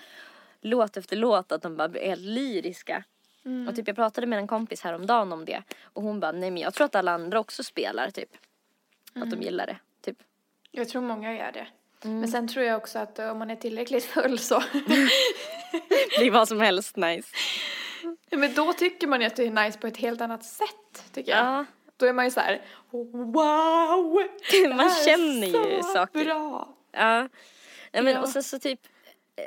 låt 0.62 0.97
efter 0.97 1.15
låt 1.15 1.51
att 1.51 1.62
de 1.62 1.77
bara 1.77 1.99
är 1.99 2.15
lyriska. 2.15 3.03
Mm. 3.45 3.67
Och 3.67 3.75
typ 3.75 3.88
jag 3.88 3.95
pratade 3.95 4.27
med 4.27 4.39
en 4.39 4.47
kompis 4.47 4.82
häromdagen 4.82 5.34
om 5.34 5.45
det 5.45 5.63
och 5.84 6.03
hon 6.03 6.19
bara 6.19 6.32
nej 6.32 6.51
men 6.51 6.62
jag 6.62 6.73
tror 6.73 6.86
att 6.86 6.95
alla 6.95 7.12
andra 7.12 7.39
också 7.39 7.63
spelar 7.63 8.10
typ. 8.12 8.29
Att 9.10 9.15
Mm. 9.15 9.29
de 9.29 9.41
gillar 9.41 9.65
det 9.67 9.77
typ. 10.01 10.17
Jag 10.71 10.89
tror 10.89 11.01
många 11.01 11.34
gör 11.34 11.51
det. 11.51 11.67
Mm. 12.03 12.19
Men 12.19 12.27
sen 12.29 12.47
tror 12.47 12.65
jag 12.65 12.77
också 12.77 12.99
att 12.99 13.19
om 13.19 13.39
man 13.39 13.49
är 13.49 13.55
tillräckligt 13.55 14.05
full 14.05 14.39
så. 14.39 14.63
Det 16.19 16.25
är 16.27 16.32
vad 16.32 16.47
som 16.47 16.60
helst 16.62 16.95
nice. 16.95 17.27
men 18.32 18.53
då 18.53 18.73
tycker 18.73 19.08
man 19.08 19.21
ju 19.21 19.27
att 19.27 19.36
det 19.36 19.43
är 19.47 19.65
nice 19.65 19.79
på 19.79 19.88
ett 19.88 19.97
helt 19.97 20.21
annat 20.21 20.43
sätt, 20.43 21.03
tycker 21.13 21.32
jag. 21.32 21.45
Ja. 21.45 21.65
Då 22.00 22.06
är 22.06 22.14
man 22.14 22.26
ju 22.26 22.32
så 22.32 22.40
här, 22.40 22.62
wow! 22.92 24.22
Man 24.76 24.90
känner 25.06 25.48
ju 25.48 25.84
så 25.84 25.90
saker. 25.94 26.26
bra! 26.26 26.76
Ja. 26.92 27.20
Nej, 27.92 28.04
men 28.04 28.08
Ja. 28.14 28.22
och 28.22 28.30
sen 28.30 28.44
så 28.44 28.60
typ, 28.60 28.80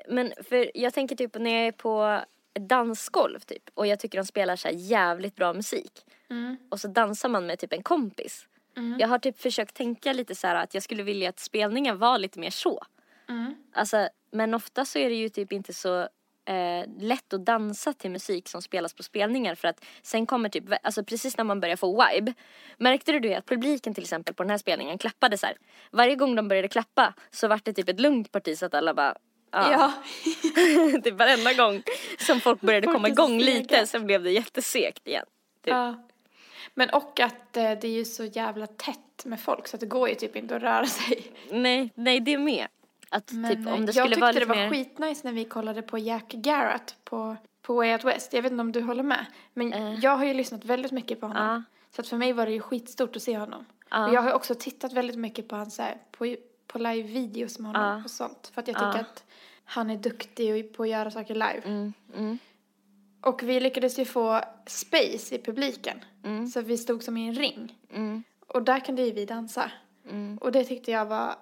men 0.09 0.33
för 0.49 0.71
jag 0.75 0.95
tänker 0.95 1.17
typ 1.17 1.35
när 1.39 1.51
jag 1.51 1.67
är 1.67 1.73
på 1.73 2.21
dansgolv 2.61 3.39
typ 3.41 3.63
och 3.75 3.87
jag 3.87 3.99
tycker 3.99 4.19
de 4.19 4.25
spelar 4.25 4.57
så 4.57 4.69
jävligt 4.73 5.37
bra 5.37 5.53
musik 5.53 5.93
Mm. 6.31 6.57
och 6.71 6.81
så 6.81 6.89
dansar 6.89 7.29
man 7.29 7.47
med 7.47 7.59
typ 7.59 7.73
en 7.73 7.83
kompis. 7.83 8.47
Mm. 8.77 8.99
Jag 9.01 9.09
har 9.09 9.19
typ 9.19 9.41
försökt 9.41 9.75
tänka 9.77 10.13
lite 10.13 10.35
så 10.35 10.47
här 10.47 10.55
att 10.55 10.75
jag 10.75 10.83
skulle 10.83 11.03
vilja 11.03 11.29
att 11.29 11.39
spelningen 11.41 11.99
var 11.99 12.19
lite 12.19 12.39
mer 12.39 12.51
så. 12.51 12.83
Mm. 13.29 13.55
Alltså, 13.73 14.09
men 14.31 14.55
ofta 14.55 14.85
så 14.85 14.99
är 14.99 15.09
det 15.09 15.15
ju 15.15 15.29
typ 15.29 15.53
inte 15.53 15.73
så 15.73 16.09
eh, 16.45 16.85
lätt 16.99 17.33
att 17.33 17.47
dansa 17.47 17.93
till 17.93 18.11
musik 18.11 18.49
som 18.49 18.63
spelas 18.63 18.95
på 18.95 19.03
spelningar 19.03 19.55
för 19.55 19.69
att 19.69 19.85
sen 20.03 20.27
kommer 20.27 20.49
typ, 20.49 20.65
alltså 20.83 21.05
precis 21.05 21.37
när 21.37 21.45
man 21.45 21.61
börjar 21.61 21.77
få 21.77 22.07
vibe. 22.07 22.35
Märkte 22.79 23.13
du 23.13 23.21
det 23.21 23.35
att 23.35 23.47
publiken 23.47 23.95
till 23.95 24.05
exempel 24.05 24.35
på 24.35 24.43
den 24.43 24.51
här 24.51 24.59
spelningen 24.59 24.99
klappade 24.99 25.39
så 25.39 25.47
här. 25.47 25.57
Varje 25.91 26.17
gång 26.17 26.35
de 26.35 26.49
började 26.49 26.69
klappa 26.69 27.15
så 27.31 27.49
var 27.49 27.61
det 27.65 27.73
typ 27.73 27.89
ett 27.89 28.01
lugnt 28.01 28.33
parti 28.33 28.59
så 28.59 28.67
att 28.67 28.75
alla 28.75 28.95
bara 28.95 29.15
Ja. 29.53 29.73
Ja. 29.73 29.93
typ 31.05 31.15
varenda 31.15 31.53
gång 31.53 31.83
som 32.19 32.41
folk 32.41 32.61
började 32.61 32.87
Folk 32.87 32.97
komma 32.97 33.09
så 33.09 33.13
igång 33.13 33.39
lite 33.39 33.87
sen 33.87 34.07
blev 34.07 34.23
det 34.23 34.31
jättesegt 34.31 35.09
igen. 35.09 35.27
Typ. 35.65 35.73
ja. 35.73 36.09
Men 36.75 36.91
och 36.91 37.21
att 37.21 37.57
eh, 37.57 37.63
det 37.63 37.85
är 37.85 37.93
ju 37.93 38.05
så 38.05 38.25
jävla 38.25 38.67
tätt 38.67 39.25
med 39.25 39.41
folk 39.41 39.69
så 39.69 39.77
att 39.77 39.81
det 39.81 39.87
går 39.87 40.09
ju 40.09 40.15
typ 40.15 40.37
inte 40.37 40.57
att 40.57 40.63
röra 40.63 40.87
sig. 40.87 41.33
Nej, 41.51 41.93
nej 41.95 42.21
det 42.21 42.33
är 42.33 42.39
med. 42.39 42.67
Att 43.13 43.33
Men, 43.33 43.51
typ 43.57 43.67
om 43.73 43.87
det 43.87 43.93
jag 43.93 43.95
skulle 43.95 44.07
tyckte 44.09 44.21
vara 44.21 44.33
det 44.33 44.39
lite 44.41 44.49
var 44.49 44.57
mer... 44.57 44.71
skitnice 44.71 45.21
när 45.25 45.33
vi 45.33 45.45
kollade 45.45 45.83
på 45.83 45.99
Jack 45.99 46.29
Garrett 46.33 46.97
på, 47.05 47.37
på 47.63 47.75
Way 47.75 47.93
Out 47.93 48.05
West. 48.05 48.33
Jag 48.33 48.43
vet 48.43 48.53
inte 48.53 48.61
om 48.61 48.73
du 48.73 48.81
håller 48.83 49.03
med. 49.03 49.27
Men 49.55 49.73
Eh. 49.73 49.95
jag 49.95 50.17
har 50.17 50.25
ju 50.25 50.35
lyssnat 50.35 50.65
väldigt 50.65 50.93
mycket 50.93 51.21
på 51.21 51.27
honom. 51.27 51.47
Ja. 51.49 51.63
Så 51.97 52.01
att 52.01 52.09
för 52.09 52.17
mig 52.17 52.33
var 52.33 52.47
det 52.47 52.53
ju 52.53 52.61
skitstort 52.61 53.17
att 53.17 53.23
se 53.23 53.39
honom. 53.39 53.65
Ja. 53.91 54.09
Och 54.09 54.15
jag 54.15 54.23
har 54.23 54.33
också 54.33 54.55
tittat 54.55 54.93
väldigt 54.93 55.17
mycket 55.19 55.49
på 55.49 55.57
hans 55.57 55.81
på, 56.11 56.37
på 56.67 56.79
live-videos 56.79 57.59
med 57.59 57.73
honom 57.77 58.05
och 58.05 58.11
sånt. 58.11 58.51
För 58.55 58.61
att 58.61 58.69
jag 58.69 58.77
tycker 58.77 59.01
att 59.01 59.25
han 59.65 59.91
är 59.91 59.97
duktig 59.97 60.77
på 60.77 60.83
att 60.83 60.89
göra 60.89 61.11
saker 61.11 61.35
live. 61.35 61.63
Mm, 61.65 61.93
mm, 62.17 62.39
Och 63.21 63.43
vi 63.43 63.61
lyckades 63.61 63.99
ju 63.99 64.05
få 64.05 64.41
space 64.67 65.35
i 65.35 65.39
publiken. 65.45 66.05
Mm. 66.25 66.47
Så 66.47 66.61
vi 66.61 66.79
stod 66.79 67.03
som 67.03 67.17
i 67.17 67.29
en 67.29 67.35
ring. 67.35 67.79
mm, 67.95 68.23
Och 68.47 68.63
där 68.63 68.81
kunde 68.81 69.03
ju 69.03 69.13
vi 69.13 69.25
dansa. 69.25 69.71
mm. 70.11 70.39
Och 70.39 70.53
det 70.53 70.65
tyckte 70.65 70.91
jag 70.91 71.07
var 71.07 71.35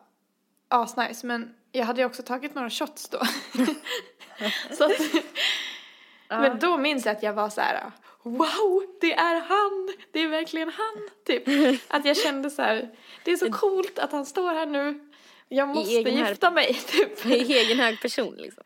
asnice. 0.69 1.27
Men 1.27 1.55
jag 1.73 1.85
hade 1.85 2.01
ju 2.01 2.07
också 2.07 2.23
tagit 2.23 2.55
några 2.55 2.71
shots 2.71 3.09
då. 3.09 3.19
så 4.77 4.85
att, 4.85 4.93
Men 6.29 6.59
då 6.59 6.79
minns 6.79 7.07
jag 7.07 7.17
att 7.17 7.23
jag 7.23 7.33
var 7.33 7.49
så 7.51 7.61
här. 7.61 7.91
Wow, 8.23 8.85
det 9.01 9.13
är 9.13 9.41
han! 9.41 9.95
Det 10.13 10.21
är 10.21 10.29
verkligen 10.29 10.69
han! 10.69 11.09
Typ. 11.27 11.43
Att 11.89 12.05
jag 12.05 12.17
kände 12.17 12.51
så 12.51 12.63
här. 12.63 12.91
Det 13.25 13.33
är 13.33 13.37
så 13.37 13.53
coolt 13.53 13.99
att 13.99 14.13
han 14.13 14.27
står 14.27 14.55
här 14.55 14.67
nu. 14.67 15.11
Jag 15.49 15.69
måste 15.69 15.95
egen 15.95 16.17
här- 16.17 16.29
gifta 16.29 16.51
mig, 16.51 16.75
typ. 16.87 17.27
I 17.27 17.53
egen 17.53 17.79
hög 17.79 18.01
person 18.03 18.35
liksom. 18.39 18.63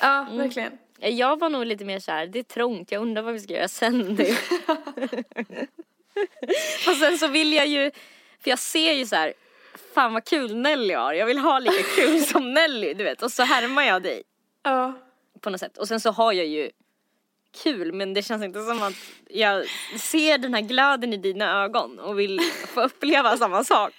Ja, 0.00 0.26
verkligen. 0.32 0.78
Jag 1.00 1.38
var 1.38 1.48
nog 1.48 1.66
lite 1.66 1.84
mer 1.84 2.00
så 2.00 2.12
här, 2.12 2.26
det 2.26 2.38
är 2.38 2.42
trångt, 2.42 2.92
jag 2.92 3.02
undrar 3.02 3.22
vad 3.22 3.34
vi 3.34 3.40
ska 3.40 3.52
göra 3.52 3.68
sen. 3.68 4.10
och 6.88 6.96
sen 6.96 7.18
så 7.18 7.28
vill 7.28 7.52
jag 7.52 7.66
ju, 7.66 7.90
för 8.40 8.50
jag 8.50 8.58
ser 8.58 8.92
ju 8.92 9.06
så 9.06 9.16
här, 9.16 9.32
fan 9.94 10.12
vad 10.12 10.24
kul 10.24 10.56
Nelly 10.56 10.94
har, 10.94 11.12
jag 11.12 11.26
vill 11.26 11.38
ha 11.38 11.58
lika 11.58 11.82
kul 11.96 12.20
som 12.24 12.54
Nelly, 12.54 12.94
du 12.94 13.04
vet. 13.04 13.22
Och 13.22 13.32
så 13.32 13.42
härmar 13.42 13.82
jag 13.82 14.02
dig 14.02 14.22
Ja. 14.62 14.92
på 15.40 15.50
något 15.50 15.60
sätt. 15.60 15.78
Och 15.78 15.88
sen 15.88 16.00
så 16.00 16.10
har 16.10 16.32
jag 16.32 16.46
ju 16.46 16.70
kul 17.62 17.92
men 17.92 18.14
det 18.14 18.22
känns 18.22 18.42
inte 18.44 18.62
som 18.62 18.82
att 18.82 18.94
jag 19.30 19.64
ser 20.00 20.38
den 20.38 20.54
här 20.54 20.60
glöden 20.60 21.12
i 21.12 21.16
dina 21.16 21.62
ögon 21.64 21.98
och 21.98 22.18
vill 22.18 22.40
få 22.74 22.80
uppleva 22.82 23.36
samma 23.36 23.64
sak. 23.64 23.92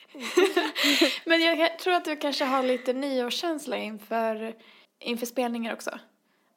Men 1.25 1.41
jag 1.41 1.79
tror 1.79 1.93
att 1.93 2.05
du 2.05 2.15
kanske 2.15 2.45
har 2.45 2.63
lite 2.63 2.93
nyårskänsla 2.93 3.77
inför, 3.77 4.53
inför 4.99 5.25
spelningar 5.25 5.73
också. 5.73 5.99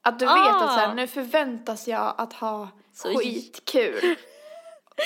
Att 0.03 0.19
du 0.19 0.25
vet 0.25 0.35
att 0.35 0.61
så 0.73 0.79
här, 0.79 0.89
Ah. 0.89 0.95
nu 0.95 1.07
förväntas 1.07 1.89
jag 1.89 2.15
att 2.19 2.33
ha 2.33 2.69
Så- 2.95 3.19
skitkul. 3.19 4.17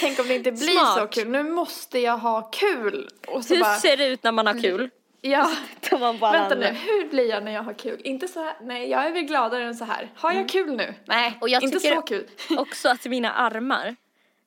Tänk 0.01 0.19
om 0.19 0.29
det 0.29 0.35
inte 0.35 0.53
blir 0.53 0.69
Smart. 0.69 0.99
så 0.99 1.07
kul. 1.07 1.29
Nu 1.29 1.43
måste 1.43 1.99
jag 1.99 2.19
ha 2.19 2.43
kul. 2.43 3.11
Och 3.27 3.45
så 3.45 3.55
Hur 3.55 3.61
bara, 3.61 3.77
ser 3.77 3.97
det 3.97 4.07
ut 4.07 4.23
när 4.23 4.33
man 4.33 4.47
har 4.47 4.63
kul? 4.63 4.91
ja, 5.21 5.51
man 6.01 6.19
bara 6.19 6.33
vänta 6.33 6.55
nu, 6.55 6.67
hur 6.67 7.09
blir 7.09 7.31
jag 7.31 7.43
när 7.45 7.53
jag 7.53 7.63
har 7.63 7.75
kul? 7.75 8.01
Inte 8.05 8.29
så 8.29 8.41
här, 8.43 8.57
nej 8.63 8.91
jag 8.91 9.07
är 9.07 9.13
väl 9.13 9.23
gladare 9.23 9.65
än 9.65 9.75
så 9.75 9.85
här. 9.85 10.11
Har 10.17 10.33
jag 10.33 10.49
kul 10.49 10.77
nu? 10.77 10.95
Nej, 11.05 11.27
Mm. 11.27 11.39
Och 11.41 11.49
jag 11.49 11.63
inte 11.63 11.81
så 11.81 12.03
kul. 12.03 12.27
Också 12.59 12.89
att 12.89 13.05
mina 13.05 13.33
armar, 13.33 13.97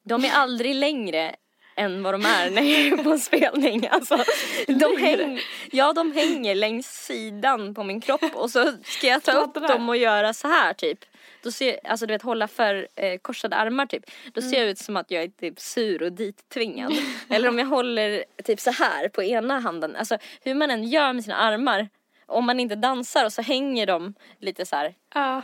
de 0.03 0.25
är 0.25 0.31
aldrig 0.31 0.75
längre 0.75 1.35
än 1.75 2.03
vad 2.03 2.13
de 2.13 2.25
är 2.25 2.49
när 2.49 2.61
jag 2.61 2.99
är 2.99 3.03
på 3.03 3.11
en 3.11 3.19
spelning. 3.19 3.87
Alltså, 3.91 4.23
de, 4.67 4.97
häng, 4.97 5.39
ja, 5.71 5.93
de 5.93 6.11
hänger 6.11 6.55
längs 6.55 7.05
sidan 7.05 7.73
på 7.73 7.83
min 7.83 8.01
kropp 8.01 8.35
och 8.35 8.51
så 8.51 8.73
ska 8.83 9.07
jag 9.07 9.23
ta 9.23 9.31
upp 9.31 9.53
dem 9.53 9.89
och 9.89 9.97
göra 9.97 10.33
så 10.33 10.47
här 10.47 10.73
typ. 10.73 10.99
Då 11.43 11.51
ser, 11.51 11.79
alltså 11.83 12.05
du 12.05 12.13
vet 12.13 12.21
hålla 12.21 12.47
för 12.47 12.87
eh, 12.95 13.17
korsade 13.17 13.55
armar 13.55 13.85
typ. 13.85 14.03
Då 14.33 14.41
ser 14.41 14.59
jag 14.59 14.69
ut 14.69 14.77
som 14.77 14.97
att 14.97 15.11
jag 15.11 15.23
är 15.23 15.27
typ 15.27 15.59
sur 15.59 16.03
och 16.03 16.11
dittvingad. 16.11 16.93
Eller 17.29 17.49
om 17.49 17.59
jag 17.59 17.65
håller 17.65 18.23
typ 18.43 18.59
så 18.59 18.71
här 18.71 19.07
på 19.09 19.23
ena 19.23 19.59
handen. 19.59 19.95
Alltså 19.95 20.17
hur 20.41 20.53
man 20.55 20.71
än 20.71 20.83
gör 20.83 21.13
med 21.13 21.23
sina 21.23 21.35
armar. 21.35 21.89
Om 22.25 22.45
man 22.45 22.59
inte 22.59 22.75
dansar 22.75 23.25
och 23.25 23.33
så 23.33 23.41
hänger 23.41 23.85
de 23.85 24.13
lite 24.39 24.65
så 24.65 24.75
här. 24.75 24.95
Ja, 25.13 25.41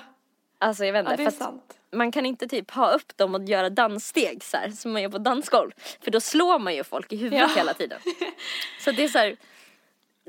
Alltså 0.58 0.86
jag 0.86 0.94
vet 0.94 1.06
ja 1.06 1.12
inte. 1.12 1.24
det 1.24 1.28
är 1.30 1.32
sant. 1.32 1.78
man 1.92 2.12
kan 2.12 2.26
inte 2.26 2.48
typ 2.48 2.72
ha 2.72 2.92
upp 2.92 3.18
dem 3.18 3.36
och 3.36 3.44
göra 3.44 3.70
danssteg 3.70 4.44
så 4.44 4.58
här, 4.58 4.70
som 4.70 4.92
man 4.94 5.02
gör 5.02 5.10
på 5.10 5.18
dansgolv. 5.18 5.72
För 6.02 6.12
då 6.12 6.20
slår 6.20 6.60
man 6.60 6.76
ju 6.76 6.84
folk 6.84 7.14
i 7.14 7.16
huvudet 7.18 7.40
Ja. 7.50 7.56
hela 7.56 7.74
tiden. 7.74 8.00
Så 8.80 8.92
det 8.92 9.04
är 9.04 9.08
så 9.08 9.18
här, 9.20 9.36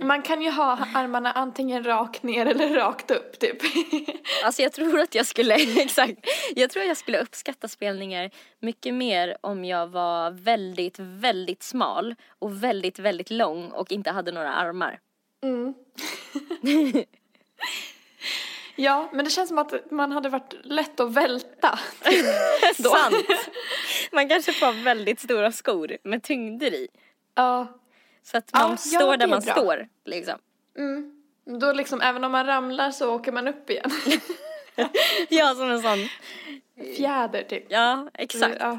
Man 0.00 0.22
kan 0.22 0.42
ju 0.42 0.50
ha 0.50 0.78
armarna 0.94 1.32
antingen 1.32 1.84
rakt 1.84 2.22
ner 2.22 2.46
eller 2.46 2.74
rakt 2.74 3.10
upp 3.10 3.38
typ. 3.38 3.56
alltså 4.44 4.62
jag 4.62 4.72
tror 4.72 5.00
att 5.00 5.14
jag 5.14 5.26
skulle, 5.26 5.54
exakt, 5.76 6.18
jag 6.56 6.70
tror 6.70 6.82
att 6.82 6.88
jag 6.88 6.96
skulle 6.96 7.22
uppskatta 7.22 7.68
spelningar 7.68 8.30
mycket 8.60 8.94
mer 8.94 9.36
om 9.40 9.64
jag 9.64 9.86
var 9.86 10.30
väldigt, 10.30 10.98
väldigt 10.98 11.62
smal 11.62 12.14
och 12.38 12.64
väldigt, 12.64 12.98
väldigt 12.98 13.30
lång 13.30 13.70
och 13.70 13.92
inte 13.92 14.10
hade 14.10 14.32
några 14.32 14.54
armar. 14.54 15.00
Mm. 15.42 15.74
ja, 18.76 19.10
men 19.12 19.24
det 19.24 19.30
känns 19.30 19.48
som 19.48 19.58
att 19.58 19.90
man 19.90 20.12
hade 20.12 20.28
varit 20.28 20.54
lätt 20.62 21.00
att 21.00 21.12
välta. 21.12 21.78
Sant! 22.74 23.26
Man 24.12 24.28
kanske 24.28 24.52
får 24.52 24.84
väldigt 24.84 25.20
stora 25.20 25.52
skor 25.52 25.96
med 26.02 26.22
tyngder 26.22 26.74
i. 26.74 26.88
Ja. 27.34 27.80
Så 28.30 28.36
att 28.38 28.50
Ja, 28.52 28.58
man 28.58 28.70
ja, 28.70 28.76
står 28.76 29.10
det 29.10 29.16
där 29.16 29.24
är 29.26 29.30
man 29.30 29.40
bra. 29.40 29.52
står 29.54 29.88
liksom. 30.04 30.38
Mm. 30.78 31.12
Då 31.60 31.72
liksom, 31.72 32.00
även 32.00 32.24
om 32.24 32.32
man 32.32 32.46
ramlar 32.46 32.90
så 32.90 33.14
åker 33.14 33.32
man 33.32 33.48
upp 33.48 33.70
igen. 33.70 33.90
Ja, 35.28 35.54
som 35.54 35.70
en 35.70 35.82
sån, 35.82 35.98
Fjäder 36.96 37.42
typ. 37.42 37.64
ja 37.68 38.08
exakt. 38.14 38.56
Ja. 38.60 38.78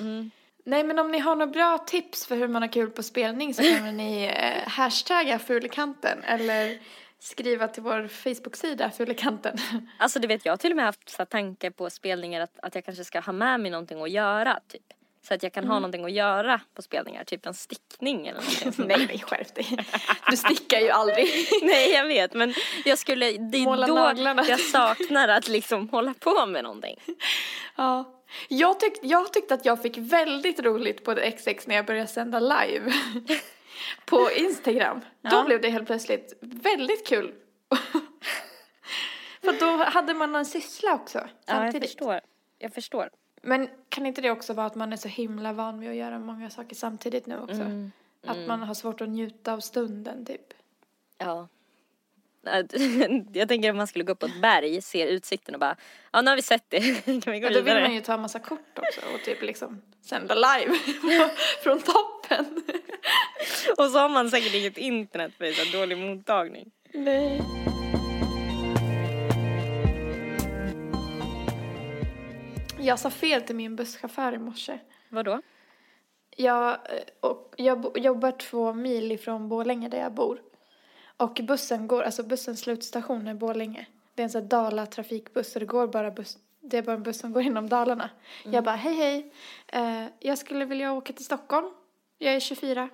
Mm. 0.00 0.30
Nej 0.64 0.84
men 0.84 0.98
om 0.98 1.10
ni 1.10 1.18
har 1.18 1.36
några 1.36 1.52
bra 1.52 1.78
tips 1.78 2.26
för 2.26 2.36
hur 2.36 2.48
man 2.48 2.62
har 2.62 2.68
kul 2.72 2.90
på 2.90 3.02
spelning 3.02 3.54
så 3.54 3.62
kan 3.62 3.96
ni 3.96 4.24
eh, 4.24 4.68
hashtagga 4.68 5.38
Fulekanten 5.38 6.22
eller 6.24 6.78
skriva 7.18 7.68
till 7.68 7.82
vår 7.82 8.08
Facebook-sida 8.08 8.90
Fulekanten. 8.90 9.56
Alltså 9.98 10.18
du 10.18 10.26
vet 10.28 10.44
jag 10.44 10.52
har 10.52 10.56
till 10.56 10.70
och 10.72 10.76
med 10.76 10.84
haft 10.84 11.08
så 11.08 11.24
tankar 11.24 11.70
på 11.70 11.90
spelningar 11.90 12.40
att, 12.40 12.58
att 12.62 12.74
jag 12.74 12.84
kanske 12.84 13.04
ska 13.04 13.20
ha 13.20 13.32
med 13.32 13.60
mig 13.60 13.70
någonting 13.70 14.02
att 14.02 14.10
göra 14.10 14.60
typ. 14.68 14.82
Så 15.28 15.34
att 15.34 15.42
jag 15.42 15.52
kan 15.52 15.64
ha 15.66 15.74
någonting 15.74 16.04
att 16.04 16.12
göra 16.12 16.60
på 16.74 16.82
spelningar, 16.82 17.24
typ 17.24 17.46
en 17.46 17.54
stickning 17.54 18.26
eller 18.26 18.40
någonting. 18.40 18.86
nej 18.88 19.06
nej 19.06 19.18
skärp 19.18 19.54
dig. 19.54 19.86
Du 20.30 20.36
stickar 20.36 20.80
ju 20.80 20.90
aldrig. 20.90 21.28
Nej 21.62 21.90
jag 21.92 22.06
vet 22.06 22.34
men 22.34 22.54
jag 22.84 22.98
skulle, 22.98 23.30
det 23.32 23.58
är 23.58 23.64
Måla 23.64 23.86
då 23.86 23.94
naglarna. 23.94 24.44
jag 24.48 24.60
saknar 24.60 25.28
att 25.28 25.48
liksom 25.48 25.88
hålla 25.88 26.14
på 26.14 26.46
med 26.46 26.62
någonting. 26.64 26.96
Ja. 27.76 28.20
Jag, 28.48 28.80
tyck, 28.80 28.92
jag 29.02 29.32
tyckte 29.32 29.54
att 29.54 29.64
jag 29.64 29.82
fick 29.82 29.98
väldigt 29.98 30.60
roligt 30.60 31.04
på 31.04 31.14
XX 31.14 31.66
när 31.66 31.74
jag 31.74 31.86
började 31.86 32.06
sända 32.08 32.40
live 32.40 32.92
på 34.04 34.30
Instagram. 34.36 35.00
Då 35.00 35.28
Ja. 35.36 35.42
blev 35.46 35.60
det 35.60 35.70
helt 35.70 35.86
plötsligt 35.86 36.38
väldigt 36.40 37.06
kul. 37.06 37.32
För 39.44 39.60
då 39.60 39.84
hade 39.84 40.14
man 40.14 40.34
en 40.36 40.46
syssla 40.46 40.94
också 40.94 41.18
Ja 41.18 41.28
jag 41.46 41.56
samtidigt. 41.56 41.90
förstår. 41.90 42.20
Jag 42.58 42.74
förstår. 42.74 43.10
Men 43.44 43.68
kan 43.88 44.06
inte 44.06 44.20
det 44.20 44.30
också 44.30 44.52
vara 44.52 44.66
att 44.66 44.74
man 44.74 44.92
är 44.92 44.96
så 44.96 45.08
himla 45.08 45.52
van 45.52 45.80
vid 45.80 45.90
att 45.90 45.96
göra 45.96 46.18
många 46.18 46.50
saker 46.50 46.76
samtidigt 46.76 47.26
nu 47.26 47.38
också? 47.38 47.62
Mm. 47.62 47.92
Att 48.26 48.48
man 48.48 48.62
har 48.62 48.74
svårt 48.74 49.00
att 49.00 49.08
njuta 49.08 49.52
av 49.52 49.60
stunden 49.60 50.24
typ. 50.24 50.54
Ja. 51.18 51.48
Jag 53.32 53.48
tänker 53.48 53.70
om 53.70 53.76
man 53.76 53.86
skulle 53.86 54.04
gå 54.04 54.12
upp 54.12 54.18
på 54.18 54.26
ett 54.26 54.42
berg, 54.42 54.82
ser 54.82 55.06
utsikten 55.06 55.54
och 55.54 55.60
bara 55.60 55.76
ja 56.12 56.22
nu 56.22 56.30
har 56.30 56.36
vi 56.36 56.42
sett 56.42 56.64
det, 56.68 56.80
kan 57.04 57.32
vi 57.32 57.40
gå 57.40 57.46
Ja, 57.46 57.50
då 57.50 57.60
vill 57.60 57.74
man 57.74 57.94
ju 57.94 58.00
ta 58.00 58.14
en 58.14 58.20
massa 58.20 58.38
kort 58.38 58.78
också 58.78 59.00
och 59.14 59.24
typ 59.24 59.42
liksom 59.42 59.82
sända 60.00 60.34
live 60.34 60.74
från 61.62 61.80
toppen. 61.80 62.62
Och 63.78 63.90
så 63.90 63.98
har 63.98 64.08
man 64.08 64.30
säkert 64.30 64.54
inget 64.54 64.78
internet 64.78 65.32
för 65.38 65.44
det 65.44 65.50
är 65.50 65.64
så 65.64 65.78
dålig 65.78 65.98
mottagning. 65.98 66.70
Nej. 66.92 67.42
Jag 72.84 72.98
sa 72.98 73.10
fel 73.10 73.42
till 73.42 73.56
min 73.56 73.76
busschaufför 73.76 74.32
i 74.32 74.38
morse. 74.38 74.78
Vadå? 75.08 75.40
Jag, 76.36 76.70
eh, 76.72 77.02
och 77.20 77.54
jag 77.56 77.98
jobbar 77.98 78.30
två 78.30 78.72
mil 78.72 79.12
ifrån 79.12 79.48
Borlänge 79.48 79.88
där 79.88 79.98
jag 79.98 80.12
bor. 80.12 80.42
Och 81.16 81.40
bussen 81.42 81.86
går, 81.86 82.02
alltså 82.02 82.22
bussens 82.22 82.60
slutstation 82.60 83.28
är 83.28 83.34
Borlänge. 83.34 83.86
Det 84.14 84.22
är 84.22 84.24
en 84.24 84.30
sån 84.30 84.40
här 84.40 84.48
Dala 84.48 84.86
trafikbuss 84.86 85.54
och 85.56 85.60
det 85.60 85.66
går 85.66 85.86
bara 85.86 86.10
buss, 86.10 86.38
det 86.60 86.78
är 86.78 86.82
bara 86.82 86.96
en 86.96 87.02
buss 87.02 87.18
som 87.18 87.32
går 87.32 87.42
inom 87.42 87.68
Dalarna. 87.68 88.10
Jag 88.44 88.64
bara, 88.64 88.76
hej 88.76 88.94
hej, 88.94 89.32
eh, 89.66 90.06
jag 90.18 90.38
skulle 90.38 90.64
vilja 90.64 90.92
åka 90.92 91.12
till 91.12 91.24
Stockholm. 91.24 91.70
Jag 92.18 92.34
är 92.34 92.40
24. 92.40 92.88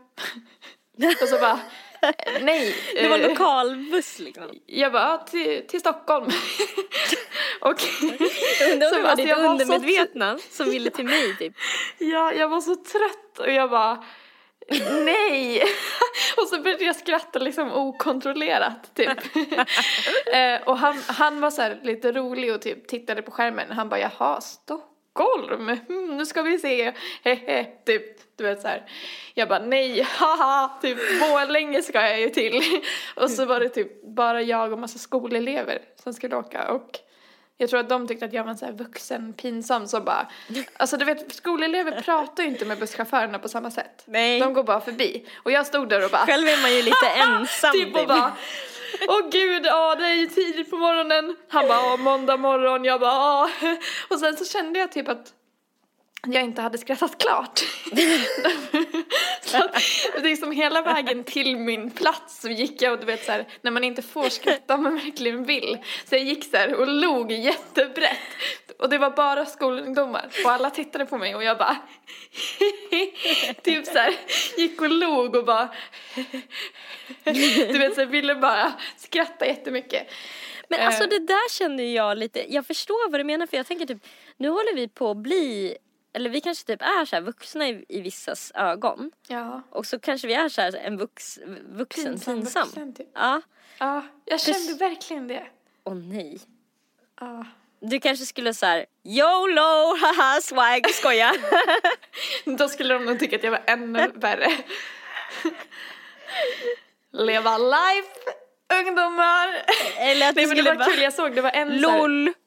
och 1.22 1.28
så 1.28 1.38
bara, 1.38 1.60
nej. 2.40 2.74
Det 2.94 3.08
var 3.08 3.18
eh, 3.18 3.28
lokalbuss 3.28 4.18
liksom. 4.18 4.44
jag 4.66 4.92
bara, 4.92 5.02
"Ja, 5.02 5.26
till, 5.30 5.66
till 5.66 5.80
Stockholm. 5.80 6.26
och 7.60 7.82
Undrar 8.72 8.86
om 8.88 8.92
Så, 8.92 8.96
det 8.96 9.02
var 9.02 9.16
ditt 9.16 9.28
jag 9.28 9.36
var 9.36 9.44
så 9.44 9.50
undermedvetna 9.50 10.38
som 10.50 10.70
ville 10.70 10.90
till 10.90 11.04
mig 11.04 11.36
typ. 11.38 11.54
ja, 11.98 12.32
jag 12.32 12.48
var 12.48 12.60
så 12.60 12.76
trött 12.76 13.38
och 13.38 13.50
jag 13.52 13.70
bara, 13.70 14.04
nej. 15.04 15.62
och 16.36 16.48
så 16.48 16.62
började 16.62 16.84
jag 16.84 16.96
skratta 16.96 17.38
liksom 17.38 17.72
okontrollerat 17.72 18.94
typ. 18.94 19.18
eh, 20.32 20.68
och 20.68 20.78
han, 20.78 21.02
han 21.06 21.40
var 21.40 21.50
så 21.50 21.62
här 21.62 21.80
lite 21.82 22.12
rolig 22.12 22.54
och 22.54 22.62
typ 22.62 22.88
tittade 22.88 23.22
på 23.22 23.30
skärmen. 23.30 23.70
Han 23.72 23.88
bara, 23.88 24.00
jaha, 24.00 24.40
Stockholm, 24.40 24.90
hmm, 25.88 26.16
nu 26.16 26.26
ska 26.26 26.42
vi 26.42 26.58
se, 26.58 26.92
hehe, 27.24 27.64
typ. 27.86 28.36
Du 28.36 28.44
vet 28.44 28.60
så 28.62 28.68
här. 28.68 28.90
Jag 29.34 29.48
bara, 29.48 29.58
nej, 29.58 30.02
haha, 30.02 30.78
typ 30.82 30.98
Borlänge 31.20 31.82
ska 31.82 32.00
jag 32.00 32.20
ju 32.20 32.28
till. 32.28 32.62
och 33.16 33.30
så 33.30 33.44
var 33.44 33.60
det 33.60 33.68
typ 33.68 34.02
bara 34.02 34.42
jag 34.42 34.72
och 34.72 34.78
massa 34.78 34.98
skolelever 34.98 35.78
som 36.02 36.14
skulle 36.14 36.36
åka 36.36 36.72
och 36.72 37.00
jag 37.60 37.70
tror 37.70 37.80
att 37.80 37.88
de 37.88 38.06
tyckte 38.08 38.24
att 38.24 38.32
jag 38.32 38.44
var 38.44 38.50
en 38.50 38.58
så 38.58 38.64
här 38.64 38.72
vuxen 38.72 39.32
pinsam 39.32 39.86
som 39.86 40.04
bara, 40.04 40.26
alltså 40.76 40.96
du 40.96 41.04
vet 41.04 41.34
skolelever 41.34 42.00
pratar 42.00 42.42
ju 42.42 42.48
inte 42.48 42.64
med 42.64 42.78
busschaufförerna 42.78 43.38
på 43.38 43.48
samma 43.48 43.70
sätt. 43.70 44.02
Nej. 44.06 44.40
De 44.40 44.52
går 44.54 44.64
bara 44.64 44.80
förbi. 44.80 45.26
Och 45.36 45.52
jag 45.52 45.66
stod 45.66 45.88
där 45.88 46.04
och 46.04 46.10
bara, 46.10 46.26
Själv 46.26 46.48
är 46.48 46.62
man 46.62 46.74
ju 46.74 46.82
lite 46.82 47.06
ensam 47.16 47.72
typ 47.72 47.96
och 47.96 48.06
bara, 48.06 48.32
åh 49.08 49.28
gud, 49.30 49.66
ja 49.66 49.94
det 49.94 50.04
är 50.04 50.14
ju 50.14 50.26
tidigt 50.26 50.70
på 50.70 50.76
morgonen. 50.76 51.36
Han 51.48 51.68
bara, 51.68 51.78
ja 51.78 51.96
måndag 51.96 52.36
morgon, 52.36 52.84
jag 52.84 53.00
bara, 53.00 53.10
ja. 53.10 53.50
Och 54.08 54.18
sen 54.18 54.36
så 54.36 54.44
kände 54.44 54.78
jag 54.78 54.92
typ 54.92 55.08
att 55.08 55.34
jag 56.26 56.42
inte 56.42 56.62
hade 56.62 56.78
skrattat 56.78 57.18
klart. 57.18 57.60
så 59.42 59.56
att, 59.56 59.82
liksom 60.22 60.52
hela 60.52 60.82
vägen 60.82 61.24
till 61.24 61.56
min 61.56 61.90
plats 61.90 62.40
så 62.40 62.48
gick 62.48 62.82
jag 62.82 62.92
och 62.92 63.00
du 63.00 63.06
vet 63.06 63.24
så 63.24 63.32
här, 63.32 63.46
när 63.62 63.70
man 63.70 63.84
inte 63.84 64.02
får 64.02 64.28
skratta 64.28 64.76
man 64.76 64.94
verkligen 64.94 65.44
vill. 65.44 65.78
Så 66.04 66.14
jag 66.14 66.24
gick 66.24 66.44
så 66.44 66.56
här 66.56 66.74
och 66.74 66.88
log 66.88 67.32
jättebrett. 67.32 68.18
Och 68.78 68.88
det 68.88 68.98
var 68.98 69.10
bara 69.10 69.46
skolungdomar 69.46 70.30
och 70.44 70.50
alla 70.50 70.70
tittade 70.70 71.06
på 71.06 71.18
mig 71.18 71.34
och 71.34 71.44
jag 71.44 71.58
bara 71.58 71.76
typ 73.62 73.86
så 73.86 73.98
här, 73.98 74.14
gick 74.56 74.80
och 74.80 74.90
log 74.90 75.36
och 75.36 75.44
bara 75.44 75.68
du 77.24 77.78
vet 77.78 77.94
så 77.94 78.00
här, 78.00 78.06
ville 78.06 78.34
bara 78.34 78.72
skratta 78.96 79.46
jättemycket. 79.46 80.08
Men 80.68 80.80
alltså 80.80 81.02
Eh. 81.02 81.08
det 81.08 81.18
där 81.18 81.50
känner 81.50 81.84
jag 81.84 82.18
lite, 82.18 82.54
jag 82.54 82.66
förstår 82.66 83.10
vad 83.10 83.20
du 83.20 83.24
menar 83.24 83.46
för 83.46 83.56
jag 83.56 83.66
tänker 83.66 83.86
typ, 83.86 84.06
nu 84.36 84.48
håller 84.48 84.74
vi 84.74 84.88
på 84.88 85.10
att 85.10 85.16
bli, 85.16 85.76
eller 86.12 86.30
vi 86.30 86.40
kanske 86.40 86.66
typ 86.66 86.82
är 86.82 87.04
så 87.04 87.16
här 87.16 87.22
vuxna 87.22 87.68
i, 87.68 87.84
i 87.88 88.00
vissas 88.00 88.52
ögon. 88.54 89.10
Ja. 89.28 89.62
Och 89.70 89.86
så 89.86 89.98
kanske 89.98 90.26
vi 90.28 90.34
är 90.34 90.48
så 90.48 90.60
här 90.60 90.76
en 90.76 90.96
vux, 90.96 91.38
vuxen, 91.68 92.04
pinsam. 92.04 92.40
vuxen, 92.40 92.94
typ. 92.94 93.08
Ja. 93.14 93.42
Ja, 93.78 94.02
jag 94.24 94.40
kände 94.40 94.74
verkligen 94.74 95.28
det. 95.28 95.46
Åh 95.84 95.94
nej. 95.94 96.40
Ja. 97.20 97.46
Du 97.80 98.00
kanske 98.00 98.26
skulle 98.26 98.54
så 98.54 98.66
här, 98.66 98.86
YOLO, 99.04 99.96
haha, 100.00 100.40
swag, 100.42 100.90
skoja. 100.90 101.32
Då 102.58 102.68
skulle 102.68 102.94
de 102.94 103.04
nog 103.04 103.18
tycka 103.18 103.36
att 103.36 103.44
jag 103.44 103.50
var 103.50 103.62
ännu 103.66 104.08
värre. 104.14 104.50
Leva 107.12 107.58
life, 107.58 108.10
ungdomar! 108.80 109.48
Eller 109.98 110.28
att 110.28 110.36
Nej 110.36 110.46
men 110.46 110.56
det 110.56 110.62
var 110.62 110.70
kul, 110.70 110.78
bara, 110.78 110.94
jag 111.02 111.12
såg 111.12 111.34
det 111.34 111.42
var 111.42 111.50
en 111.50 111.82
så 111.82 111.88
här- 111.88 111.98
LOL. 111.98 112.32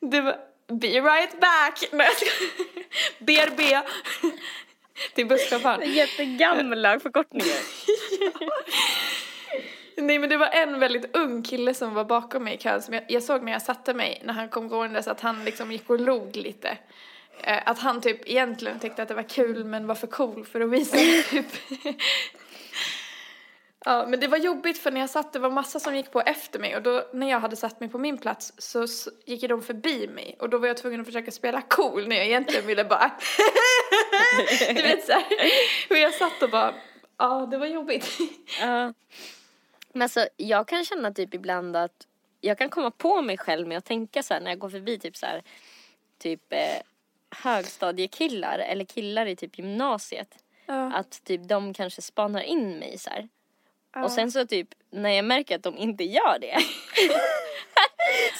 Det 0.00 0.20
var 0.20 0.36
be 0.68 1.00
right 1.00 1.40
back! 1.40 1.88
Nej. 1.92 2.08
BRB. 3.18 3.60
Till 5.14 5.26
busschauffören. 5.26 5.92
Jättegamla 5.92 7.00
förkortningar. 7.00 7.56
Nej 9.96 10.18
men 10.18 10.30
det 10.30 10.36
var 10.36 10.46
en 10.46 10.80
väldigt 10.80 11.16
ung 11.16 11.42
kille 11.42 11.74
som 11.74 11.94
var 11.94 12.04
bakom 12.04 12.44
mig 12.44 12.54
i 12.54 12.58
kön 12.58 12.82
som 12.82 12.94
jag, 12.94 13.04
jag 13.08 13.22
såg 13.22 13.42
när 13.42 13.52
jag 13.52 13.62
satte 13.62 13.94
mig 13.94 14.22
när 14.24 14.34
han 14.34 14.48
kom 14.48 14.68
gående 14.68 15.02
så 15.02 15.10
att 15.10 15.20
han 15.20 15.44
liksom 15.44 15.72
gick 15.72 15.90
och 15.90 16.00
log 16.00 16.36
lite. 16.36 16.78
Eh, 17.42 17.58
att 17.64 17.78
han 17.78 18.00
typ 18.00 18.28
egentligen 18.28 18.78
tyckte 18.78 19.02
att 19.02 19.08
det 19.08 19.14
var 19.14 19.28
kul 19.28 19.64
men 19.64 19.86
var 19.86 19.94
för 19.94 20.06
cool 20.06 20.44
för 20.44 20.60
att 20.60 20.70
visa 20.70 20.96
typ. 21.30 21.46
Ja 23.88 24.06
men 24.06 24.20
det 24.20 24.28
var 24.28 24.38
jobbigt 24.38 24.78
för 24.78 24.90
när 24.90 25.00
jag 25.00 25.10
satt 25.10 25.32
det 25.32 25.38
var 25.38 25.50
massa 25.50 25.80
som 25.80 25.96
gick 25.96 26.10
på 26.10 26.20
efter 26.20 26.58
mig 26.58 26.76
och 26.76 26.82
då 26.82 27.04
när 27.12 27.30
jag 27.30 27.40
hade 27.40 27.56
satt 27.56 27.80
mig 27.80 27.88
på 27.88 27.98
min 27.98 28.18
plats 28.18 28.52
så, 28.58 28.86
gick 29.24 29.48
de 29.48 29.62
förbi 29.62 30.08
mig 30.08 30.36
och 30.40 30.50
då 30.50 30.58
var 30.58 30.68
jag 30.68 30.76
tvungen 30.76 31.00
att 31.00 31.06
försöka 31.06 31.30
spela 31.30 31.62
cool 31.62 32.08
när 32.08 32.16
jag 32.16 32.26
egentligen 32.26 32.66
ville 32.66 32.84
bara 32.84 33.10
Du 34.68 34.82
vet 34.82 35.06
såhär. 35.06 35.24
Och 35.90 35.96
jag 35.96 36.14
satt 36.14 36.42
och 36.42 36.50
bara 36.50 36.74
ja 37.16 37.48
det 37.50 37.58
var 37.58 37.66
jobbigt. 37.66 38.18
Ja. 38.60 38.92
Men 39.92 40.02
alltså 40.02 40.28
jag 40.36 40.68
kan 40.68 40.84
känna 40.84 41.12
typ 41.12 41.34
ibland 41.34 41.76
att 41.76 42.06
jag 42.40 42.58
kan 42.58 42.68
komma 42.68 42.90
på 42.90 43.22
mig 43.22 43.38
själv 43.38 43.68
med 43.68 43.78
att 43.78 43.84
tänka 43.84 44.22
så 44.22 44.34
här 44.34 44.40
när 44.40 44.50
jag 44.50 44.58
går 44.58 44.70
förbi 44.70 44.98
typ 44.98 45.16
så 45.16 45.26
här 45.26 45.42
typ 46.18 46.52
eh, 46.52 46.82
högstadiekillar 47.30 48.58
eller 48.58 48.84
killar 48.84 49.26
i 49.26 49.36
typ 49.36 49.58
gymnasiet. 49.58 50.44
Ja. 50.66 50.92
Att 50.92 51.24
typ 51.24 51.48
de 51.48 51.74
kanske 51.74 52.02
spanar 52.02 52.42
in 52.42 52.78
mig 52.78 52.98
så 52.98 53.10
här. 53.10 53.28
Ja. 53.94 54.04
Och 54.04 54.10
sen 54.12 54.32
så 54.32 54.46
typ 54.46 54.68
när 54.92 55.10
jag 55.10 55.24
märker 55.24 55.56
att 55.56 55.62
de 55.62 55.76
inte 55.78 56.04
gör 56.04 56.38
det 56.38 56.58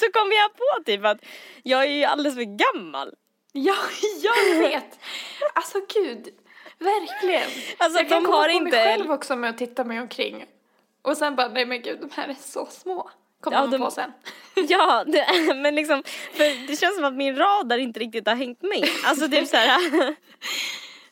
så 0.01 0.13
kommer 0.13 0.37
jag 0.37 0.51
på 0.57 0.85
typ 0.87 1.05
att 1.05 1.19
jag 1.63 1.83
är 1.85 1.91
ju 1.93 2.05
alldeles 2.05 2.35
för 2.35 2.43
gammal. 2.75 3.15
Ja, 3.53 3.77
jag 4.23 4.59
vet! 4.59 4.99
Alltså 5.55 5.79
gud, 5.95 6.29
verkligen. 6.79 7.51
Alltså, 7.79 7.99
jag 7.99 8.09
kan 8.09 8.23
de 8.23 8.27
komma 8.27 8.37
har 8.39 8.45
på 8.45 8.51
inte- 8.51 8.71
mig 8.77 8.85
själv 8.85 9.11
också 9.13 9.37
med 9.37 9.51
att 9.51 9.59
titta 9.59 9.85
mig 9.85 10.01
omkring. 10.01 10.45
Och 11.03 11.17
sen 11.17 11.37
bara, 11.37 11.49
nej 11.49 11.67
men 11.67 11.83
gud, 11.83 11.99
de 12.01 12.11
här 12.15 12.29
är 12.29 12.35
så 12.41 12.67
små. 12.67 13.11
Kommer 13.41 13.57
Ja, 13.57 13.61
man 13.63 13.71
de- 13.71 13.79
på 13.79 13.91
sen. 13.91 14.13
Ja, 14.69 15.05
det, 15.07 15.55
men 15.55 15.75
liksom 15.75 16.03
för 16.33 16.67
det 16.67 16.77
känns 16.77 16.95
som 16.97 17.05
att 17.05 17.15
min 17.15 17.37
radar 17.37 17.79
inte 17.79 18.01
riktigt 18.01 18.27
har 18.29 18.35
hängt 18.35 18.63
med. 18.63 18.89
Alltså 19.05 19.29
typ 19.29 19.49
så 19.49 19.57
här. 19.57 20.17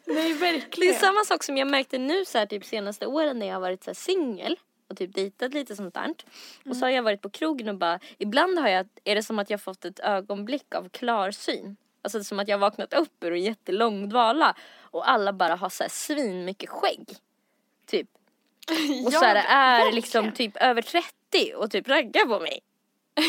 Nej, 0.07 0.33
Det 0.33 0.47
är 0.47 0.53
verkligen. 0.53 0.95
samma 0.95 1.25
sak 1.25 1.43
som 1.43 1.57
jag 1.57 1.69
märkte 1.69 1.99
nu 1.99 2.25
så 2.25 2.39
här 2.39 2.47
typ 2.47 2.65
senaste 2.65 3.07
åren 3.07 3.39
när 3.39 3.47
jag 3.47 3.55
har 3.55 3.61
varit 3.61 3.85
så 3.85 3.95
singel 3.95 4.57
och 4.89 4.97
typ 4.97 5.15
dejtat 5.15 5.55
lite 5.55 5.77
sånt 5.77 5.95
där. 5.95 6.15
Och 6.71 6.77
så 6.77 6.85
har 6.85 6.91
jag 6.91 7.03
varit 7.03 7.23
på 7.23 7.31
krogen 7.31 7.69
och 7.69 7.75
bara, 7.77 8.01
ibland 8.19 8.59
har 8.59 8.69
jag, 8.69 8.89
är 9.05 9.15
det 9.15 9.23
som 9.23 9.39
att 9.39 9.51
jag 9.51 9.61
fått 9.63 9.85
ett 9.85 10.01
ögonblick 10.01 10.75
av 10.75 10.89
klarsyn. 10.89 11.77
Alltså 12.03 12.19
det 12.19 12.23
är 12.23 12.25
som 12.25 12.39
att 12.39 12.49
jag 12.49 12.59
vaknat 12.59 12.93
upp 12.95 13.25
ur 13.25 13.33
en 13.33 13.43
jättelång 13.43 14.09
dvala 14.09 14.55
och 14.81 15.11
alla 15.11 15.33
bara 15.33 15.55
har 15.57 15.69
så 15.69 15.83
här 15.85 15.91
svin 15.91 16.45
mycket 16.45 16.69
skägg. 16.71 17.17
Typ. 17.87 18.09
Och 19.07 19.13
Ja, 19.13 19.19
så 19.21 19.25
här 19.25 19.35
är 19.49 19.79
verkligen. 19.79 19.95
liksom 19.95 20.33
typ 20.33 20.57
över 20.57 20.83
30 20.83 21.55
och 21.57 21.71
typ 21.71 21.89
raggar 21.89 22.25
på 22.27 22.41
mig. 22.41 22.61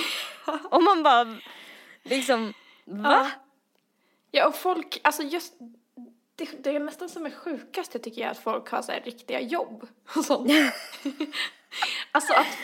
och 0.69 0.84
man 0.84 1.03
bara 1.03 1.38
liksom, 2.03 2.53
va? 2.86 3.09
Ja. 3.11 3.30
Ja, 4.32 4.47
och 4.47 4.55
folk, 4.55 4.99
alltså 5.03 5.23
just 5.23 5.53
det, 6.38 6.63
det 6.63 6.75
är 6.75 6.79
nästan 6.79 7.09
som 7.09 7.25
är 7.25 7.31
sjukaste 7.31 7.99
tycker 7.99 8.21
jag 8.21 8.31
att 8.31 8.38
folk 8.39 8.69
har 8.69 8.81
så 8.81 8.91
här 8.91 9.01
riktiga 9.01 9.41
jobb 9.41 9.88
och 10.15 10.25
sånt. 10.25 10.51
alltså 12.11 12.33
att 12.33 12.57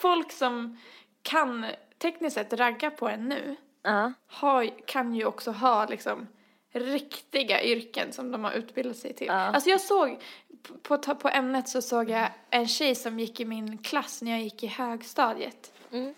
folk 0.00 0.32
som 0.32 0.78
kan 1.22 1.66
tekniskt 1.98 2.34
sett 2.34 2.52
ragga 2.52 2.90
på 2.90 3.08
en 3.08 3.28
nu 3.28 3.56
Ja. 3.84 4.12
har, 4.26 4.86
kan 4.86 5.14
ju 5.14 5.24
också 5.24 5.50
ha 5.50 5.86
liksom 5.86 6.26
riktiga 6.72 7.62
yrken 7.64 8.12
som 8.12 8.30
de 8.30 8.44
har 8.44 8.52
utbildat 8.52 8.96
sig 8.96 9.14
till. 9.14 9.26
Ja. 9.26 9.34
Alltså 9.34 9.70
jag 9.70 9.80
såg, 9.80 10.18
på, 10.82 10.98
på, 10.98 11.14
på 11.14 11.28
ämnet 11.28 11.68
så 11.68 11.82
såg 11.82 12.10
jag 12.10 12.28
en 12.50 12.68
tjej 12.68 12.94
som 12.94 13.20
gick 13.20 13.40
i 13.40 13.44
min 13.44 13.78
klass 13.78 14.22
när 14.22 14.30
jag 14.30 14.40
gick 14.40 14.62
i 14.62 14.66
högstadiet. 14.66 15.72
Mm. 15.92 16.14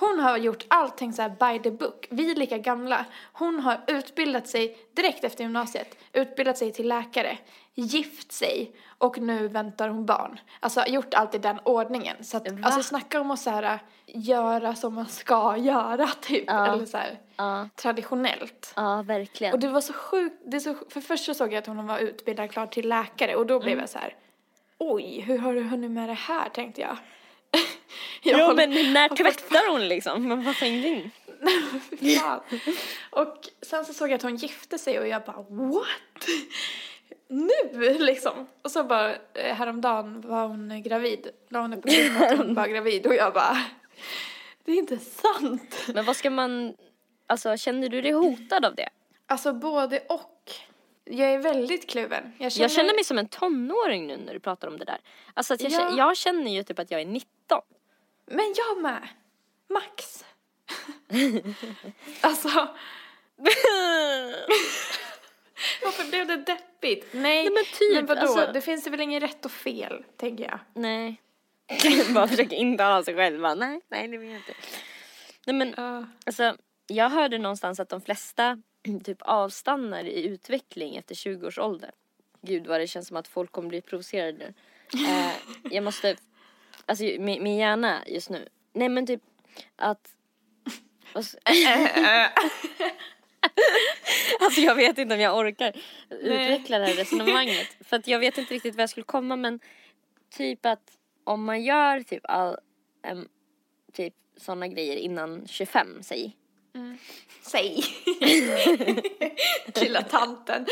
Hon 0.00 0.20
har 0.20 0.36
gjort 0.36 0.64
allting 0.68 1.12
så 1.12 1.22
här 1.22 1.28
by 1.52 1.62
the 1.62 1.70
book. 1.70 2.06
Vi 2.10 2.30
är 2.30 2.34
lika 2.36 2.58
gamla. 2.58 3.04
Hon 3.32 3.60
har 3.60 3.80
utbildat 3.86 4.48
sig 4.48 4.78
direkt 4.92 5.24
efter 5.24 5.44
gymnasiet. 5.44 5.96
Utbildat 6.12 6.58
sig 6.58 6.72
till 6.72 6.88
läkare. 6.88 7.38
Gift 7.74 8.32
sig. 8.32 8.72
Och 8.98 9.18
nu 9.18 9.48
väntar 9.48 9.88
hon 9.88 10.06
barn. 10.06 10.40
Alltså 10.60 10.84
gjort 10.86 11.14
allt 11.14 11.34
i 11.34 11.38
den 11.38 11.58
ordningen. 11.64 12.16
Så 12.24 12.36
att, 12.36 12.48
Va? 12.50 12.58
alltså 12.62 12.82
snacka 12.82 13.20
om 13.20 13.30
att 13.30 13.40
så 13.40 13.50
här, 13.50 13.78
göra 14.06 14.74
som 14.74 14.94
man 14.94 15.06
ska 15.06 15.56
göra 15.56 16.06
typ. 16.20 16.44
Ja. 16.46 16.72
Eller 16.72 16.86
så 16.86 16.96
här, 16.96 17.18
Ja, 17.36 17.68
traditionellt. 17.76 18.72
ja 18.76 19.02
verkligen. 19.06 19.52
Och 19.54 19.60
det 19.60 19.68
var 19.68 19.80
så 19.80 19.92
sjukt. 19.92 20.42
Det 20.46 20.60
så, 20.60 20.74
för 20.88 21.00
först 21.00 21.24
så 21.24 21.34
såg 21.34 21.52
jag 21.52 21.58
att 21.58 21.66
hon 21.66 21.86
var 21.86 21.98
utbildad 21.98 22.50
klart 22.50 22.72
till 22.72 22.88
läkare. 22.88 23.36
Och 23.36 23.46
då 23.46 23.58
blev 23.60 23.72
Mm. 23.72 23.80
jag 23.80 23.88
så 23.88 23.98
här. 23.98 24.14
Oj, 24.78 25.20
hur 25.20 25.38
har 25.38 25.54
du 25.54 25.62
hunnit 25.62 25.90
med 25.90 26.08
det 26.08 26.14
här 26.14 26.48
tänkte 26.48 26.80
jag. 26.80 26.96
Håller- 28.24 28.54
men 28.54 28.92
när 28.92 29.08
tvättar 29.08 29.70
hon 29.70 29.88
liksom? 29.88 30.28
Man 30.28 30.44
fattar 30.44 30.66
ingenting. 30.66 31.10
Fan. 32.20 32.40
Och 33.10 33.36
sen 33.62 33.84
så 33.84 33.92
såg 33.94 34.08
jag 34.10 34.14
att 34.14 34.22
hon 34.22 34.36
gifte 34.36 34.78
sig 34.78 34.98
och 34.98 35.08
jag 35.08 35.22
bara 35.24 35.44
what? 35.48 36.28
Nu 37.28 37.98
liksom. 37.98 38.48
Och 38.62 38.70
så 38.70 38.84
bara 38.84 39.14
eh, 39.14 39.54
häromdagen 39.54 40.20
var 40.20 40.46
hon 40.48 40.82
gravid. 40.82 41.28
La 41.48 41.60
hon 41.60 41.72
upp 41.72 41.82
på 41.82 41.88
Twitter 41.88 42.26
att 42.32 42.38
hon 42.38 42.54
var 42.54 42.66
gravid 42.66 43.06
och 43.06 43.14
jag 43.14 43.32
bara 43.32 43.56
det 44.64 44.72
är 44.72 44.76
inte 44.76 44.98
sant. 44.98 45.84
Men 45.94 46.04
vad 46.04 46.16
ska 46.16 46.30
man, 46.30 46.74
alltså 47.26 47.56
känner 47.56 47.88
du 47.88 48.00
dig 48.02 48.12
hotad 48.12 48.64
av 48.64 48.74
det? 48.74 48.88
Alltså 49.26 49.52
både 49.52 49.98
och. 50.08 50.34
Jag 51.04 51.30
är 51.32 51.38
väldigt 51.38 51.90
kluven. 51.90 52.32
Jag 52.38 52.52
känner, 52.52 52.64
Jag 52.64 52.70
känner 52.70 52.94
mig 52.94 53.04
som 53.04 53.18
en 53.18 53.28
tonåring 53.28 54.06
nu 54.06 54.16
när 54.16 54.34
du 54.34 54.40
pratar 54.40 54.68
om 54.68 54.78
det 54.78 54.84
där. 54.84 54.98
Alltså 55.34 55.54
jag, 55.58 55.70
Ja. 55.72 55.78
känner, 55.78 55.98
jag 55.98 56.16
känner 56.16 56.50
ju 56.50 56.62
typ 56.62 56.78
att 56.78 56.90
jag 56.90 57.00
är 57.00 57.06
19. 57.06 57.30
Men 58.26 58.54
jag 58.56 58.82
med. 58.82 59.08
Max. 59.68 60.24
alltså 62.20 62.48
varför 65.82 66.10
blev 66.10 66.26
det 66.26 66.36
deppigt? 66.36 67.06
Nej, 67.12 67.22
Nej, 67.22 67.50
men 67.50 67.64
typ, 67.64 67.94
men 67.94 68.06
vadå? 68.06 68.20
alltså- 68.20 68.50
Det 68.52 68.60
finns 68.60 68.86
väl 68.86 69.00
inget 69.00 69.22
rätt 69.22 69.44
och 69.44 69.50
fel, 69.52 70.04
tänker 70.16 70.44
jag. 70.44 70.58
nej. 70.74 71.20
Bara 72.14 72.28
försöker 72.28 72.56
intala 72.56 73.04
sig 73.04 73.14
själv. 73.14 73.40
Bara, 73.40 73.54
nej, 73.54 73.80
nej 73.88 74.08
det 74.08 74.18
vill 74.18 74.28
jag 74.28 74.36
inte. 74.38 74.52
Nej 75.46 75.56
men 75.56 75.74
Ja. 75.76 76.04
alltså 76.26 76.56
jag 76.86 77.08
hörde 77.10 77.38
någonstans 77.38 77.80
att 77.80 77.88
de 77.88 78.00
flesta 78.00 78.62
typ 79.04 79.18
avstannar 79.22 80.04
i 80.04 80.26
utveckling 80.26 80.96
efter 80.96 81.14
20 81.14 81.46
års 81.46 81.58
ålder. 81.58 81.90
Gud 82.42 82.66
vad 82.66 82.80
det 82.80 82.86
känns 82.86 83.08
som 83.08 83.16
att 83.16 83.28
folk 83.28 83.52
kommer 83.52 83.68
bli 83.68 83.80
provocerade 83.82 84.32
nu. 84.32 84.54
Eh, 85.06 85.32
jag 85.74 85.84
måste, 85.84 86.16
alltså 86.88 87.04
min, 87.04 87.42
min 87.42 87.56
hjärna 87.56 88.02
just 88.06 88.30
nu. 88.30 88.48
Nej 88.72 88.88
men 88.88 89.06
typ 89.06 89.20
att 89.76 90.08
så- 91.24 91.38
Alltså 94.40 94.60
jag 94.60 94.74
vet 94.74 94.98
inte 94.98 95.14
om 95.14 95.20
jag 95.20 95.38
orkar 95.38 95.72
utveckla 96.10 96.78
det 96.78 96.86
här 96.86 96.94
resonemanget. 96.94 97.66
För 97.80 97.96
att 97.96 98.06
jag 98.06 98.18
vet 98.18 98.38
inte 98.38 98.54
riktigt 98.54 98.74
vad 98.74 98.82
jag 98.82 98.90
skulle 98.90 99.04
komma 99.04 99.36
men 99.36 99.60
typ 100.36 100.66
att 100.66 100.92
om 101.24 101.44
man 101.44 101.62
gör 101.64 102.00
typ 102.02 102.20
all, 102.24 102.56
em, 103.06 103.28
typ 103.92 104.14
sådana 104.36 104.68
grejer 104.68 104.96
innan 104.96 105.46
25 105.48 106.02
säg. 106.02 106.36
Säg. 107.42 107.84
Lilla 109.80 110.02
tanten. 110.02 110.66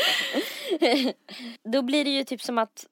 Då 1.63 1.81
blir 1.81 2.03
det 2.05 2.09
ju 2.09 2.23
typ 2.23 2.41
som 2.41 2.57
att 2.57 2.85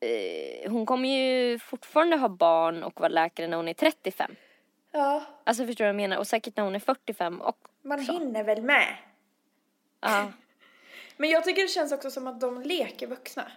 eh, 0.00 0.70
hon 0.70 0.86
kommer 0.86 1.08
ju 1.08 1.58
fortfarande 1.58 2.16
ha 2.16 2.28
barn 2.28 2.82
och 2.82 3.00
vara 3.00 3.08
läkare 3.08 3.46
när 3.48 3.56
hon 3.56 3.68
är 3.68 3.74
35. 3.74 4.36
Ja, 4.92 5.22
Alltså 5.44 5.66
förstår 5.66 5.84
du 5.84 5.86
vad 5.86 5.88
jag 5.88 6.08
menar? 6.08 6.16
Och 6.18 6.26
säkert 6.26 6.56
när 6.56 6.64
hon 6.64 6.74
är 6.74 6.78
45 6.80 7.40
och 7.40 7.58
man 7.82 8.00
hinner 8.00 8.44
väl 8.44 8.62
med. 8.62 8.96
ja. 10.00 10.32
Men 11.16 11.30
jag 11.30 11.44
tycker 11.44 11.62
det 11.62 11.68
känns 11.68 11.92
också 11.92 12.10
som 12.10 12.26
att 12.26 12.40
de 12.40 12.62
leker 12.62 13.06
vuxna. 13.06 13.52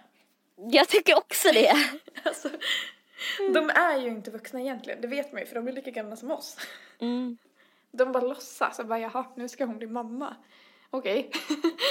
Jag 0.56 0.88
tycker 0.88 1.16
också 1.16 1.48
det. 1.52 1.72
Alltså, 2.24 2.48
de 3.54 3.70
är 3.70 3.96
ju 3.98 4.08
inte 4.08 4.30
vuxna 4.30 4.60
egentligen, 4.60 5.00
det 5.00 5.08
vet 5.08 5.32
man 5.32 5.40
ju 5.40 5.46
för 5.46 5.54
de 5.54 5.68
är 5.68 5.72
lika 5.72 5.90
gamla 5.90 6.16
som 6.16 6.30
oss. 6.30 6.56
Mm. 7.00 7.38
De 7.90 8.12
bara 8.12 8.22
låtsas 8.24 8.78
och 8.78 8.86
bara 8.86 8.98
jaha, 8.98 9.24
nu 9.36 9.48
ska 9.48 9.64
hon 9.64 9.78
bli 9.78 9.86
mamma. 9.86 10.36
Okej. 10.94 11.30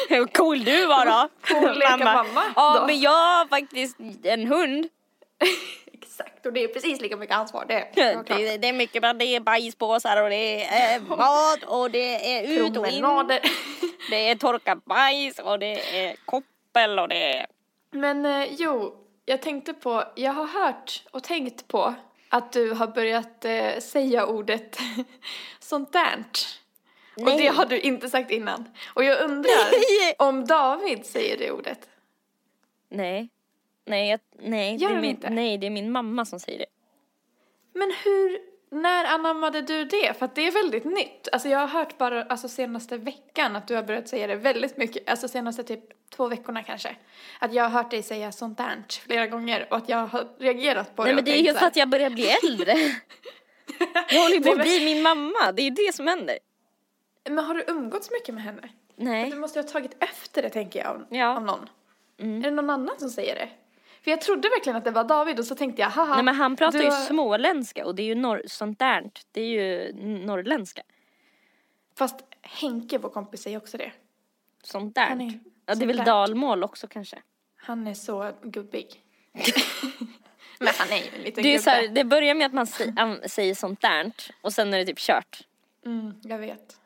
Hur 0.10 0.26
cool 0.26 0.64
du 0.64 0.86
var 0.86 1.06
då. 1.06 1.30
Cool 1.47 1.80
leka 1.80 1.97
mamma 1.97 2.43
Ja 2.56 2.80
då. 2.80 2.86
men 2.86 2.99
jag 2.99 3.12
har 3.12 3.47
faktiskt 3.47 3.97
en 4.24 4.47
hund. 4.47 4.88
Exakt, 5.93 6.45
och 6.45 6.54
det 6.54 6.64
är 6.64 6.68
precis 6.68 7.02
lika 7.02 7.18
mycket 7.18 7.36
ansvar 7.36 7.66
det. 7.68 8.02
är. 8.02 8.24
Det, 8.24 8.58
det 8.58 8.68
är 8.68 8.74
mycket 8.74 9.02
bra. 9.02 9.14
Det 9.14 9.26
är 9.26 9.39
bajspåsar 9.39 10.24
och 10.24 10.30
det 10.30 10.66
är 10.66 10.95
eh, 10.95 11.02
mat 11.18 11.64
och 11.64 11.91
det 11.91 12.36
är 12.38 12.43
ut 12.43 12.78
och 12.78 12.88
in. 12.88 13.06
Det 14.10 14.30
är 14.30 14.36
torka 14.36 14.76
bajs 14.76 15.39
och 15.39 15.60
det 15.60 16.06
är 16.06 16.16
koppel 16.26 16.99
och 16.99 17.08
det 17.08 17.38
är... 17.38 17.45
Men 17.91 18.26
eh, 18.26 18.47
jo, 18.58 18.95
jag 19.26 19.41
tänkte 19.41 19.74
på, 19.74 20.04
jag 20.16 20.34
har 20.34 20.47
hört 20.47 21.04
och 21.12 21.24
tänkt 21.24 21.68
på 21.68 21.93
att 22.30 22.52
du 22.52 22.72
har 22.72 22.88
börjat 22.88 23.45
eh, 23.45 23.80
säga 23.80 24.26
ordet 24.26 24.78
sånt 25.60 25.93
där. 27.16 27.24
Och 27.24 27.30
Nej. 27.30 27.38
det 27.38 27.47
har 27.47 27.66
du 27.66 27.80
inte 27.80 28.09
sagt 28.09 28.32
innan. 28.32 28.70
Och 28.93 29.03
jag 29.03 29.22
undrar 29.22 29.72
Nej. 29.72 30.16
om 30.20 30.45
David 30.45 31.05
säger 31.05 31.38
det 31.38 31.51
ordet. 31.51 31.89
Nej. 32.89 33.30
Nej, 33.86 34.09
jag, 34.09 34.20
nej, 34.39 34.76
Gör 34.76 34.89
det 34.89 34.95
är 34.95 35.01
min, 35.01 35.09
inte? 35.09 35.30
nej, 35.30 35.57
det 35.57 35.66
är 35.68 35.72
min 35.72 35.91
mamma 35.91 36.26
som 36.26 36.39
säger 36.39 36.59
det. 36.59 36.66
Men 37.74 37.93
hur, 38.03 38.39
när 38.72 39.05
anammade 39.05 39.62
du 39.62 39.86
det? 39.86 40.18
För 40.20 40.26
att 40.26 40.36
det 40.36 40.47
är 40.47 40.51
väldigt 40.51 40.86
nytt. 40.86 41.28
Alltså 41.32 41.49
jag 41.49 41.59
har 41.59 41.68
hört 41.68 41.97
bara 41.97 42.24
alltså 42.24 42.49
senaste 42.49 42.97
veckan 42.97 43.55
att 43.55 43.68
du 43.68 43.76
har 43.76 43.84
börjat 43.84 44.07
säga 44.07 44.28
det 44.28 44.36
väldigt 44.36 44.78
mycket, 44.78 45.09
alltså 45.09 45.28
senaste 45.28 45.64
typ 45.64 45.84
två 46.16 46.28
veckorna 46.28 46.64
kanske. 46.64 46.95
Att 47.39 47.53
jag 47.53 47.64
har 47.64 47.70
hört 47.70 47.91
dig 47.91 48.03
säga 48.03 48.32
sånt 48.32 48.57
där 48.57 48.84
flera 48.89 49.28
gånger 49.28 49.68
och 49.70 49.78
att 49.78 49.89
jag 49.89 50.07
har 50.07 50.28
reagerat 50.39 50.95
på 50.95 51.03
Nej 51.03 51.12
det 51.12 51.16
men 51.16 51.22
och 51.22 51.26
det 51.26 51.39
är 51.39 51.53
ju 51.53 51.59
för 51.59 51.66
att 51.66 51.76
jag 51.76 51.89
börjar 51.89 52.09
bli 52.09 52.28
äldre. 52.43 52.74
jag 54.09 54.22
håller 54.22 54.36
ju 54.36 54.41
på 54.41 54.45
Nej, 54.45 54.51
att 54.51 54.57
men- 54.57 54.66
bli 54.68 54.86
min 54.86 55.01
mamma. 55.01 55.51
Det 55.51 55.62
är 55.62 55.64
ju 55.64 55.70
det 55.70 55.95
som 55.95 56.07
händer. 56.07 56.38
Men 57.30 57.46
har 57.46 57.54
du 57.54 57.64
umgåtts 57.68 58.12
mycket 58.12 58.36
med 58.36 58.44
henne? 58.44 58.70
Nej. 58.96 59.30
Du 59.32 59.38
måste 59.38 59.60
ha 59.60 59.64
tagit 59.68 60.04
efter 60.04 60.42
det 60.42 60.50
tänker 60.50 60.80
jag 60.80 60.88
av, 60.88 61.06
Ja. 61.10 61.36
av 61.36 61.44
någon. 61.44 61.70
Mm. 62.20 62.40
Är 62.40 62.44
det 62.50 62.52
någon 62.56 62.70
annan 62.70 62.96
som 63.00 63.10
säger 63.10 63.36
det? 63.36 63.50
För 64.04 64.12
jag 64.12 64.22
trodde 64.22 64.50
verkligen 64.50 64.78
att 64.78 64.84
det 64.84 64.92
var 64.92 65.04
David 65.04 65.40
och 65.40 65.46
så 65.46 65.56
tänkte 65.56 65.82
jag 65.82 65.90
haha. 65.90 66.16
Nej 66.16 66.24
men 66.24 66.36
han 66.36 66.56
pratar 66.56 66.80
du 66.80 66.86
ju 66.86 66.92
småländska 66.92 67.86
och 67.86 67.96
det 67.96 68.02
är 68.04 68.06
ju 68.06 68.16
norr, 68.16 68.42
sånt 68.48 68.80
där. 68.80 69.12
Det 69.32 69.42
är 69.42 69.48
ju 69.48 69.94
norrländska. 70.26 70.82
Fast 71.98 72.16
Henke, 72.42 72.98
vår 72.98 73.10
kompis, 73.10 73.42
säger 73.42 73.58
också 73.58 73.78
det. 73.78 73.92
Sånt 74.64 74.96
där. 74.96 75.12
Är- 75.12 75.40
ja 75.66 75.76
det 75.76 75.86
är 75.86 75.88
väl 75.88 75.98
där. 75.98 76.06
dalmål 76.06 76.64
också 76.64 76.88
kanske. 76.88 77.22
Han 77.56 77.88
är 77.88 77.94
så 77.94 78.32
gubbig. 78.44 79.02
men 80.60 80.68
han 80.78 80.90
är 80.90 80.98
ju 80.98 81.10
en 81.18 81.22
liten 81.22 81.44
Det, 81.44 81.50
är 81.50 81.54
gubbe. 81.54 81.64
så 81.64 81.70
här, 81.70 81.88
det 81.88 82.04
börjar 82.04 82.36
med 82.36 82.46
att 82.46 82.54
man 82.54 82.68
säger 83.30 83.56
sånt 83.56 83.82
där 83.82 84.12
och 84.42 84.54
sen 84.54 84.74
är 84.74 84.78
det 84.78 84.86
typ 84.86 85.00
kört. 85.00 85.48
Mm, 85.86 86.14
jag 86.24 86.38
vet. 86.38 86.81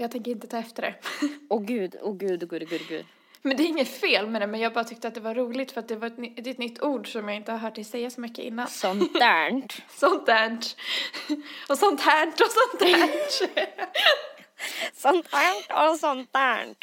Jag 0.00 0.10
tänker 0.10 0.30
inte 0.30 0.46
ta 0.46 0.58
efter 0.58 0.82
det. 0.82 0.94
Åh 1.48 1.62
gud, 1.62 1.96
åh 2.02 2.16
gud, 2.16 2.42
åh 2.42 2.48
gud, 2.48 2.62
åh 2.62 2.68
gud, 2.68 2.80
åh 2.82 2.88
gud. 2.88 3.06
men 3.42 3.56
det 3.56 3.62
är 3.62 3.66
inget 3.66 3.88
fel 4.00 4.26
med 4.26 4.42
det, 4.42 4.46
men 4.46 4.60
jag 4.60 4.72
bara 4.72 4.84
tyckte 4.84 5.08
att 5.08 5.14
det 5.14 5.20
var 5.20 5.34
roligt 5.34 5.72
för 5.72 5.80
att 5.80 5.88
det 5.88 5.96
var 5.96 6.06
ett, 6.06 6.16
det 6.16 6.46
är 6.46 6.50
ett 6.50 6.58
nytt 6.58 6.82
ord 6.82 7.12
som 7.12 7.28
jag 7.28 7.36
inte 7.36 7.52
har 7.52 7.58
hört 7.58 7.74
dig 7.74 7.84
säga 7.84 8.10
så 8.10 8.20
mycket 8.20 8.44
innan. 8.44 8.68
Sånt 8.68 9.14
där. 9.14 9.62
Sånt 9.88 10.26
där. 10.26 10.58
Och 11.68 11.78
sånt 11.78 12.00
här 12.00 12.26
och 12.26 12.50
sånt 12.50 12.78
där. 12.80 13.08
sånt 14.94 15.30
där 15.30 15.90
och 15.90 15.98
sånt 15.98 16.32
där. 16.32 16.74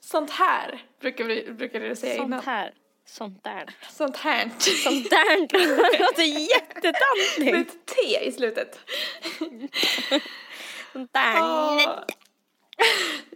sånt 0.00 0.30
här 0.30 0.82
brukar, 1.00 1.24
vi, 1.24 1.52
brukar 1.52 1.80
du 1.80 1.96
säga 1.96 2.14
innan. 2.14 2.30
Sånt 2.30 2.44
här. 2.44 2.74
Sånt 3.06 3.44
där. 3.44 3.70
Sånt 3.90 4.16
här. 4.16 4.50
Sånt 4.58 5.10
där. 5.10 5.48
Det 5.92 5.98
låter 5.98 6.18
Med 6.18 6.40
jättetantigt. 6.40 7.76
ett 7.76 7.86
T 7.86 8.24
i 8.26 8.32
slutet. 8.32 8.78
Sånt 10.94 11.12
där. 11.12 12.04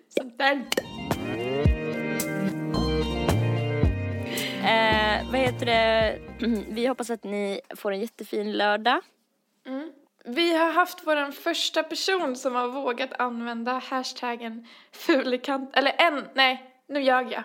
Sånt 0.08 0.38
där. 0.38 0.64
Eh, 4.64 5.30
vad 5.30 5.40
heter 5.40 5.66
det? 5.66 6.18
Vi 6.68 6.86
hoppas 6.86 7.10
att 7.10 7.24
ni 7.24 7.60
får 7.76 7.92
en 7.92 8.00
jättefin 8.00 8.52
lördag. 8.52 9.00
Vi 10.24 10.56
har 10.56 10.72
haft 10.72 10.98
vår 11.06 11.32
första 11.32 11.82
person 11.82 12.36
som 12.36 12.54
har 12.54 12.68
vågat 12.68 13.20
använda 13.20 13.72
hashtaggen 13.78 14.66
fulikant, 14.92 15.76
eller 15.76 15.94
en, 15.98 16.28
nej, 16.34 16.74
nu 16.86 17.00
ljög 17.00 17.32
jag. 17.32 17.42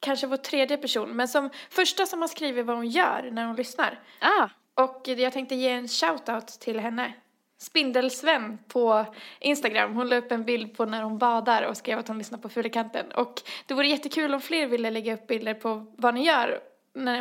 Kanske 0.00 0.26
vår 0.26 0.36
tredje 0.36 0.76
person, 0.76 1.10
men 1.10 1.28
som 1.28 1.50
första 1.70 2.06
som 2.06 2.20
har 2.20 2.28
skrivit 2.28 2.66
vad 2.66 2.76
hon 2.76 2.88
gör 2.88 3.28
när 3.32 3.46
hon 3.46 3.56
lyssnar. 3.56 4.00
Ah, 4.20 4.48
Och 4.84 5.08
jag 5.08 5.32
tänkte 5.32 5.54
ge 5.54 5.68
en 5.68 5.88
shoutout 5.88 6.46
till 6.48 6.80
henne. 6.80 7.12
Spindelsven 7.60 8.58
på 8.68 9.06
Instagram. 9.40 9.94
Hon 9.94 10.08
la 10.08 10.16
upp 10.16 10.32
en 10.32 10.44
bild 10.44 10.76
på 10.76 10.84
när 10.84 11.02
hon 11.02 11.18
badar 11.18 11.62
och 11.62 11.76
skrev 11.76 11.98
att 11.98 12.08
hon 12.08 12.18
lyssnar 12.18 12.38
på 12.38 12.48
Fulikanten. 12.48 13.12
Och 13.12 13.42
det 13.66 13.74
vore 13.74 13.86
jättekul 13.88 14.34
om 14.34 14.40
fler 14.40 14.66
ville 14.66 14.90
lägga 14.90 15.14
upp 15.14 15.26
bilder 15.26 15.54
på 15.54 15.86
vad 15.98 16.14
ni 16.14 16.24
gör 16.26 16.60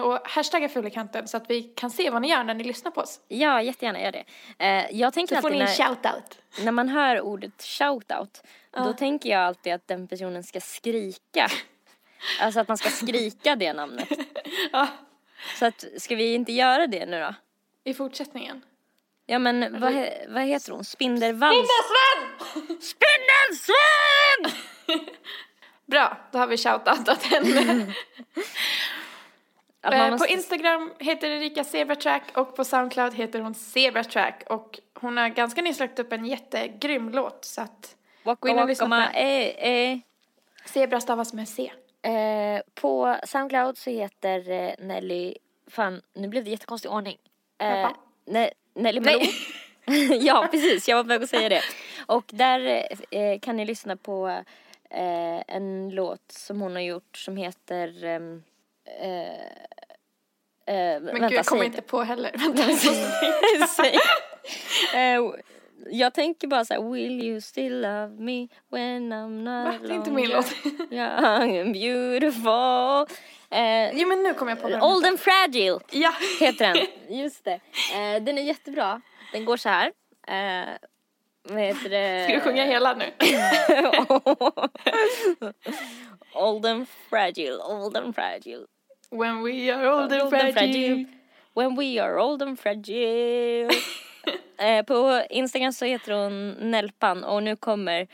och 0.04 0.20
hashtagga 0.30 0.70
Fulikanten 0.70 1.28
så 1.28 1.38
att 1.38 1.50
vi 1.50 1.64
kan 1.64 1.90
se 1.92 2.10
vad 2.10 2.22
ni 2.22 2.30
gör 2.30 2.44
när 2.44 2.54
ni 2.54 2.64
lyssnar 2.64 2.92
på 2.92 3.02
oss. 3.02 3.20
ja, 3.28 3.62
jättegärna 3.62 4.02
gör 4.02 4.12
det. 4.12 4.24
Eh, 4.58 4.86
jag 5.00 5.14
tänker 5.14 5.36
Så 5.36 5.42
får 5.42 5.50
ni 5.50 5.60
en 5.60 5.68
shoutout. 5.68 6.38
när 6.64 6.72
man 6.72 6.90
hör 6.90 7.22
ordet 7.22 7.64
shoutout, 7.64 8.44
då 8.72 8.94
tänker 8.94 9.30
jag 9.30 9.42
alltid 9.42 9.74
att 9.74 9.88
den 9.88 10.08
personen 10.08 10.44
ska 10.44 10.60
skrika. 10.60 11.48
Alltså 12.42 12.60
att 12.60 12.68
man 12.68 12.78
ska 12.78 12.90
skrika 12.90 13.56
det 13.56 13.74
namnet. 13.74 14.08
Ja, 14.72 14.88
Så 15.60 15.66
att, 15.66 15.86
ska 15.98 16.16
vi 16.16 16.34
inte 16.34 16.52
göra 16.52 16.88
det 16.88 17.06
nu 17.06 17.20
då? 17.20 17.34
i 17.84 17.94
fortsättningen. 17.94 18.62
Ja 19.30 19.40
men 19.40 19.80
vad, 19.82 19.94
he, 19.94 20.26
vad 20.30 20.44
heter 20.44 20.72
hon? 20.72 20.84
Spindelvans? 20.84 21.54
Spindelsven! 21.54 22.80
Spindelsven! 22.82 24.52
Bra, 25.86 26.18
då 26.32 26.40
har 26.40 26.48
vi 26.48 26.58
shoutoutat 26.58 27.24
henne. 27.24 27.94
Eh, 29.82 30.12
måste- 30.12 30.28
På 30.28 30.34
Instagram 30.34 30.94
heter 31.00 31.30
Erika 31.30 31.64
Zebratrack 31.64 32.38
och 32.38 32.56
på 32.56 32.64
Soundcloud 32.66 33.14
heter 33.14 33.40
hon 33.40 33.56
Zebratrack 33.56 34.44
och 34.50 34.80
hon 34.94 35.18
har 35.18 35.30
ganska 35.30 35.62
nyss 35.62 35.80
lagt 35.80 36.00
upp 36.00 36.14
en 36.14 36.26
jättegrym 36.26 37.10
låt 37.10 37.46
så 37.46 37.62
att 37.62 37.96
gå 38.40 38.48
in 38.50 38.60
och 38.60 38.68
lyssna 38.68 38.86
på 38.86 38.90
den. 39.20 39.30
eh, 39.30 39.92
eh. 39.92 39.98
Zebra 40.66 41.02
stavas 41.02 41.34
med 41.34 41.50
C. 41.50 41.72
Eh, 42.02 42.62
på 42.76 43.18
Soundcloud 43.24 43.78
så 43.78 43.90
heter 43.90 44.76
Nelly, 44.86 45.34
fan 45.68 46.02
nu 46.14 46.28
blev 46.28 46.44
det 46.44 46.50
jättekonstig 46.50 46.92
ordning. 46.92 47.18
Eh, 47.58 47.90
ne, 48.26 48.52
Nelly 48.80 49.00
Malou. 49.06 49.22
ja 50.20 50.48
precis, 50.52 50.88
jag 50.88 50.96
var 50.96 51.04
på 51.04 51.08
väg 51.08 51.24
att 51.24 51.30
säga 51.30 51.50
det. 51.50 51.62
Och 52.06 52.24
där 52.28 52.88
eh, 53.12 53.40
kan 53.40 53.56
ni 53.56 53.66
lyssna 53.66 53.96
på 53.98 54.28
eh, 54.90 55.44
en 55.48 55.90
låt 55.90 56.32
som 56.32 56.62
hon 56.62 56.74
har 56.74 56.82
gjort 56.82 57.18
som 57.18 57.38
heter 57.38 58.06
ehm, 58.06 58.44
eh, 59.02 59.30
eh, 60.76 61.02
Men 61.02 61.06
vänta, 61.06 61.28
gud, 61.28 61.38
jag 61.38 61.46
kommer 61.46 61.64
inte 61.64 61.82
på 61.82 62.04
heller. 62.04 62.32
Vänta, 62.38 63.68
Säg. 63.68 64.00
Jag 65.92 66.14
tänker 66.14 66.48
bara 66.48 66.66
så 66.66 66.74
här, 66.74 66.92
will 66.92 67.24
you 67.24 67.42
still 67.42 67.82
love 67.82 68.08
me 68.20 68.48
when 68.72 69.14
I'm 69.14 69.46
Va? 69.46 69.72
not 69.72 69.82
Det 69.84 69.90
är 69.94 69.96
inte 69.96 70.12
min 70.12 70.30
låt. 70.30 70.54
young 70.92 71.58
and 71.60 71.74
beautiful. 71.74 73.06
Eh, 73.52 73.92
Jo 73.94 74.08
men 74.08 74.24
nu 74.24 74.34
kommer 74.34 74.52
jag 74.52 74.62
på 74.62 74.70
den. 74.70 74.82
Old 74.84 75.06
and 75.06 75.20
fragile 75.20 75.80
Ja. 75.92 76.14
heter 76.40 76.74
den. 76.74 76.88
Just 77.20 77.46
det. 77.46 77.54
Eh, 77.96 78.24
den 78.24 78.38
är 78.38 78.42
jättebra. 78.42 79.02
Den 79.34 79.46
går 79.46 79.58
så 79.58 79.70
här. 79.70 79.92
Eh, 80.28 80.70
vad 81.44 81.62
heter 81.62 81.90
det? 81.90 82.24
Ska 82.24 82.34
du 82.34 82.40
sjunga 82.42 82.66
hela 82.66 82.94
nu? 82.94 83.06
old 86.36 86.66
and 86.66 86.88
fragile, 87.10 87.58
old 87.64 87.98
and 87.98 88.16
fragile. 88.16 88.66
When 89.12 89.44
we 89.44 89.74
are 89.74 89.90
old 89.92 90.14
and 90.14 90.30
fragile. 90.30 91.06
When 91.56 91.76
we 91.76 92.00
are 92.00 92.20
old 92.20 92.42
and 92.42 92.60
fragile. 92.60 93.70
eh, 94.58 94.86
på 94.86 95.22
Instagram 95.30 95.74
så 95.74 95.86
heter 95.86 96.14
hon 96.24 96.52
Nelpan 96.72 97.24
och 97.24 97.44
nu 97.44 97.56
kommer 97.56 98.08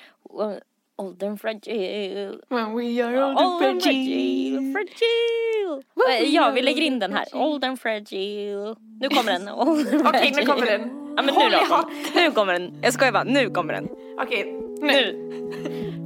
Old 0.98 1.24
and 1.24 1.42
fragile. 1.42 2.34
When 2.50 2.76
we 2.78 3.04
are 3.06 3.26
old 3.26 3.38
Old 3.38 3.64
and 3.64 3.82
fragile. 3.84 4.74
fragile. 4.74 4.74
Fragile. 4.74 6.24
Eh, 6.26 6.34
Ja, 6.34 6.52
vi 6.52 6.62
lägger 6.62 6.82
in 6.82 7.00
den 7.00 7.14
här. 7.14 7.26
Old 7.34 7.64
and 7.64 7.80
fragile. 7.80 8.76
Nu 9.02 9.10
kommer 9.10 9.32
den. 9.32 9.50
Okej, 10.08 10.34
nu 10.36 10.46
kommer 10.46 10.66
den. 10.66 10.82
Ja 11.18 11.22
men 11.22 11.26
nu 11.26 11.32
Håll 11.32 11.52
då. 11.52 11.90
Nu 12.16 12.32
kommer 12.32 12.54
den. 12.54 12.80
Jag 12.82 12.94
skojar 12.94 13.12
bara, 13.12 13.24
nu 13.24 13.50
kommer 13.50 13.74
den. 13.74 13.88
Okej, 14.22 14.44
nu. 14.82 14.88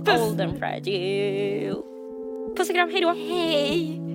Nu. 0.05 0.12
Old 0.22 0.41
and 0.41 0.60
fragile. 0.60 1.76
Puss 2.57 2.70
och 2.70 2.76
kram, 2.76 2.89
hejdå. 2.91 3.10
Hej! 3.10 4.09